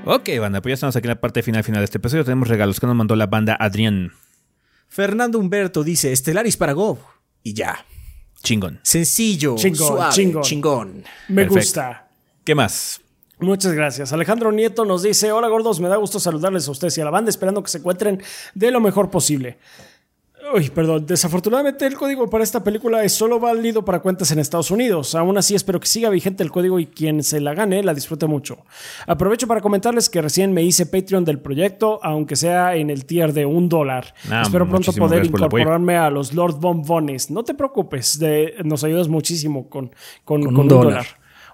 [0.05, 2.25] Ok, banda, pues ya estamos aquí en la parte final final de este episodio.
[2.25, 4.11] Tenemos regalos que nos mandó la banda Adrián.
[4.89, 6.99] Fernando Humberto dice Stellaris para Go.
[7.41, 7.85] Y ya.
[8.43, 8.79] Chingón.
[8.83, 10.43] Sencillo, Chingón, suave, chingón.
[10.43, 11.03] chingón.
[11.29, 11.55] Me Perfecto.
[11.55, 12.07] gusta.
[12.43, 12.99] ¿Qué más?
[13.39, 14.11] Muchas gracias.
[14.13, 17.11] Alejandro Nieto nos dice, hola gordos, me da gusto saludarles a ustedes y a la
[17.11, 18.21] banda, esperando que se encuentren
[18.53, 19.57] de lo mejor posible.
[20.51, 21.05] Uy, perdón.
[21.05, 25.15] Desafortunadamente el código para esta película es solo válido para cuentas en Estados Unidos.
[25.15, 28.27] Aún así espero que siga vigente el código y quien se la gane la disfrute
[28.27, 28.57] mucho.
[29.07, 33.31] Aprovecho para comentarles que recién me hice Patreon del proyecto, aunque sea en el tier
[33.31, 34.13] de un dólar.
[34.29, 37.31] Ah, espero pronto poder incorporarme a los Lord Bombones.
[37.31, 39.91] No te preocupes, de- nos ayudas muchísimo con,
[40.25, 40.85] con, con un un dólar.
[40.85, 41.05] dólar.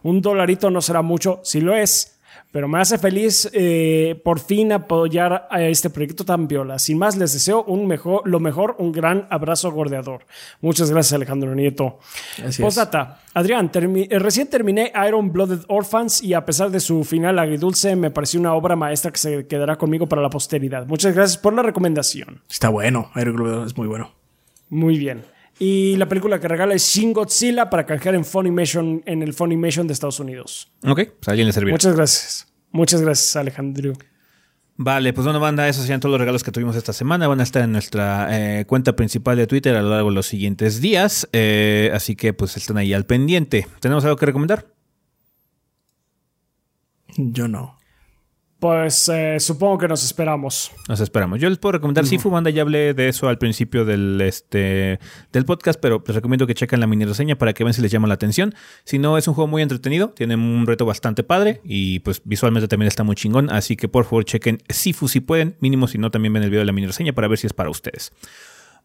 [0.01, 2.18] Un dolarito no será mucho, si lo es.
[2.51, 6.79] Pero me hace feliz eh, por fin apoyar a este proyecto tan viola.
[6.79, 10.25] Sin más, les deseo un mejor, lo mejor, un gran abrazo gordeador.
[10.59, 11.99] Muchas gracias, Alejandro Nieto.
[12.59, 13.21] Postdata.
[13.35, 17.95] Adrián, termi- eh, recién terminé Iron Blooded Orphans y a pesar de su final agridulce,
[17.95, 20.87] me pareció una obra maestra que se quedará conmigo para la posteridad.
[20.87, 22.41] Muchas gracias por la recomendación.
[22.49, 23.11] Está bueno.
[23.15, 24.11] Iron Globe es muy bueno.
[24.69, 25.23] Muy bien.
[25.59, 29.87] Y la película que regala es Shin Godzilla para canjear en Funimation, en el Funimation
[29.87, 30.71] de Estados Unidos.
[30.85, 31.73] Ok, pues a alguien le servirá.
[31.73, 32.47] Muchas gracias.
[32.71, 33.93] Muchas gracias, Alejandro.
[34.77, 37.27] Vale, pues bueno, banda, esos serían todos los regalos que tuvimos esta semana.
[37.27, 40.27] Van a estar en nuestra eh, cuenta principal de Twitter a lo largo de los
[40.27, 41.27] siguientes días.
[41.33, 43.67] eh, así que pues estén ahí al pendiente.
[43.81, 44.67] ¿Tenemos algo que recomendar?
[47.17, 47.78] Yo no.
[48.59, 50.71] Pues eh, supongo que nos esperamos.
[50.89, 51.39] Nos esperamos.
[51.39, 54.99] Yo les puedo recomendar Sifu Banda, ya hablé de eso al principio del, este,
[55.31, 57.89] del podcast, pero les recomiendo que chequen la mini reseña para que vean si les
[57.89, 58.53] llama la atención.
[58.83, 62.67] Si no, es un juego muy entretenido, tiene un reto bastante padre y pues visualmente
[62.67, 66.11] también está muy chingón, así que por favor chequen Sifu si pueden, mínimo si no
[66.11, 68.11] también ven el video de la mini reseña para ver si es para ustedes.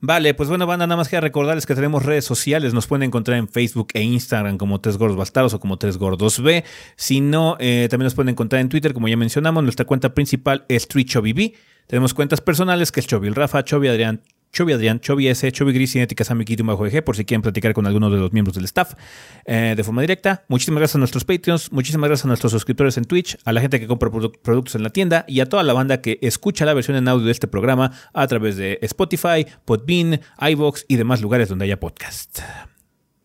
[0.07, 2.75] Vale, pues bueno, banda, nada más que recordarles que tenemos redes sociales.
[2.75, 6.43] Nos pueden encontrar en Facebook e Instagram como Tres Gordos Bastardos o como Tres Gordos
[6.43, 6.63] B.
[6.95, 9.63] Si no, eh, también nos pueden encontrar en Twitter, como ya mencionamos.
[9.63, 11.55] Nuestra cuenta principal es TreeChobiB.
[11.87, 14.21] Tenemos cuentas personales que es Chobil Rafa, Chobi Adrián,
[14.55, 17.87] Chobi Adrián, Chobi S, Chobi Gris, Cinética Samikito bajo EG, por si quieren platicar con
[17.87, 18.95] alguno de los miembros del staff
[19.45, 20.45] eh, de forma directa.
[20.49, 23.81] Muchísimas gracias a nuestros Patreons, muchísimas gracias a nuestros suscriptores en Twitch, a la gente
[23.81, 26.73] que compra produ- productos en la tienda y a toda la banda que escucha la
[26.73, 31.49] versión en audio de este programa a través de Spotify, Podbean, iVoox y demás lugares
[31.49, 32.39] donde haya podcast.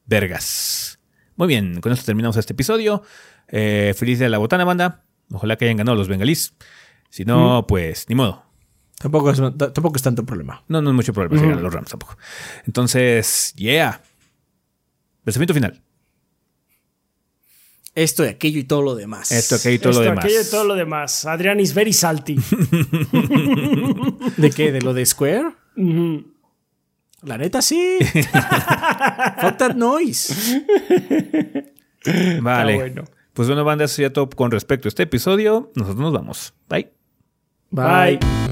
[0.07, 0.99] Vergas.
[1.35, 3.03] Muy bien, con esto terminamos este episodio.
[3.47, 5.03] Eh, feliz día de la botana, banda.
[5.31, 6.53] Ojalá que hayan ganado los bengalís.
[7.11, 8.48] Si no, pues ni modo.
[8.99, 10.61] Tampoco es, tampoco es tanto problema.
[10.67, 12.17] No, no es mucho problema ganan los Rams tampoco.
[12.67, 14.01] Entonces, yeah.
[15.23, 15.81] Pensamiento final.
[17.95, 19.31] Esto y aquello y todo lo demás.
[19.31, 20.25] Esto, aquello y todo Esto, lo demás.
[20.25, 21.25] aquello y todo lo demás.
[21.25, 22.35] Adrián is very salty.
[24.37, 24.73] ¿De qué?
[24.73, 25.53] ¿De lo de Square?
[25.77, 26.33] Ujú.
[27.23, 27.99] La neta sí.
[28.01, 30.33] Fuck that noise.
[32.41, 32.75] Vale.
[32.75, 33.05] Bueno.
[33.33, 35.71] Pues bueno, banda, eso sería todo con respecto a este episodio.
[35.75, 36.53] Nosotros nos vamos.
[36.67, 36.91] Bye.
[37.71, 38.17] Bye.
[38.17, 38.48] Bye.